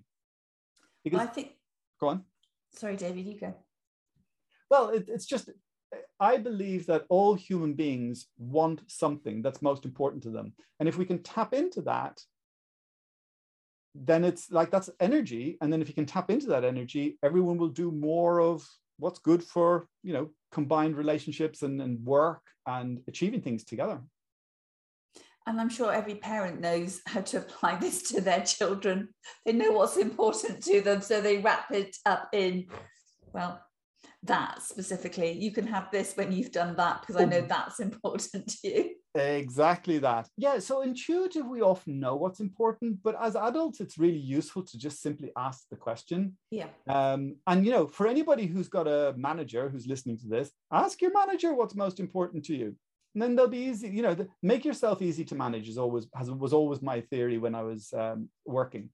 Because 1.03 1.19
I 1.19 1.25
think. 1.25 1.51
Go 1.99 2.07
on. 2.07 2.23
Sorry, 2.71 2.95
David, 2.95 3.25
you 3.25 3.39
go. 3.39 3.53
Well, 4.69 4.89
it, 4.89 5.05
it's 5.07 5.25
just 5.25 5.49
I 6.19 6.37
believe 6.37 6.85
that 6.87 7.05
all 7.09 7.33
human 7.33 7.73
beings 7.73 8.27
want 8.37 8.81
something 8.87 9.41
that's 9.41 9.61
most 9.61 9.85
important 9.85 10.23
to 10.23 10.29
them. 10.29 10.53
And 10.79 10.87
if 10.87 10.97
we 10.97 11.05
can 11.05 11.21
tap 11.21 11.53
into 11.53 11.81
that, 11.81 12.21
then 13.95 14.23
it's 14.23 14.51
like 14.51 14.71
that's 14.71 14.89
energy. 14.99 15.57
And 15.61 15.71
then 15.71 15.81
if 15.81 15.87
you 15.87 15.93
can 15.93 16.05
tap 16.05 16.31
into 16.31 16.47
that 16.47 16.63
energy, 16.63 17.17
everyone 17.23 17.57
will 17.57 17.69
do 17.69 17.91
more 17.91 18.39
of 18.41 18.67
what's 18.97 19.19
good 19.19 19.43
for, 19.43 19.87
you 20.03 20.13
know, 20.13 20.29
combined 20.51 20.95
relationships 20.97 21.61
and, 21.61 21.81
and 21.81 22.03
work 22.05 22.41
and 22.65 23.01
achieving 23.07 23.41
things 23.41 23.63
together. 23.63 24.01
And 25.45 25.59
I'm 25.59 25.69
sure 25.69 25.93
every 25.93 26.15
parent 26.15 26.61
knows 26.61 27.01
how 27.05 27.21
to 27.21 27.37
apply 27.37 27.75
this 27.79 28.03
to 28.11 28.21
their 28.21 28.41
children. 28.41 29.09
They 29.45 29.53
know 29.53 29.71
what's 29.71 29.97
important 29.97 30.63
to 30.63 30.81
them, 30.81 31.01
so 31.01 31.21
they 31.21 31.37
wrap 31.37 31.71
it 31.71 31.97
up 32.05 32.29
in, 32.33 32.67
well, 33.33 33.61
that 34.23 34.61
specifically. 34.61 35.31
You 35.31 35.51
can 35.51 35.67
have 35.67 35.91
this 35.91 36.15
when 36.15 36.31
you've 36.31 36.51
done 36.51 36.75
that 36.77 37.01
because 37.01 37.21
I 37.21 37.25
know 37.25 37.41
that's 37.41 37.79
important 37.87 38.47
to 38.47 38.67
you. 38.67 38.95
Exactly 39.15 39.99
that. 39.99 40.27
Yeah. 40.37 40.59
So 40.59 40.81
intuitive, 40.81 41.45
we 41.45 41.61
often 41.61 41.99
know 41.99 42.15
what's 42.15 42.39
important, 42.39 42.99
but 43.03 43.15
as 43.21 43.35
adults, 43.35 43.79
it's 43.79 43.97
really 43.97 44.17
useful 44.17 44.63
to 44.63 44.77
just 44.77 45.01
simply 45.01 45.31
ask 45.37 45.65
the 45.69 45.75
question. 45.75 46.37
Yeah. 46.49 46.67
Um, 46.87 47.35
and 47.45 47.65
you 47.65 47.71
know, 47.71 47.85
for 47.85 48.07
anybody 48.07 48.47
who's 48.47 48.69
got 48.69 48.87
a 48.87 49.13
manager 49.15 49.69
who's 49.69 49.87
listening 49.87 50.17
to 50.19 50.27
this, 50.27 50.51
ask 50.71 51.01
your 51.01 51.13
manager 51.13 51.53
what's 51.53 51.75
most 51.75 51.99
important 51.99 52.45
to 52.45 52.55
you. 52.55 52.75
And 53.13 53.21
then 53.21 53.35
they'll 53.35 53.47
be 53.47 53.65
easy, 53.65 53.89
you 53.89 54.01
know, 54.01 54.15
the, 54.15 54.27
make 54.41 54.65
yourself 54.65 55.01
easy 55.03 55.23
to 55.25 55.35
manage 55.35 55.69
is 55.69 55.77
always 55.77 56.07
has 56.15 56.31
was 56.31 56.53
always 56.53 56.81
my 56.81 57.01
theory 57.01 57.37
when 57.37 57.53
I 57.53 57.61
was 57.61 57.93
um, 57.95 58.29
working 58.45 58.89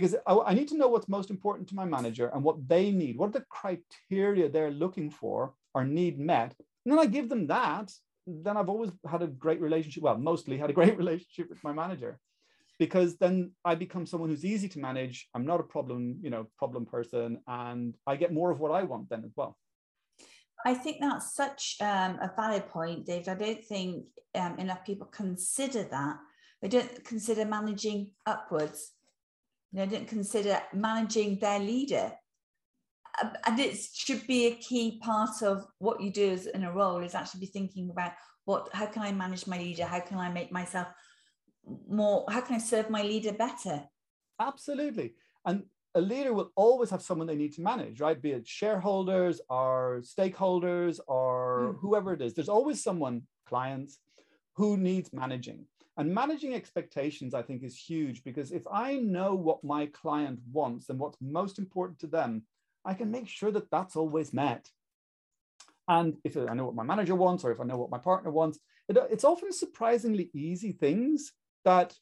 because 0.00 0.16
I, 0.26 0.34
I, 0.34 0.54
need 0.54 0.68
to 0.68 0.76
know 0.76 0.88
what's 0.88 1.08
most 1.08 1.30
important 1.30 1.68
to 1.68 1.74
my 1.74 1.84
manager 1.84 2.30
and 2.34 2.42
what 2.42 2.68
they 2.68 2.90
need, 2.90 3.16
what 3.16 3.28
are 3.28 3.38
the 3.38 3.44
criteria 3.48 4.48
they're 4.48 4.70
looking 4.70 5.10
for 5.10 5.54
or 5.74 5.84
need 5.84 6.18
met. 6.18 6.54
And 6.84 6.92
then 6.92 6.98
I 6.98 7.06
give 7.06 7.28
them 7.28 7.46
that. 7.46 7.90
Then 8.26 8.56
I've 8.56 8.68
always 8.68 8.90
had 9.08 9.22
a 9.22 9.26
great 9.26 9.60
relationship. 9.60 10.02
Well, 10.02 10.18
mostly 10.18 10.58
had 10.58 10.70
a 10.70 10.74
great 10.74 10.98
relationship 11.02 11.48
with 11.48 11.62
my 11.64 11.72
manager 11.72 12.18
because 12.78 13.16
then 13.16 13.52
I 13.64 13.74
become 13.74 14.06
someone 14.06 14.28
who's 14.28 14.44
easy 14.44 14.68
to 14.68 14.78
manage. 14.78 15.28
I'm 15.34 15.46
not 15.46 15.60
a 15.60 15.64
problem, 15.64 16.18
you 16.20 16.30
know, 16.30 16.46
problem 16.58 16.84
person, 16.84 17.38
and 17.46 17.96
I 18.06 18.16
get 18.16 18.32
more 18.32 18.50
of 18.50 18.60
what 18.60 18.72
I 18.72 18.82
want 18.82 19.08
then 19.08 19.24
as 19.24 19.32
well. 19.36 19.56
I 20.64 20.74
think 20.74 20.98
that's 21.00 21.34
such 21.34 21.76
um, 21.80 22.18
a 22.20 22.30
valid 22.36 22.68
point, 22.68 23.06
David. 23.06 23.28
I 23.28 23.34
don't 23.34 23.64
think 23.64 24.04
um, 24.34 24.58
enough 24.58 24.84
people 24.84 25.06
consider 25.06 25.84
that. 25.84 26.16
They 26.60 26.68
don't 26.68 27.04
consider 27.04 27.44
managing 27.44 28.10
upwards 28.26 28.92
you 29.76 29.82
know, 29.82 29.90
didn't 29.90 30.08
consider 30.08 30.58
managing 30.72 31.38
their 31.38 31.58
leader. 31.58 32.10
Um, 33.22 33.32
and 33.46 33.60
it 33.60 33.76
should 33.92 34.26
be 34.26 34.46
a 34.46 34.54
key 34.54 34.98
part 35.02 35.42
of 35.42 35.66
what 35.78 36.00
you 36.00 36.10
do 36.10 36.30
as 36.30 36.46
in 36.46 36.64
a 36.64 36.72
role 36.72 37.02
is 37.02 37.14
actually 37.14 37.40
be 37.40 37.46
thinking 37.46 37.90
about 37.90 38.12
what, 38.46 38.70
how 38.72 38.86
can 38.86 39.02
I 39.02 39.12
manage 39.12 39.46
my 39.46 39.58
leader? 39.58 39.84
How 39.84 40.00
can 40.00 40.16
I 40.16 40.30
make 40.30 40.50
myself 40.50 40.86
more, 41.90 42.24
how 42.30 42.40
can 42.40 42.54
I 42.54 42.58
serve 42.58 42.88
my 42.88 43.02
leader 43.02 43.32
better? 43.32 43.84
Absolutely. 44.40 45.12
And 45.44 45.64
a 45.94 46.00
leader 46.00 46.32
will 46.32 46.52
always 46.56 46.88
have 46.88 47.02
someone 47.02 47.26
they 47.26 47.36
need 47.36 47.52
to 47.54 47.62
manage, 47.62 48.00
right? 48.00 48.20
Be 48.20 48.30
it 48.30 48.48
shareholders 48.48 49.42
or 49.50 50.00
stakeholders 50.02 51.00
or 51.06 51.74
mm. 51.74 51.80
whoever 51.80 52.14
it 52.14 52.22
is. 52.22 52.32
There's 52.32 52.48
always 52.48 52.82
someone, 52.82 53.24
clients, 53.46 53.98
who 54.54 54.78
needs 54.78 55.12
managing. 55.12 55.66
And 55.98 56.14
managing 56.14 56.54
expectations, 56.54 57.32
I 57.32 57.42
think, 57.42 57.62
is 57.62 57.76
huge 57.76 58.22
because 58.22 58.52
if 58.52 58.64
I 58.70 58.96
know 58.96 59.34
what 59.34 59.64
my 59.64 59.86
client 59.86 60.40
wants 60.52 60.90
and 60.90 60.98
what's 60.98 61.16
most 61.20 61.58
important 61.58 61.98
to 62.00 62.06
them, 62.06 62.42
I 62.84 62.94
can 62.94 63.10
make 63.10 63.28
sure 63.28 63.50
that 63.52 63.70
that's 63.70 63.96
always 63.96 64.32
met. 64.32 64.68
And 65.88 66.16
if 66.22 66.36
I 66.36 66.52
know 66.54 66.66
what 66.66 66.74
my 66.74 66.82
manager 66.82 67.14
wants 67.14 67.44
or 67.44 67.52
if 67.52 67.60
I 67.60 67.64
know 67.64 67.78
what 67.78 67.90
my 67.90 67.98
partner 67.98 68.30
wants, 68.30 68.58
it, 68.88 68.98
it's 69.10 69.24
often 69.24 69.52
surprisingly 69.52 70.30
easy 70.34 70.72
things 70.72 71.32
that 71.64 71.94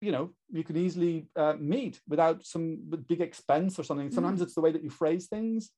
you 0.00 0.12
know 0.12 0.30
you 0.50 0.64
can 0.64 0.76
easily 0.76 1.26
uh, 1.36 1.54
meet 1.58 2.00
without 2.08 2.44
some 2.44 2.78
big 3.08 3.20
expense 3.20 3.78
or 3.78 3.84
something. 3.84 4.10
Sometimes 4.10 4.40
mm. 4.40 4.42
it's 4.42 4.54
the 4.54 4.60
way 4.60 4.72
that 4.72 4.82
you 4.82 4.90
phrase 4.90 5.26
things, 5.26 5.70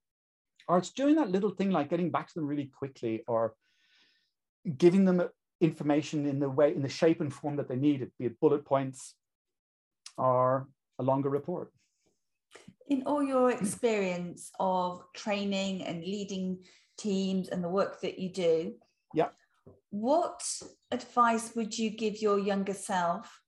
or 0.68 0.78
it's 0.78 0.90
doing 0.90 1.16
that 1.16 1.30
little 1.30 1.50
thing 1.50 1.70
like 1.70 1.90
getting 1.90 2.10
back 2.10 2.28
to 2.28 2.34
them 2.34 2.46
really 2.46 2.66
quickly 2.66 3.22
or 3.26 3.54
giving 4.76 5.04
them 5.04 5.28
information 5.62 6.26
in 6.26 6.40
the 6.40 6.50
way, 6.50 6.74
in 6.74 6.82
the 6.82 6.88
shape 6.88 7.20
and 7.20 7.32
form 7.32 7.56
that 7.56 7.68
they 7.68 7.76
need 7.76 8.02
it, 8.02 8.12
be 8.18 8.26
it 8.26 8.40
bullet 8.40 8.64
points 8.64 9.14
or 10.18 10.68
a 10.98 11.02
longer 11.02 11.30
report. 11.30 11.70
In 12.88 13.04
all 13.06 13.22
your 13.22 13.50
experience 13.50 14.50
of 14.58 15.02
training 15.14 15.82
and 15.84 16.02
leading 16.02 16.58
teams 16.98 17.48
and 17.48 17.62
the 17.64 17.68
work 17.68 18.00
that 18.02 18.18
you 18.18 18.30
do, 18.30 18.74
yeah. 19.14 19.28
What 19.90 20.42
advice 20.90 21.54
would 21.54 21.78
you 21.78 21.90
give 21.90 22.20
your 22.20 22.38
younger 22.38 22.72
self, 22.72 23.40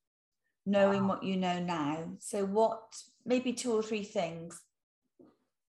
knowing 0.66 1.02
wow. 1.02 1.08
what 1.08 1.22
you 1.22 1.36
know 1.36 1.58
now? 1.58 2.16
So, 2.20 2.44
what 2.44 2.82
maybe 3.24 3.52
two 3.52 3.72
or 3.72 3.82
three 3.82 4.04
things 4.04 4.60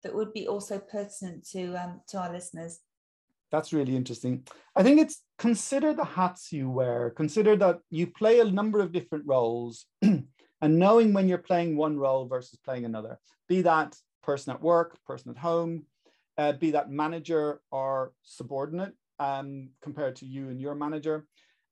that 0.02 0.14
would 0.14 0.32
be 0.32 0.48
also 0.48 0.78
pertinent 0.78 1.48
to 1.50 1.76
um, 1.76 2.00
to 2.08 2.18
our 2.18 2.32
listeners? 2.32 2.80
That's 3.54 3.72
really 3.72 3.94
interesting. 3.94 4.42
I 4.74 4.82
think 4.82 5.00
it's 5.00 5.22
consider 5.38 5.94
the 5.94 6.04
hats 6.04 6.50
you 6.50 6.68
wear. 6.68 7.10
Consider 7.10 7.54
that 7.58 7.78
you 7.88 8.08
play 8.08 8.40
a 8.40 8.44
number 8.44 8.80
of 8.80 8.90
different 8.90 9.26
roles 9.28 9.86
and 10.02 10.26
knowing 10.60 11.12
when 11.12 11.28
you're 11.28 11.38
playing 11.38 11.76
one 11.76 11.96
role 11.96 12.26
versus 12.26 12.58
playing 12.64 12.84
another, 12.84 13.16
be 13.48 13.62
that 13.62 13.94
person 14.24 14.52
at 14.54 14.60
work, 14.60 14.98
person 15.06 15.30
at 15.30 15.38
home, 15.38 15.84
uh, 16.36 16.54
be 16.54 16.72
that 16.72 16.90
manager 16.90 17.60
or 17.70 18.12
subordinate 18.24 18.94
um, 19.20 19.68
compared 19.80 20.16
to 20.16 20.26
you 20.26 20.48
and 20.48 20.60
your 20.60 20.74
manager. 20.74 21.24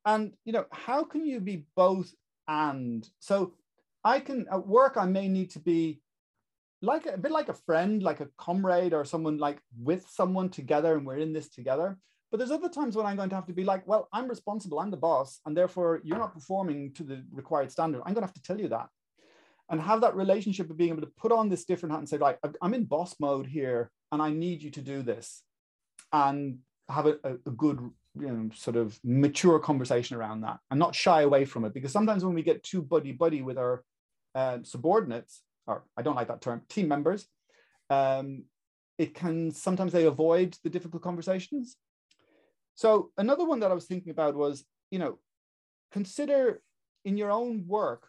And, 0.07 0.35
you 0.45 0.53
know, 0.53 0.67
how 0.71 1.03
can 1.03 1.27
you 1.27 1.41
be 1.41 1.67
both 1.75 2.15
and? 2.47 3.05
So 3.19 3.55
I 4.05 4.21
can, 4.21 4.47
at 4.53 4.69
work, 4.69 4.97
I 4.97 5.07
may 5.07 5.27
need 5.27 5.51
to 5.51 5.59
be 5.59 6.01
like 6.83 7.07
a 7.07 7.17
bit 7.17 7.31
like 7.31 7.49
a 7.49 7.55
friend, 7.55 8.03
like 8.03 8.21
a 8.21 8.29
comrade 8.37 8.93
or 8.93 9.05
someone 9.05 9.39
like 9.39 9.61
with 9.81 10.05
someone 10.09 10.49
together 10.49 10.97
and 10.97 11.07
we're 11.07 11.17
in 11.17 11.33
this 11.33 11.49
together. 11.49 11.97
But 12.31 12.39
there's 12.39 12.51
other 12.51 12.69
times 12.69 12.97
when 12.97 13.07
I'm 13.07 13.17
going 13.17 13.29
to 13.29 13.35
have 13.35 13.47
to 13.47 13.53
be 13.53 13.63
like, 13.63 13.87
well, 13.87 14.09
I'm 14.13 14.27
responsible, 14.27 14.81
I'm 14.81 14.91
the 14.91 14.97
boss, 14.97 15.41
and 15.47 15.57
therefore 15.57 16.01
you're 16.03 16.19
not 16.19 16.35
performing 16.35 16.93
to 16.95 17.05
the 17.05 17.23
required 17.31 17.71
standard. 17.71 18.01
I'm 18.01 18.15
going 18.15 18.23
to 18.23 18.27
have 18.27 18.35
to 18.35 18.43
tell 18.43 18.59
you 18.59 18.69
that. 18.69 18.89
And 19.69 19.81
have 19.81 20.01
that 20.01 20.17
relationship 20.17 20.69
of 20.71 20.77
being 20.77 20.91
able 20.91 21.03
to 21.03 21.13
put 21.17 21.31
on 21.31 21.49
this 21.49 21.65
different 21.65 21.93
hat 21.93 22.01
and 22.01 22.09
say, 22.09 22.19
like, 22.19 22.39
I'm 22.61 22.75
in 22.75 22.85
boss 22.85 23.15
mode 23.21 23.47
here 23.47 23.91
and 24.11 24.21
I 24.21 24.31
need 24.31 24.63
you 24.63 24.71
to 24.73 24.81
do 24.81 25.03
this. 25.03 25.43
And 26.13 26.59
have 26.89 27.07
a, 27.07 27.17
a, 27.25 27.51
good, 27.51 27.79
you 28.19 28.27
know, 28.27 28.51
sort 28.55 28.77
of 28.77 28.99
mature 29.05 29.59
conversation 29.59 30.17
around 30.17 30.41
that 30.43 30.59
and 30.71 30.79
not 30.79 30.95
shy 30.95 31.23
away 31.23 31.45
from 31.45 31.65
it. 31.65 31.73
Because 31.73 31.93
sometimes 31.93 32.25
when 32.25 32.35
we 32.35 32.43
get 32.43 32.63
too 32.63 32.83
buddy 32.83 33.13
buddy 33.13 33.41
with 33.41 33.57
our 33.57 33.83
uh, 34.35 34.59
subordinates, 34.63 35.43
or 35.67 35.85
I 35.97 36.03
don't 36.03 36.17
like 36.17 36.29
that 36.29 36.41
term, 36.41 36.63
team 36.69 36.89
members, 36.89 37.27
um, 37.91 38.45
it 38.99 39.15
can 39.15 39.51
sometimes 39.51 39.93
they 39.93 40.07
avoid 40.07 40.57
the 40.65 40.71
difficult 40.71 41.03
conversations. 41.03 41.77
So 42.75 43.11
another 43.19 43.45
one 43.45 43.61
that 43.61 43.71
I 43.71 43.75
was 43.75 43.87
thinking 43.87 44.11
about 44.11 44.35
was, 44.35 44.65
you 44.91 44.99
know, 44.99 45.19
consider 45.91 46.63
in 47.05 47.17
your 47.17 47.31
own 47.31 47.65
work 47.67 48.07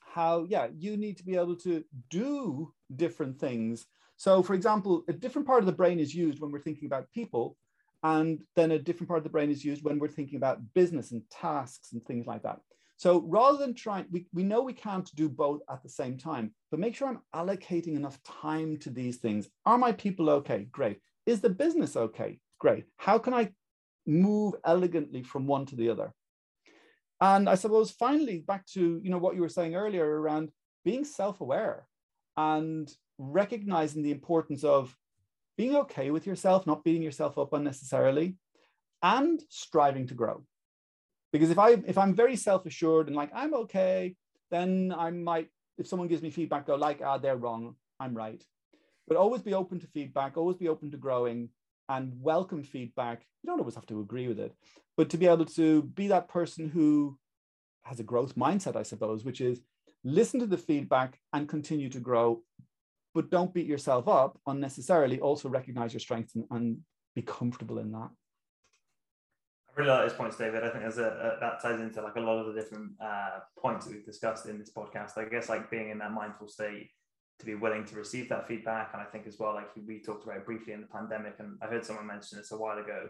how, 0.00 0.44
yeah, 0.48 0.68
you 0.76 0.96
need 0.96 1.16
to 1.18 1.24
be 1.24 1.36
able 1.36 1.56
to 1.56 1.84
do 2.08 2.72
different 2.96 3.38
things. 3.38 3.86
So, 4.16 4.42
for 4.42 4.54
example, 4.54 5.04
a 5.08 5.12
different 5.12 5.46
part 5.46 5.60
of 5.60 5.66
the 5.66 5.72
brain 5.72 5.98
is 5.98 6.14
used 6.14 6.40
when 6.40 6.50
we're 6.50 6.60
thinking 6.60 6.86
about 6.86 7.10
people, 7.12 7.56
and 8.02 8.40
then 8.56 8.72
a 8.72 8.78
different 8.78 9.08
part 9.08 9.18
of 9.18 9.24
the 9.24 9.30
brain 9.30 9.50
is 9.50 9.64
used 9.64 9.84
when 9.84 9.98
we're 9.98 10.08
thinking 10.08 10.36
about 10.36 10.60
business 10.74 11.12
and 11.12 11.22
tasks 11.30 11.92
and 11.92 12.04
things 12.04 12.26
like 12.26 12.42
that. 12.42 12.60
So 13.00 13.22
rather 13.26 13.56
than 13.56 13.72
trying, 13.72 14.04
we, 14.10 14.26
we 14.34 14.42
know 14.42 14.60
we 14.60 14.74
can't 14.74 15.10
do 15.14 15.30
both 15.30 15.62
at 15.70 15.82
the 15.82 15.88
same 15.88 16.18
time, 16.18 16.52
but 16.70 16.78
make 16.78 16.94
sure 16.94 17.08
I'm 17.08 17.22
allocating 17.34 17.96
enough 17.96 18.22
time 18.24 18.76
to 18.80 18.90
these 18.90 19.16
things. 19.16 19.48
Are 19.64 19.78
my 19.78 19.92
people 19.92 20.28
okay? 20.28 20.66
Great. 20.70 20.98
Is 21.24 21.40
the 21.40 21.48
business 21.48 21.96
okay? 21.96 22.40
Great. 22.58 22.84
How 22.98 23.16
can 23.16 23.32
I 23.32 23.52
move 24.06 24.52
elegantly 24.66 25.22
from 25.22 25.46
one 25.46 25.64
to 25.64 25.76
the 25.76 25.88
other? 25.88 26.12
And 27.22 27.48
I 27.48 27.54
suppose 27.54 27.90
finally, 27.90 28.44
back 28.46 28.66
to 28.74 29.00
you 29.02 29.10
know 29.10 29.16
what 29.16 29.34
you 29.34 29.40
were 29.40 29.48
saying 29.48 29.74
earlier 29.74 30.04
around 30.04 30.50
being 30.84 31.06
self-aware 31.06 31.86
and 32.36 32.86
recognizing 33.16 34.02
the 34.02 34.10
importance 34.10 34.62
of 34.62 34.94
being 35.56 35.74
okay 35.74 36.10
with 36.10 36.26
yourself, 36.26 36.66
not 36.66 36.84
beating 36.84 37.02
yourself 37.02 37.38
up 37.38 37.54
unnecessarily, 37.54 38.36
and 39.02 39.40
striving 39.48 40.06
to 40.08 40.14
grow 40.14 40.44
because 41.32 41.50
if 41.50 41.58
i 41.58 41.70
if 41.86 41.98
i'm 41.98 42.14
very 42.14 42.36
self-assured 42.36 43.06
and 43.06 43.16
like 43.16 43.30
i'm 43.34 43.54
okay 43.54 44.14
then 44.50 44.94
i 44.96 45.10
might 45.10 45.48
if 45.78 45.86
someone 45.86 46.08
gives 46.08 46.22
me 46.22 46.30
feedback 46.30 46.66
go 46.66 46.76
like 46.76 47.00
ah 47.04 47.18
they're 47.18 47.36
wrong. 47.36 47.74
I'm 47.98 48.14
right. 48.14 48.42
But 49.08 49.16
always 49.16 49.42
be 49.42 49.54
open 49.54 49.80
to 49.80 49.86
feedback 49.86 50.36
always 50.36 50.56
be 50.56 50.68
open 50.68 50.90
to 50.90 50.96
growing 50.96 51.48
and 51.88 52.12
welcome 52.20 52.62
feedback. 52.62 53.26
You 53.42 53.48
don't 53.48 53.58
always 53.58 53.74
have 53.74 53.86
to 53.86 54.00
agree 54.00 54.28
with 54.28 54.38
it. 54.38 54.54
But 54.96 55.10
to 55.10 55.18
be 55.18 55.26
able 55.26 55.46
to 55.46 55.82
be 55.82 56.08
that 56.08 56.28
person 56.28 56.68
who 56.68 57.18
has 57.84 57.98
a 57.98 58.04
growth 58.04 58.34
mindset 58.36 58.76
i 58.76 58.82
suppose 58.82 59.24
which 59.24 59.40
is 59.40 59.62
listen 60.04 60.38
to 60.38 60.46
the 60.46 60.58
feedback 60.58 61.18
and 61.32 61.48
continue 61.48 61.88
to 61.88 61.98
grow 61.98 62.42
but 63.14 63.30
don't 63.30 63.52
beat 63.52 63.66
yourself 63.66 64.06
up 64.06 64.38
unnecessarily. 64.46 65.18
Also 65.20 65.48
recognize 65.48 65.92
your 65.92 66.00
strengths 66.00 66.36
and, 66.36 66.44
and 66.50 66.78
be 67.14 67.22
comfortable 67.22 67.78
in 67.78 67.90
that 67.92 68.10
really 69.80 69.90
like 69.90 70.16
points, 70.16 70.36
David. 70.36 70.62
I 70.64 70.70
think 70.70 70.82
there's 70.82 70.98
a, 70.98 71.36
a, 71.36 71.40
that 71.40 71.60
ties 71.62 71.80
into 71.80 72.00
like 72.02 72.16
a 72.16 72.20
lot 72.20 72.38
of 72.38 72.46
the 72.46 72.60
different 72.60 72.92
uh, 73.00 73.40
points 73.58 73.86
that 73.86 73.94
we've 73.94 74.04
discussed 74.04 74.46
in 74.46 74.58
this 74.58 74.70
podcast. 74.70 75.18
I 75.18 75.24
guess 75.24 75.48
like 75.48 75.70
being 75.70 75.90
in 75.90 75.98
that 75.98 76.12
mindful 76.12 76.48
state 76.48 76.90
to 77.38 77.46
be 77.46 77.54
willing 77.54 77.84
to 77.86 77.96
receive 77.96 78.28
that 78.28 78.46
feedback, 78.46 78.90
and 78.92 79.02
I 79.02 79.06
think 79.06 79.26
as 79.26 79.38
well, 79.38 79.54
like 79.54 79.68
we 79.86 80.00
talked 80.00 80.24
about 80.24 80.44
briefly 80.44 80.72
in 80.72 80.82
the 80.82 80.86
pandemic, 80.86 81.34
and 81.38 81.56
I 81.62 81.66
heard 81.66 81.84
someone 81.84 82.06
mention 82.06 82.38
this 82.38 82.52
a 82.52 82.56
while 82.56 82.78
ago. 82.78 83.08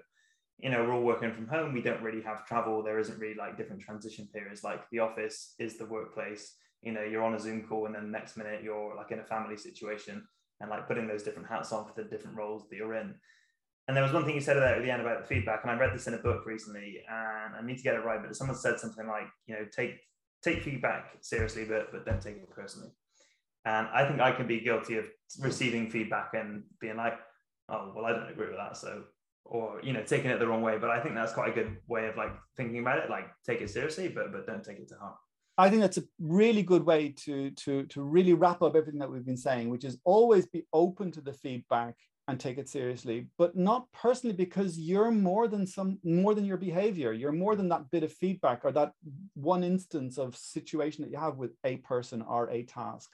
you 0.62 0.70
know, 0.70 0.82
we're 0.84 0.92
all 0.92 1.02
working 1.02 1.32
from 1.32 1.48
home. 1.48 1.72
We 1.72 1.82
don't 1.82 2.02
really 2.02 2.22
have 2.22 2.46
travel. 2.46 2.82
There 2.82 2.98
isn't 2.98 3.18
really 3.18 3.34
like 3.34 3.56
different 3.56 3.82
transition 3.82 4.28
periods. 4.32 4.62
Like 4.62 4.88
the 4.90 4.98
office 4.98 5.54
is 5.58 5.78
the 5.78 5.86
workplace. 5.86 6.54
You 6.82 6.92
know, 6.92 7.02
you're 7.02 7.22
on 7.22 7.34
a 7.34 7.40
Zoom 7.40 7.62
call 7.62 7.86
and 7.86 7.94
then 7.94 8.04
the 8.04 8.18
next 8.18 8.36
minute 8.36 8.62
you're 8.62 8.94
like 8.96 9.10
in 9.10 9.20
a 9.20 9.24
family 9.24 9.56
situation 9.56 10.26
and 10.60 10.70
like 10.70 10.86
putting 10.86 11.06
those 11.06 11.22
different 11.22 11.48
hats 11.48 11.72
on 11.72 11.86
for 11.86 11.94
the 11.96 12.08
different 12.08 12.36
roles 12.36 12.68
that 12.68 12.76
you're 12.76 12.94
in. 12.94 13.14
And 13.90 13.96
there 13.96 14.04
was 14.04 14.12
one 14.12 14.24
thing 14.24 14.36
you 14.36 14.40
said 14.40 14.56
at 14.56 14.82
the 14.84 14.88
end 14.92 15.02
about 15.02 15.22
the 15.22 15.26
feedback, 15.26 15.62
and 15.64 15.70
I 15.72 15.74
read 15.74 15.92
this 15.92 16.06
in 16.06 16.14
a 16.14 16.18
book 16.18 16.46
recently, 16.46 17.02
and 17.10 17.56
I 17.56 17.60
need 17.60 17.76
to 17.76 17.82
get 17.82 17.96
it 17.96 18.04
right, 18.04 18.22
but 18.24 18.36
someone 18.36 18.56
said 18.56 18.78
something 18.78 19.04
like, 19.04 19.26
you 19.48 19.54
know, 19.56 19.66
take 19.74 19.96
take 20.44 20.62
feedback 20.62 21.16
seriously, 21.22 21.64
but 21.64 21.90
but 21.90 22.06
don't 22.06 22.22
take 22.22 22.36
it 22.36 22.48
personally. 22.50 22.90
And 23.64 23.88
I 23.92 24.06
think 24.06 24.20
I 24.20 24.30
can 24.30 24.46
be 24.46 24.60
guilty 24.60 24.96
of 24.98 25.06
receiving 25.40 25.90
feedback 25.90 26.34
and 26.34 26.62
being 26.80 26.98
like, 26.98 27.18
oh, 27.68 27.92
well, 27.92 28.04
I 28.04 28.12
don't 28.12 28.30
agree 28.30 28.46
with 28.46 28.58
that, 28.58 28.76
so 28.76 29.02
or 29.44 29.80
you 29.82 29.92
know, 29.92 30.04
taking 30.04 30.30
it 30.30 30.38
the 30.38 30.46
wrong 30.46 30.62
way. 30.62 30.78
But 30.78 30.90
I 30.90 31.00
think 31.00 31.16
that's 31.16 31.32
quite 31.32 31.50
a 31.50 31.52
good 31.52 31.76
way 31.88 32.06
of 32.06 32.16
like 32.16 32.30
thinking 32.56 32.78
about 32.78 32.98
it, 32.98 33.10
like 33.10 33.26
take 33.44 33.60
it 33.60 33.70
seriously, 33.70 34.06
but 34.06 34.30
but 34.30 34.46
don't 34.46 34.62
take 34.62 34.78
it 34.78 34.86
to 34.90 34.98
heart. 35.00 35.16
I 35.58 35.68
think 35.68 35.80
that's 35.80 35.98
a 35.98 36.04
really 36.20 36.62
good 36.62 36.84
way 36.84 37.08
to 37.24 37.50
to 37.50 37.86
to 37.86 38.02
really 38.02 38.34
wrap 38.34 38.62
up 38.62 38.76
everything 38.76 39.00
that 39.00 39.10
we've 39.10 39.26
been 39.26 39.36
saying, 39.36 39.68
which 39.68 39.84
is 39.84 39.98
always 40.04 40.46
be 40.46 40.64
open 40.72 41.10
to 41.10 41.20
the 41.20 41.32
feedback 41.32 41.96
and 42.30 42.40
take 42.40 42.58
it 42.58 42.68
seriously 42.68 43.26
but 43.38 43.56
not 43.56 43.90
personally 43.92 44.34
because 44.34 44.78
you're 44.78 45.10
more 45.10 45.48
than 45.48 45.66
some 45.66 45.98
more 46.04 46.34
than 46.34 46.44
your 46.44 46.56
behavior. 46.56 47.12
You're 47.12 47.32
more 47.32 47.56
than 47.56 47.68
that 47.70 47.90
bit 47.90 48.02
of 48.02 48.12
feedback 48.12 48.64
or 48.64 48.72
that 48.72 48.92
one 49.34 49.64
instance 49.64 50.18
of 50.18 50.36
situation 50.36 51.04
that 51.04 51.10
you 51.10 51.18
have 51.18 51.36
with 51.36 51.52
a 51.64 51.76
person 51.78 52.22
or 52.22 52.48
a 52.50 52.62
task. 52.62 53.10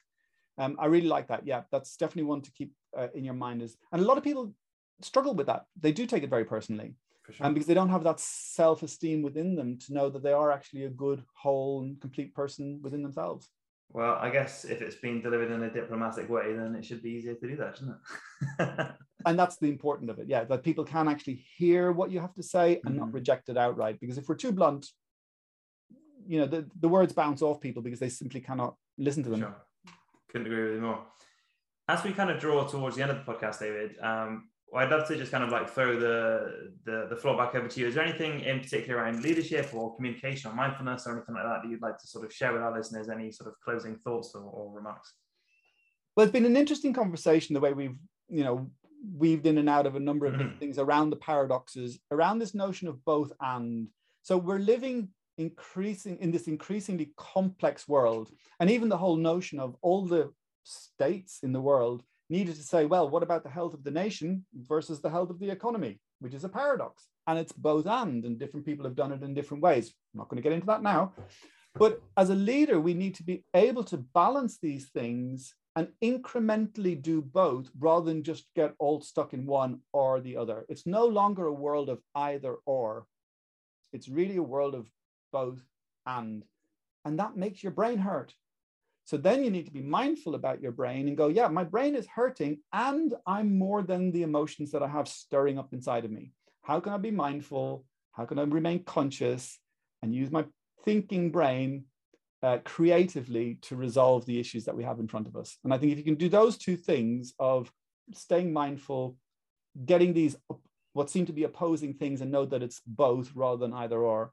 Um, 0.59 0.77
i 0.79 0.87
really 0.87 1.09
like 1.09 1.29
that. 1.29 1.47
Yeah 1.47 1.63
that's 1.73 1.97
definitely 1.97 2.25
one 2.25 2.43
to 2.43 2.53
keep 2.53 2.73
uh, 2.97 3.09
in 3.15 3.25
your 3.25 3.35
mind 3.35 3.63
is 3.63 3.77
and 3.93 4.03
a 4.03 4.05
lot 4.05 4.19
of 4.19 4.25
people 4.25 4.55
struggle 5.03 5.35
with 5.35 5.47
that. 5.47 5.65
They 5.81 5.93
do 5.93 6.07
take 6.07 6.23
it 6.23 6.31
very 6.31 6.45
personally 6.45 6.95
sure. 7.31 7.47
and 7.47 7.55
because 7.55 7.67
they 7.67 7.75
don't 7.75 7.91
have 7.97 8.05
that 8.05 8.21
self-esteem 8.21 9.23
within 9.23 9.55
them 9.55 9.79
to 9.79 9.93
know 9.93 10.09
that 10.11 10.23
they 10.23 10.33
are 10.33 10.51
actually 10.51 10.85
a 10.85 10.91
good 11.05 11.23
whole 11.35 11.83
and 11.83 12.01
complete 12.01 12.35
person 12.35 12.81
within 12.83 13.03
themselves 13.03 13.51
well, 13.93 14.19
I 14.21 14.31
guess 14.31 14.65
if 14.65 14.83
it's 14.83 14.97
been 14.97 15.23
delivered 15.23 15.51
in 15.51 15.63
a 15.63 15.71
diplomatic 15.71 16.29
way, 16.29 16.53
then 16.53 16.75
it 16.75 16.85
should 16.85 17.03
be 17.03 17.11
easier 17.11 17.35
to 17.35 17.49
do 17.49 17.57
that, 17.57 17.77
shouldn't 17.79 17.97
it? 18.59 18.89
and 19.27 19.39
that's 19.39 19.57
the 19.57 19.69
important 19.69 20.11
of 20.11 20.19
it, 20.19 20.29
yeah, 20.29 20.45
that 20.45 20.63
people 20.63 20.85
can 20.85 21.09
actually 21.09 21.45
hear 21.57 21.93
what 21.93 22.11
you 22.11 22.21
have 22.21 22.35
to 22.35 22.43
say 22.43 22.81
and 22.85 22.95
mm-hmm. 22.95 23.05
not 23.05 23.13
reject 23.13 23.49
it 23.49 23.57
outright. 23.57 23.99
Because 24.01 24.19
if 24.19 24.29
we're 24.29 24.35
too 24.35 24.53
blunt, 24.53 24.87
you 26.27 26.41
know, 26.41 26.47
the, 26.47 26.69
the 26.81 26.89
words 26.89 27.13
bounce 27.13 27.43
off 27.43 27.61
people 27.61 27.83
because 27.83 28.01
they 28.01 28.09
simply 28.09 28.41
cannot 28.41 28.75
listen 28.99 29.23
to 29.23 29.31
them. 29.31 29.41
Sure. 29.41 29.57
Couldn't 30.31 30.47
agree 30.49 30.65
with 30.65 30.75
you 30.75 30.81
more. 30.81 31.03
As 31.89 32.03
we 32.03 32.13
kind 32.13 32.31
of 32.31 32.41
draw 32.41 32.67
towards 32.67 32.97
the 32.97 33.03
end 33.03 33.13
of 33.13 33.25
the 33.25 33.33
podcast, 33.33 33.61
David, 33.61 33.97
um, 34.03 34.49
well, 34.69 34.85
I'd 34.85 34.91
love 34.91 35.07
to 35.09 35.17
just 35.17 35.31
kind 35.31 35.45
of 35.45 35.51
like 35.51 35.71
throw 35.71 35.99
the, 35.99 36.73
the, 36.85 37.07
the 37.09 37.17
floor 37.17 37.37
back 37.37 37.55
over 37.55 37.69
to 37.69 37.81
you. 37.81 37.87
Is 37.87 37.95
there 37.95 38.05
anything 38.05 38.41
in 38.41 38.61
particular 38.61 39.01
around 39.01 39.23
leadership 39.23 39.71
or 39.73 39.95
communication 39.95 40.51
or 40.51 40.55
mindfulness 40.55 41.07
or 41.07 41.17
anything 41.17 41.35
like 41.35 41.45
that 41.45 41.63
that 41.63 41.71
you'd 41.71 41.83
like 41.83 41.99
to 41.99 42.07
sort 42.07 42.25
of 42.25 42.33
share 42.33 42.53
with 42.53 42.63
our 42.63 42.77
listeners? 42.77 43.09
Any 43.09 43.31
sort 43.31 43.49
of 43.49 43.55
closing 43.65 43.97
thoughts 43.97 44.33
or, 44.35 44.43
or 44.43 44.75
remarks? 44.75 45.13
Well, 46.17 46.25
it's 46.25 46.33
been 46.33 46.47
an 46.47 46.57
interesting 46.57 46.93
conversation 46.93 47.55
the 47.55 47.61
way 47.61 47.73
we've 47.73 47.99
you 48.29 48.43
know 48.43 48.71
weaved 49.15 49.47
in 49.47 49.59
and 49.59 49.69
out 49.69 49.87
of 49.87 49.95
a 49.95 50.01
number 50.01 50.27
of 50.27 50.33
mm-hmm. 50.33 50.43
different 50.43 50.61
things 50.61 50.79
around 50.79 51.11
the 51.11 51.17
paradoxes, 51.17 52.01
around 52.11 52.39
this 52.39 52.55
notion 52.55 52.89
of 52.89 53.05
both 53.05 53.33
and. 53.41 53.89
So 54.23 54.37
we're 54.37 54.59
living 54.59 55.11
increasing 55.39 56.19
in 56.19 56.33
this 56.33 56.49
increasingly 56.49 57.13
complex 57.17 57.87
world, 57.87 58.31
and 58.59 58.69
even 58.69 58.89
the 58.89 58.97
whole 58.97 59.17
notion 59.17 59.61
of 59.61 59.77
all 59.83 60.05
the 60.05 60.33
states 60.65 61.41
in 61.45 61.53
the 61.53 61.61
world 61.61 62.03
needed 62.29 62.57
to 62.57 62.63
say, 62.63 62.87
well, 62.87 63.09
what 63.09 63.23
about 63.23 63.43
the 63.43 63.51
health 63.51 63.75
of 63.75 63.85
the 63.85 63.91
nation 63.91 64.45
versus 64.55 65.01
the 65.01 65.11
health 65.11 65.31
of 65.31 65.39
the 65.39 65.51
economy, 65.51 66.01
which 66.21 66.35
is 66.35 66.45
a 66.45 66.49
paradox. 66.49 67.07
And 67.27 67.39
it's 67.39 67.53
both 67.53 67.87
and, 67.87 68.25
and 68.25 68.39
different 68.39 68.67
people 68.67 68.85
have 68.85 68.97
done 68.97 69.13
it 69.13 69.23
in 69.23 69.35
different 69.35 69.63
ways. 69.63 69.93
I'm 70.15 70.19
not 70.19 70.29
going 70.29 70.37
to 70.37 70.43
get 70.43 70.53
into 70.53 70.67
that 70.67 70.83
now. 70.83 71.13
But 71.75 72.01
as 72.17 72.31
a 72.31 72.35
leader, 72.35 72.81
we 72.81 72.95
need 72.95 73.15
to 73.17 73.23
be 73.23 73.45
able 73.55 73.85
to 73.85 73.99
balance 73.99 74.59
these 74.61 74.89
things 74.89 75.55
and 75.75 75.89
incrementally 76.03 77.01
do 77.01 77.21
both 77.21 77.71
rather 77.79 78.07
than 78.07 78.23
just 78.23 78.47
get 78.57 78.75
all 78.79 79.03
stuck 79.03 79.35
in 79.35 79.45
one 79.45 79.81
or 79.93 80.21
the 80.21 80.39
other. 80.39 80.65
It's 80.69 80.87
no 80.87 81.05
longer 81.05 81.47
a 81.47 81.53
world 81.53 81.91
of 81.91 82.01
either 82.15 82.57
or. 82.65 83.07
It's 83.93 84.09
really 84.09 84.37
a 84.37 84.43
world 84.43 84.75
of 84.75 84.89
both 85.33 85.63
and. 86.07 86.45
And 87.05 87.21
that 87.21 87.37
makes 87.37 87.63
your 87.63 87.73
brain 87.73 87.99
hurt. 87.99 88.35
So 89.07 89.17
then 89.17 89.45
you 89.45 89.51
need 89.51 89.67
to 89.67 89.73
be 89.73 89.83
mindful 89.83 90.35
about 90.35 90.61
your 90.61 90.73
brain 90.73 91.07
and 91.07 91.17
go, 91.17 91.29
yeah, 91.29 91.47
my 91.47 91.63
brain 91.63 91.95
is 91.95 92.09
hurting 92.09 92.59
and 92.73 93.15
I'm 93.25 93.57
more 93.57 93.83
than 93.83 94.11
the 94.11 94.23
emotions 94.23 94.73
that 94.73 94.83
I 94.83 94.89
have 94.89 95.07
stirring 95.07 95.61
up 95.61 95.73
inside 95.73 96.05
of 96.05 96.11
me. 96.11 96.33
How 96.63 96.81
can 96.81 96.93
I 96.93 96.99
be 96.99 97.13
mindful? 97.13 97.85
How 98.11 98.25
can 98.25 98.41
I 98.41 98.43
remain 98.43 98.83
conscious 98.83 99.61
and 100.03 100.13
use 100.13 100.33
my 100.33 100.45
thinking 100.85 101.31
brain 101.31 101.85
uh, 102.43 102.59
creatively 102.65 103.59
to 103.63 103.77
resolve 103.77 104.27
the 104.27 104.41
issues 104.41 104.65
that 104.65 104.77
we 104.77 104.83
have 104.83 104.99
in 104.99 105.07
front 105.07 105.29
of 105.29 105.37
us? 105.37 105.57
And 105.63 105.73
I 105.73 105.79
think 105.79 105.93
if 105.93 105.99
you 105.99 106.05
can 106.05 106.17
do 106.17 106.29
those 106.29 106.59
two 106.59 106.77
things 106.77 107.33
of 107.39 107.71
staying 108.13 108.53
mindful, 108.53 109.17
getting 109.85 110.15
these 110.15 110.35
what 110.95 111.11
seem 111.11 111.27
to 111.27 111.33
be 111.33 111.45
opposing 111.45 111.95
things 111.95 112.23
and 112.23 112.33
know 112.33 112.47
that 112.47 112.63
it's 112.63 112.81
both 112.87 113.31
rather 113.35 113.59
than 113.59 113.75
either 113.75 114.01
or, 114.01 114.33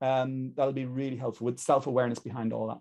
um, 0.00 0.52
that'll 0.56 0.72
be 0.72 0.86
really 0.86 1.16
helpful 1.16 1.44
with 1.44 1.60
self 1.60 1.86
awareness 1.86 2.18
behind 2.18 2.52
all 2.52 2.68
that. 2.68 2.78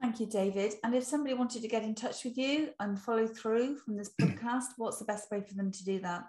Thank 0.00 0.20
you, 0.20 0.26
David. 0.26 0.74
And 0.84 0.94
if 0.94 1.04
somebody 1.04 1.34
wanted 1.34 1.62
to 1.62 1.68
get 1.68 1.82
in 1.82 1.94
touch 1.94 2.24
with 2.24 2.36
you 2.36 2.70
and 2.80 3.00
follow 3.00 3.26
through 3.26 3.78
from 3.78 3.96
this 3.96 4.10
podcast, 4.20 4.66
what's 4.76 4.98
the 4.98 5.04
best 5.04 5.30
way 5.30 5.40
for 5.40 5.54
them 5.54 5.72
to 5.72 5.84
do 5.84 6.00
that? 6.00 6.24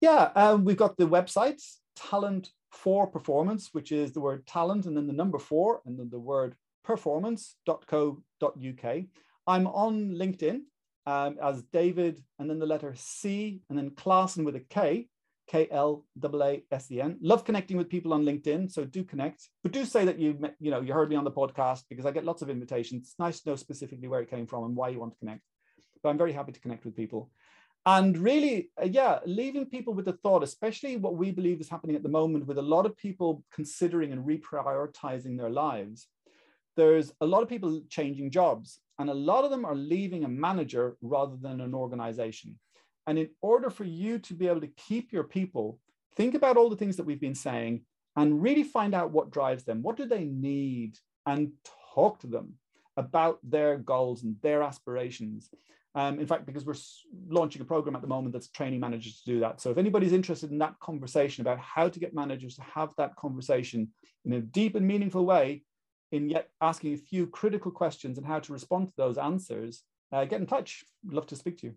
Yeah, 0.00 0.30
um, 0.34 0.64
we've 0.64 0.76
got 0.76 0.96
the 0.96 1.06
website, 1.06 1.62
Talent 1.94 2.50
for 2.72 3.06
Performance, 3.06 3.68
which 3.72 3.92
is 3.92 4.12
the 4.12 4.20
word 4.20 4.46
talent 4.46 4.86
and 4.86 4.96
then 4.96 5.06
the 5.06 5.12
number 5.12 5.38
four 5.38 5.82
and 5.86 5.98
then 5.98 6.10
the 6.10 6.18
word 6.18 6.56
performance.co.uk. 6.84 9.02
I'm 9.46 9.66
on 9.66 10.10
LinkedIn 10.10 10.60
um, 11.06 11.36
as 11.42 11.62
David 11.72 12.22
and 12.38 12.50
then 12.50 12.58
the 12.58 12.66
letter 12.66 12.92
C 12.96 13.62
and 13.68 13.78
then 13.78 13.90
Klaasen 13.90 14.44
with 14.44 14.56
a 14.56 14.60
K. 14.60 15.08
K 15.52 15.68
L 15.70 16.06
A 16.24 16.42
A 16.42 16.62
S 16.70 16.90
E 16.90 17.00
N. 17.02 17.18
Love 17.20 17.44
connecting 17.44 17.76
with 17.76 17.90
people 17.90 18.14
on 18.14 18.24
LinkedIn, 18.24 18.72
so 18.72 18.86
do 18.86 19.04
connect. 19.04 19.50
But 19.62 19.72
do 19.72 19.84
say 19.84 20.06
that 20.06 20.18
you 20.18 20.30
you 20.58 20.70
know 20.70 20.80
you 20.80 20.94
heard 20.94 21.10
me 21.10 21.16
on 21.16 21.24
the 21.24 21.30
podcast 21.30 21.82
because 21.90 22.06
I 22.06 22.10
get 22.10 22.24
lots 22.24 22.40
of 22.40 22.48
invitations. 22.48 23.02
It's 23.02 23.18
nice 23.18 23.40
to 23.40 23.50
know 23.50 23.56
specifically 23.56 24.08
where 24.08 24.22
it 24.22 24.30
came 24.30 24.46
from 24.46 24.64
and 24.64 24.74
why 24.74 24.88
you 24.88 24.98
want 24.98 25.12
to 25.12 25.18
connect. 25.18 25.42
But 26.02 26.08
I'm 26.08 26.16
very 26.16 26.32
happy 26.32 26.52
to 26.52 26.60
connect 26.60 26.86
with 26.86 26.96
people. 26.96 27.30
And 27.84 28.16
really, 28.16 28.70
uh, 28.80 28.86
yeah, 28.86 29.18
leaving 29.26 29.66
people 29.66 29.92
with 29.92 30.06
the 30.06 30.18
thought, 30.22 30.42
especially 30.42 30.96
what 30.96 31.16
we 31.16 31.32
believe 31.32 31.60
is 31.60 31.68
happening 31.68 31.96
at 31.96 32.02
the 32.02 32.16
moment 32.20 32.46
with 32.46 32.58
a 32.58 32.68
lot 32.74 32.86
of 32.86 32.96
people 32.96 33.44
considering 33.52 34.12
and 34.12 34.24
reprioritizing 34.24 35.36
their 35.36 35.50
lives. 35.50 36.08
There's 36.76 37.12
a 37.20 37.26
lot 37.26 37.42
of 37.42 37.50
people 37.50 37.82
changing 37.90 38.30
jobs, 38.30 38.80
and 38.98 39.10
a 39.10 39.20
lot 39.30 39.44
of 39.44 39.50
them 39.50 39.66
are 39.66 39.74
leaving 39.74 40.24
a 40.24 40.28
manager 40.28 40.96
rather 41.02 41.36
than 41.36 41.60
an 41.60 41.74
organization. 41.74 42.58
And 43.06 43.18
in 43.18 43.30
order 43.40 43.70
for 43.70 43.84
you 43.84 44.18
to 44.20 44.34
be 44.34 44.48
able 44.48 44.60
to 44.60 44.68
keep 44.68 45.12
your 45.12 45.24
people, 45.24 45.78
think 46.16 46.34
about 46.34 46.56
all 46.56 46.70
the 46.70 46.76
things 46.76 46.96
that 46.96 47.06
we've 47.06 47.20
been 47.20 47.34
saying 47.34 47.84
and 48.16 48.42
really 48.42 48.62
find 48.62 48.94
out 48.94 49.10
what 49.10 49.30
drives 49.30 49.64
them. 49.64 49.82
What 49.82 49.96
do 49.96 50.06
they 50.06 50.24
need? 50.24 50.98
And 51.26 51.52
talk 51.94 52.20
to 52.20 52.26
them 52.26 52.54
about 52.96 53.38
their 53.42 53.78
goals 53.78 54.22
and 54.22 54.36
their 54.42 54.62
aspirations. 54.62 55.50
Um, 55.94 56.18
in 56.18 56.26
fact, 56.26 56.46
because 56.46 56.64
we're 56.64 56.74
launching 57.28 57.62
a 57.62 57.66
program 57.66 57.94
at 57.94 58.02
the 58.02 58.08
moment 58.08 58.32
that's 58.32 58.48
training 58.48 58.80
managers 58.80 59.20
to 59.20 59.30
do 59.30 59.40
that. 59.40 59.60
So 59.60 59.70
if 59.70 59.78
anybody's 59.78 60.12
interested 60.12 60.50
in 60.50 60.58
that 60.58 60.78
conversation 60.80 61.42
about 61.42 61.58
how 61.58 61.88
to 61.88 62.00
get 62.00 62.14
managers 62.14 62.56
to 62.56 62.62
have 62.62 62.90
that 62.96 63.14
conversation 63.16 63.90
in 64.24 64.32
a 64.32 64.40
deep 64.40 64.74
and 64.74 64.86
meaningful 64.86 65.24
way, 65.24 65.62
in 66.12 66.28
yet 66.28 66.50
asking 66.60 66.94
a 66.94 66.98
few 66.98 67.26
critical 67.26 67.70
questions 67.70 68.18
and 68.18 68.26
how 68.26 68.38
to 68.38 68.52
respond 68.52 68.88
to 68.88 68.94
those 68.96 69.18
answers, 69.18 69.82
uh, 70.12 70.24
get 70.24 70.40
in 70.40 70.46
touch. 70.46 70.84
love 71.06 71.26
to 71.26 71.36
speak 71.36 71.58
to 71.58 71.68
you. 71.68 71.74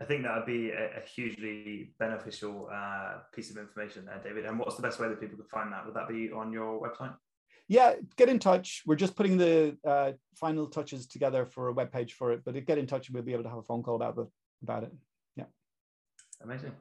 I 0.00 0.04
think 0.04 0.24
that 0.24 0.36
would 0.36 0.46
be 0.46 0.70
a, 0.70 0.98
a 0.98 1.00
hugely 1.06 1.94
beneficial 1.98 2.68
uh, 2.72 3.18
piece 3.34 3.50
of 3.50 3.56
information 3.56 4.04
there, 4.04 4.20
David. 4.22 4.44
And 4.44 4.58
what's 4.58 4.76
the 4.76 4.82
best 4.82 5.00
way 5.00 5.08
that 5.08 5.20
people 5.20 5.38
could 5.38 5.48
find 5.48 5.72
that? 5.72 5.86
Would 5.86 5.94
that 5.94 6.08
be 6.08 6.30
on 6.30 6.52
your 6.52 6.80
website? 6.80 7.14
Yeah, 7.68 7.94
get 8.16 8.28
in 8.28 8.38
touch. 8.38 8.82
We're 8.86 8.96
just 8.96 9.16
putting 9.16 9.38
the 9.38 9.76
uh, 9.84 10.12
final 10.34 10.66
touches 10.66 11.06
together 11.06 11.46
for 11.46 11.68
a 11.68 11.72
web 11.72 11.90
page 11.90 12.12
for 12.12 12.32
it, 12.32 12.42
but 12.44 12.52
get 12.66 12.78
in 12.78 12.86
touch 12.86 13.08
and 13.08 13.14
we'll 13.14 13.24
be 13.24 13.32
able 13.32 13.44
to 13.44 13.48
have 13.48 13.58
a 13.58 13.62
phone 13.62 13.82
call 13.82 13.96
about 13.96 14.18
it. 14.18 14.28
About 14.62 14.84
it. 14.84 14.92
Yeah. 15.34 15.44
Amazing. 16.42 16.72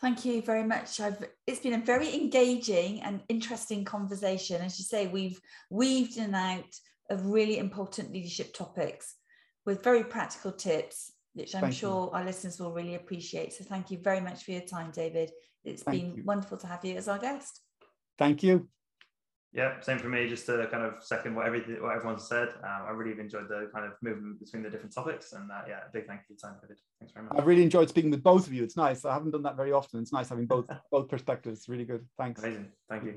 Thank 0.00 0.24
you 0.24 0.40
very 0.40 0.64
much. 0.64 1.00
I've, 1.00 1.22
it's 1.46 1.60
been 1.60 1.74
a 1.74 1.84
very 1.84 2.14
engaging 2.14 3.02
and 3.02 3.22
interesting 3.28 3.84
conversation. 3.84 4.62
As 4.62 4.78
you 4.78 4.84
say, 4.84 5.06
we've 5.06 5.40
weaved 5.70 6.16
in 6.16 6.24
and 6.24 6.36
out 6.36 6.74
of 7.10 7.26
really 7.26 7.58
important 7.58 8.12
leadership 8.12 8.54
topics 8.54 9.16
with 9.66 9.82
very 9.82 10.04
practical 10.04 10.52
tips 10.52 11.12
which 11.34 11.54
I'm 11.54 11.62
thank 11.62 11.74
sure 11.74 12.06
you. 12.06 12.10
our 12.10 12.24
listeners 12.24 12.58
will 12.58 12.72
really 12.72 12.94
appreciate. 12.94 13.52
So 13.52 13.64
thank 13.64 13.90
you 13.90 13.98
very 13.98 14.20
much 14.20 14.44
for 14.44 14.52
your 14.52 14.62
time, 14.62 14.90
David. 14.90 15.30
It's 15.64 15.82
thank 15.82 16.00
been 16.00 16.16
you. 16.16 16.24
wonderful 16.24 16.58
to 16.58 16.66
have 16.66 16.84
you 16.84 16.96
as 16.96 17.08
our 17.08 17.18
guest. 17.18 17.60
Thank 18.18 18.42
you. 18.42 18.68
Yeah, 19.52 19.80
same 19.80 19.98
for 19.98 20.08
me. 20.08 20.28
Just 20.28 20.46
to 20.46 20.68
kind 20.70 20.84
of 20.84 21.02
second 21.02 21.34
what 21.34 21.44
everything 21.44 21.82
what 21.82 21.96
everyone 21.96 22.20
said. 22.20 22.50
Um, 22.62 22.82
I 22.86 22.90
really 22.90 23.18
enjoyed 23.20 23.48
the 23.48 23.68
kind 23.74 23.84
of 23.84 23.92
movement 24.00 24.38
between 24.38 24.62
the 24.62 24.70
different 24.70 24.94
topics, 24.94 25.32
and 25.32 25.50
uh, 25.50 25.62
yeah, 25.66 25.80
big 25.92 26.06
thank 26.06 26.20
you 26.20 26.36
for 26.36 26.46
your 26.46 26.52
time, 26.52 26.60
David. 26.62 26.78
Thanks 27.00 27.12
very 27.12 27.26
much. 27.26 27.36
I've 27.36 27.46
really 27.46 27.64
enjoyed 27.64 27.88
speaking 27.88 28.12
with 28.12 28.22
both 28.22 28.46
of 28.46 28.52
you. 28.52 28.62
It's 28.62 28.76
nice. 28.76 29.04
I 29.04 29.12
haven't 29.12 29.32
done 29.32 29.42
that 29.42 29.56
very 29.56 29.72
often. 29.72 30.00
It's 30.00 30.12
nice 30.12 30.28
having 30.28 30.46
both 30.46 30.66
both 30.92 31.08
perspectives. 31.08 31.68
Really 31.68 31.84
good. 31.84 32.06
Thanks. 32.16 32.40
Amazing. 32.40 32.68
Thank 32.88 33.04
you. 33.04 33.14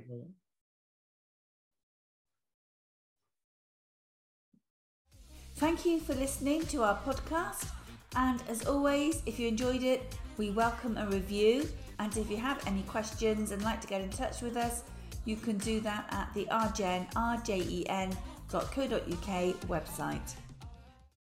Thank 5.56 5.86
you 5.86 6.00
for 6.00 6.16
listening 6.16 6.66
to 6.66 6.82
our 6.82 6.98
podcast. 7.06 7.70
And 8.16 8.44
as 8.48 8.66
always, 8.66 9.24
if 9.26 9.40
you 9.40 9.48
enjoyed 9.48 9.84
it, 9.84 10.18
we 10.38 10.52
welcome 10.52 10.98
a 10.98 11.08
review. 11.08 11.68
And 12.00 12.16
if 12.18 12.30
you 12.30 12.38
have 12.38 12.66
any 12.68 12.84
questions 12.84 13.52
and 13.52 13.62
like 13.64 13.82
to 13.82 13.88
get 13.88 14.02
in 14.02 14.10
touch 14.10 14.42
with 14.42 14.58
us, 14.58 14.84
you 15.26 15.36
can 15.36 15.58
do 15.58 15.80
that 15.82 16.06
at 16.12 16.34
the 16.34 16.46
rgen, 16.46 17.12
website. 19.68 20.36